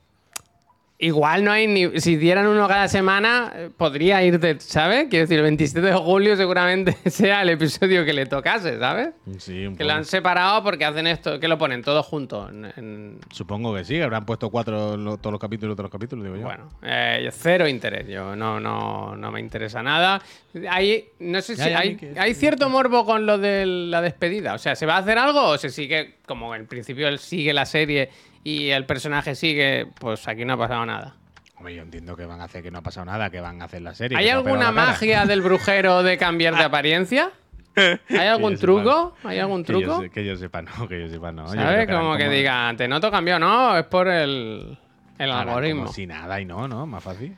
[1.00, 2.00] Igual no hay ni.
[2.00, 4.60] Si dieran uno cada semana, eh, podría ir de.
[4.60, 5.06] ¿Sabes?
[5.12, 9.10] Quiero decir, el 27 de julio seguramente sea el episodio que le tocase, ¿sabes?
[9.38, 9.89] Sí, un Que poco.
[9.89, 12.50] lo han separado porque hacen esto, que lo ponen todos juntos.
[12.50, 16.26] en- en- Supongo que sí, habrán puesto cuatro lo- todos los capítulos, todos los capítulos,
[16.26, 16.41] digo yo.
[16.41, 18.08] Bueno, eh, cero interés.
[18.08, 20.20] Yo no, no, no me interesa nada.
[20.68, 24.56] Hay, no sé si ya, hay, que- hay cierto morbo con lo de la despedida.
[24.56, 27.54] O sea, ¿se va a hacer algo o se sigue como en principio él sigue
[27.54, 28.10] la serie
[28.44, 31.16] y el personaje sigue, pues aquí no ha pasado nada.
[31.58, 33.66] Hombre, yo entiendo que van a hacer que no ha pasado nada, que van a
[33.66, 34.18] hacer la serie.
[34.18, 37.32] ¿Hay que alguna magia del brujero de cambiar de apariencia?
[38.10, 39.16] ¿Hay algún truco?
[39.24, 40.12] ¿Hay algún Que yo, truco?
[40.12, 41.48] que yo sepa, no, que yo sepa, no.
[41.48, 41.88] ¿Sabes?
[41.88, 43.40] que Como que digan, te noto cambiado.
[43.40, 44.78] No, es por el,
[45.18, 45.84] el algoritmo.
[45.84, 46.86] Como si nada y no, ¿no?
[46.86, 47.36] Más fácil.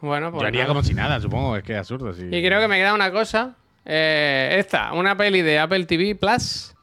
[0.00, 0.68] Bueno, pues yo haría nada.
[0.68, 2.12] como si nada, supongo, es que es absurdo.
[2.12, 2.24] Sí.
[2.24, 3.56] Y creo que me queda una cosa.
[3.84, 6.74] Eh, esta, una peli de Apple TV Plus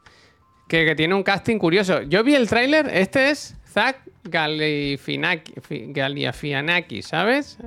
[0.68, 2.02] que, que tiene un casting curioso.
[2.04, 7.58] Yo vi el tráiler, este es Zach Galifianakis, fi- Galifianakis, ¿sabes?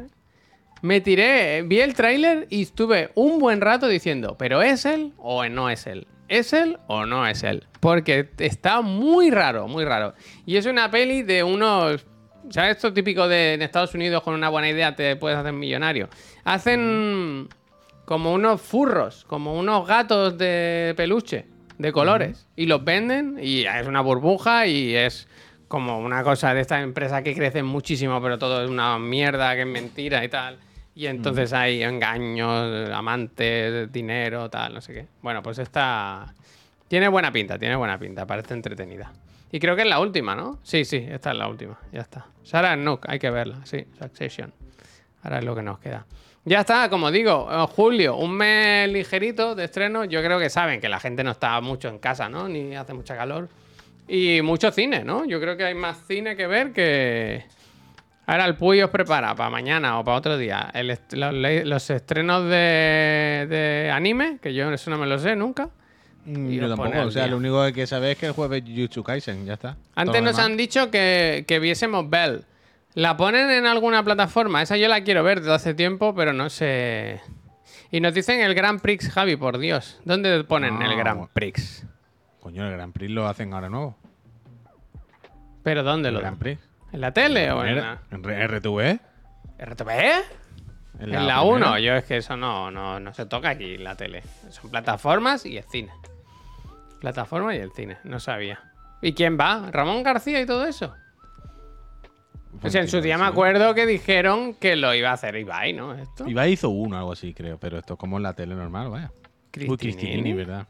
[0.83, 5.45] Me tiré, vi el tráiler y estuve un buen rato diciendo, ¿pero es él o
[5.49, 6.07] no es él?
[6.29, 7.67] ¿Es él o no es él?
[7.81, 10.15] Porque está muy raro, muy raro.
[10.47, 12.07] Y es una peli de unos...
[12.51, 16.09] ¿Sabes esto típico de en Estados Unidos con una buena idea te puedes hacer millonario?
[16.45, 17.49] Hacen
[18.05, 21.45] como unos furros, como unos gatos de peluche,
[21.79, 22.47] de colores.
[22.57, 25.29] Y los venden y es una burbuja y es
[25.69, 29.63] como una cosa de esta empresa que crecen muchísimo, pero todo es una mierda que
[29.63, 30.59] es mentira y tal.
[30.95, 35.07] Y entonces hay engaños, amantes, dinero, tal, no sé qué.
[35.23, 36.35] Bueno, pues esta
[36.89, 39.13] tiene buena pinta, tiene buena pinta, parece entretenida.
[39.53, 40.59] Y creo que es la última, ¿no?
[40.63, 42.27] Sí, sí, esta es la última, ya está.
[42.43, 44.53] Sarah Nook, hay que verla, sí, Succession.
[45.23, 46.07] Ahora es lo que nos queda.
[46.49, 50.05] Ya está, como digo, julio, un mes ligerito de estreno.
[50.05, 52.49] Yo creo que saben que la gente no está mucho en casa, ¿no?
[52.49, 53.49] Ni hace mucha calor.
[54.07, 55.27] Y mucho cine, ¿no?
[55.27, 57.45] Yo creo que hay más cine que ver que.
[58.27, 62.45] Ahora el Puy os prepara para mañana o para otro día el est- los, estrenos
[62.45, 65.71] de, de anime, que yo eso no me lo sé nunca.
[66.27, 67.31] Mm, y yo tampoco, o sea, día.
[67.31, 69.77] lo único que saber es que el jueves Jujutsu Kaisen, ya está.
[69.95, 72.45] Antes Todo nos han dicho que, que viésemos Bell.
[72.99, 74.61] ¿La ponen en alguna plataforma?
[74.61, 77.21] Esa yo la quiero ver desde hace tiempo, pero no sé.
[77.93, 80.01] Y nos dicen el Grand Prix, Javi, por Dios.
[80.05, 80.97] ¿Dónde ponen el.
[80.97, 81.87] Grand Prix?
[82.41, 83.97] Coño, el Grand Prix lo hacen ahora nuevo.
[85.63, 86.61] ¿Pero dónde El lo Grand Prix.
[86.93, 88.99] ¿En la tele o en En, la en R- RTV.
[89.61, 89.91] RTV?
[89.91, 91.43] En En la primera.
[91.43, 91.79] 1.
[91.79, 94.25] Yo es que eso no, no, no se toca aquí en la tele.
[94.51, 95.93] Son plataformas y el cine.
[97.01, 97.99] Plataforma y el cine.
[98.03, 98.59] No sabía.
[99.03, 99.69] ¿Y quién va?
[99.71, 100.95] ¿Ramón García y todo eso?
[102.63, 105.73] O sea, en su día me acuerdo que dijeron que lo iba a hacer Ibai,
[105.73, 105.95] ¿no?
[105.95, 106.29] Esto.
[106.29, 109.11] Ibai hizo uno, algo así, creo, pero esto es como en la tele normal, vaya.
[109.13, 109.77] Uy, Cristinini.
[109.79, 110.67] Cristinini, ¿verdad?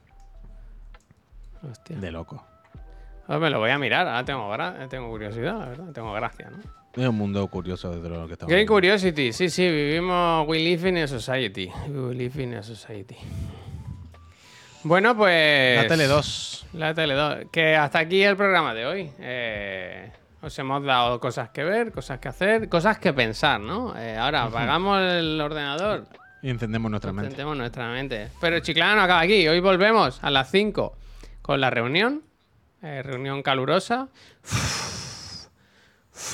[1.62, 1.97] Hostia.
[1.97, 2.45] De loco.
[3.26, 6.51] Ahora me lo voy a mirar, ahora tengo, gra- tengo curiosidad, la verdad, tengo gracia,
[6.51, 6.59] ¿no?
[7.03, 8.72] Es un mundo curioso de lo que estamos viendo.
[8.72, 13.16] Curiosity, sí, sí, vivimos, we live in a society, we live in a society.
[14.84, 15.82] Bueno, pues...
[15.82, 16.66] La tele 2.
[16.74, 19.11] La tele 2, que hasta aquí el programa de hoy.
[19.18, 20.11] Eh,
[20.41, 23.97] os hemos dado cosas que ver, cosas que hacer, cosas que pensar, ¿no?
[23.99, 26.07] Eh, ahora apagamos el ordenador,
[26.43, 27.30] Y encendemos nuestra mente.
[27.30, 28.28] Intentemos nuestra mente.
[28.41, 29.49] Pero Chiclana no acaba aquí.
[29.49, 30.97] Hoy volvemos a las 5
[31.43, 32.22] con la reunión.
[32.82, 34.09] Eh, reunión calurosa.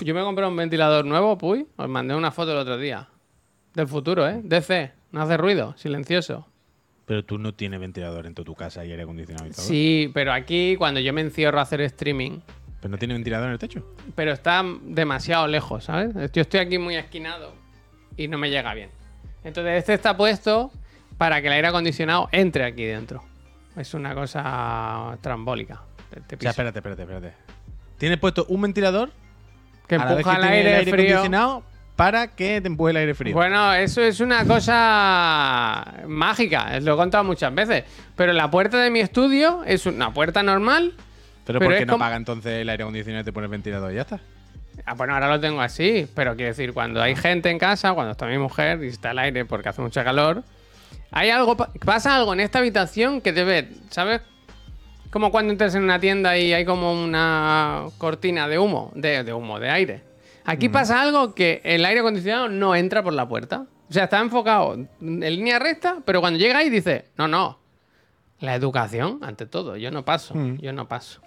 [0.02, 1.66] Yo me compré un ventilador nuevo, Puy.
[1.76, 3.08] Os mandé una foto el otro día.
[3.72, 4.40] Del futuro, ¿eh?
[4.42, 4.92] DC.
[5.12, 5.74] No hace ruido.
[5.78, 6.46] Silencioso.
[7.06, 9.62] Pero tú no tienes ventilador en tu casa y aire acondicionado y todo.
[9.62, 12.40] Sí, pero aquí cuando yo me encierro a hacer streaming,
[12.84, 13.82] Pero no tiene ventilador en el techo.
[14.14, 16.12] pero está demasiado lejos, ¿sabes?
[16.34, 17.54] Yo estoy aquí muy esquinado
[18.14, 18.90] y no me llega bien.
[19.42, 20.70] Entonces este está puesto
[21.16, 23.24] para que el aire acondicionado entre aquí dentro.
[23.74, 25.80] Es una cosa trambólica.
[26.10, 27.32] Te- te O sea, espérate, espérate, espérate.
[27.96, 29.10] Tienes puesto un ventilador
[29.86, 30.92] que empuja el tiene aire, frío.
[31.16, 31.62] acondicionado
[31.96, 33.32] para que te empuje el aire frío.
[33.34, 37.84] Bueno, eso es una cosa mágica, lo he contado muchas veces.
[38.14, 40.92] Pero la puerta de mi estudio es una puerta normal.
[41.44, 43.50] Pero, pero ¿por qué no como- apaga entonces el aire acondicionado y te pone el
[43.50, 44.20] ventilador y ya está?
[44.86, 48.12] Ah, bueno, ahora lo tengo así, pero quiero decir, cuando hay gente en casa, cuando
[48.12, 50.42] está mi mujer y está el aire porque hace mucha calor,
[51.12, 54.20] hay algo, pa- pasa algo en esta habitación que te ve, ¿sabes?
[55.10, 59.32] Como cuando entras en una tienda y hay como una cortina de humo, de, de
[59.32, 60.02] humo, de aire.
[60.44, 63.64] Aquí pasa algo que el aire acondicionado no entra por la puerta.
[63.88, 64.88] O sea, está enfocado en
[65.20, 67.60] línea recta, pero cuando llega ahí dice, no, no,
[68.40, 70.58] la educación ante todo, yo no paso, Mm.
[70.58, 71.20] yo no paso.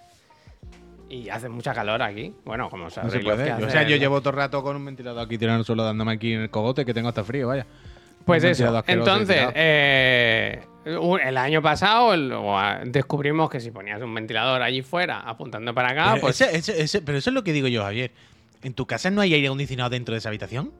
[1.08, 2.34] Y hace mucha calor aquí.
[2.44, 3.52] Bueno, como No sabéis se puede.
[3.64, 6.12] O sea, yo llevo todo el rato con un ventilador aquí tirando el suelo dándome
[6.12, 7.66] aquí en el cogote que tengo hasta frío, vaya.
[8.26, 8.82] Pues Un eso.
[8.86, 12.34] Entonces, eh, el año pasado el-
[12.92, 16.82] descubrimos que si ponías un ventilador allí fuera apuntando para acá, Pero pues ese- ese-
[16.82, 18.10] ese- pero eso es lo que digo yo, Javier.
[18.62, 20.72] ¿En tu casa no hay aire acondicionado dentro de esa habitación?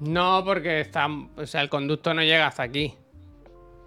[0.00, 1.06] no, porque está,
[1.36, 2.94] o sea, el conducto no llega hasta aquí.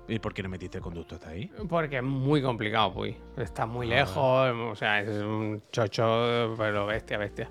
[0.07, 1.51] ¿Y por qué no metiste el conducto hasta ahí?
[1.67, 3.15] Porque es muy complicado, pues.
[3.37, 7.49] Está muy lejos, o sea, es un chocho, pero bestia, bestia.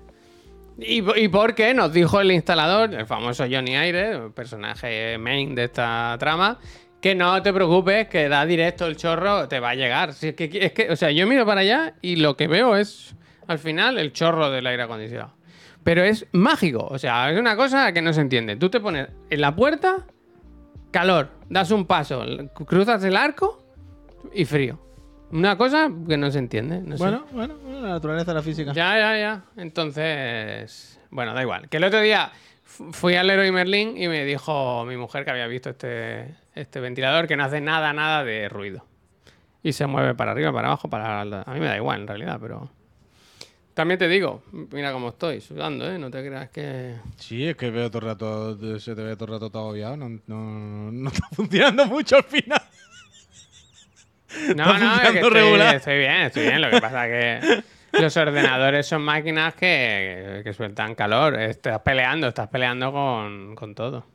[0.79, 1.73] ¿Y, ¿Y por qué?
[1.73, 6.59] Nos dijo el instalador, el famoso Johnny Aire, el personaje main de esta trama,
[7.01, 10.13] que no te preocupes, que da directo el chorro, te va a llegar.
[10.13, 12.75] Si es, que, es que, o sea, yo miro para allá y lo que veo
[12.75, 13.15] es
[13.47, 15.33] al final el chorro del aire acondicionado.
[15.83, 18.55] Pero es mágico, o sea, es una cosa que no se entiende.
[18.55, 20.05] Tú te pones en la puerta,
[20.91, 22.23] calor, das un paso,
[22.65, 23.63] cruzas el arco
[24.33, 24.79] y frío.
[25.31, 26.79] Una cosa que no se entiende.
[26.81, 27.03] no sé.
[27.03, 28.71] Bueno, bueno, bueno, la naturaleza de la física.
[28.73, 29.43] Ya, ya, ya.
[29.57, 31.67] Entonces, bueno, da igual.
[31.69, 32.31] Que el otro día
[32.63, 36.79] fu- fui al Leroy Merlin y me dijo mi mujer que había visto este, este
[36.79, 38.85] ventilador que no hace nada, nada de ruido.
[39.63, 41.21] Y se mueve para arriba, para abajo, para...
[41.21, 42.69] A mí me da igual en realidad, pero...
[43.77, 44.41] También te digo,
[44.71, 45.99] mira cómo estoy, sudando, ¿eh?
[45.99, 46.95] No te creas que...
[47.17, 49.95] Sí, es que veo todo el rato, se te ve todo el rato todo agobiado.
[49.95, 52.61] No, no, no está funcionando mucho al final.
[54.55, 56.59] No, no, es que estoy, bien, estoy bien.
[56.59, 61.39] Lo que pasa que los ordenadores son máquinas que, que sueltan calor.
[61.39, 64.07] Estás peleando, estás peleando con, con todo.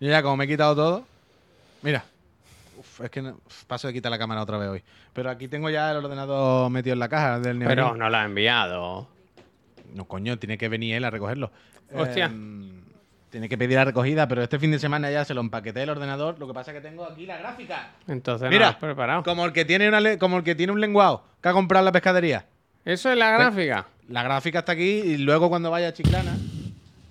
[0.00, 1.06] Yo ya como me he quitado todo.
[1.82, 2.02] Mira.
[3.02, 4.82] Es que no- paso de quitar la cámara otra vez hoy.
[5.12, 7.68] Pero aquí tengo ya el ordenador metido en la caja del Neonin.
[7.76, 9.08] Pero no lo ha enviado.
[9.94, 11.50] No, coño, tiene que venir él a recogerlo.
[11.94, 12.26] Hostia.
[12.26, 12.80] Em,
[13.30, 15.90] tiene que pedir la recogida, pero este fin de semana ya se lo empaqueté el
[15.90, 16.38] ordenador.
[16.38, 17.90] Lo que pasa es que tengo aquí la gráfica.
[18.06, 19.22] Entonces no Mira, has preparado.
[19.22, 21.92] Como el que tiene una como el que tiene un lenguado que ha comprado la
[21.92, 22.46] pescadería.
[22.84, 23.86] Eso es la gráfica.
[24.08, 26.36] La gráfica está aquí y luego cuando vaya a Chiclana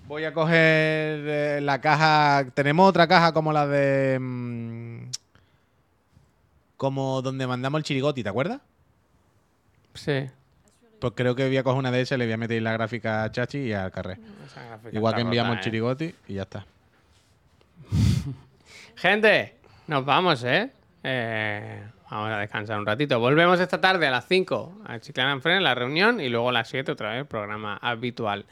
[0.06, 2.44] voy a coger eh, la caja.
[2.54, 4.18] Tenemos otra caja como la de.
[4.20, 4.91] mm,
[6.82, 8.60] como donde mandamos el chirigoti, ¿te acuerdas?
[9.94, 10.28] Sí.
[10.98, 13.22] Pues creo que voy a coger una de esas le voy a meter la gráfica
[13.22, 14.18] a Chachi y al carré.
[14.90, 15.62] Igual que enviamos rota, el ¿eh?
[15.62, 16.66] chirigoti y ya está.
[18.96, 19.54] Gente,
[19.86, 20.72] nos vamos, ¿eh?
[21.04, 23.20] Eh, Vamos a descansar un ratito.
[23.20, 26.52] Volvemos esta tarde a las 5 a Chiclana en Fren, la reunión, y luego a
[26.52, 28.44] las 7 otra vez, programa habitual.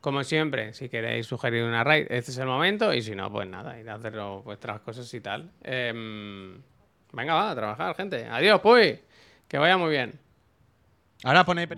[0.00, 3.48] Como siempre, si queréis sugerir una raid, este es el momento, y si no, pues
[3.48, 5.52] nada, ir a hacer vuestras cosas y tal.
[5.62, 6.60] Em,
[7.12, 8.26] venga, va, a trabajar, gente.
[8.26, 9.00] Adiós, pues.
[9.48, 10.18] Que vaya muy bien.
[11.24, 11.68] Ahora ponéis.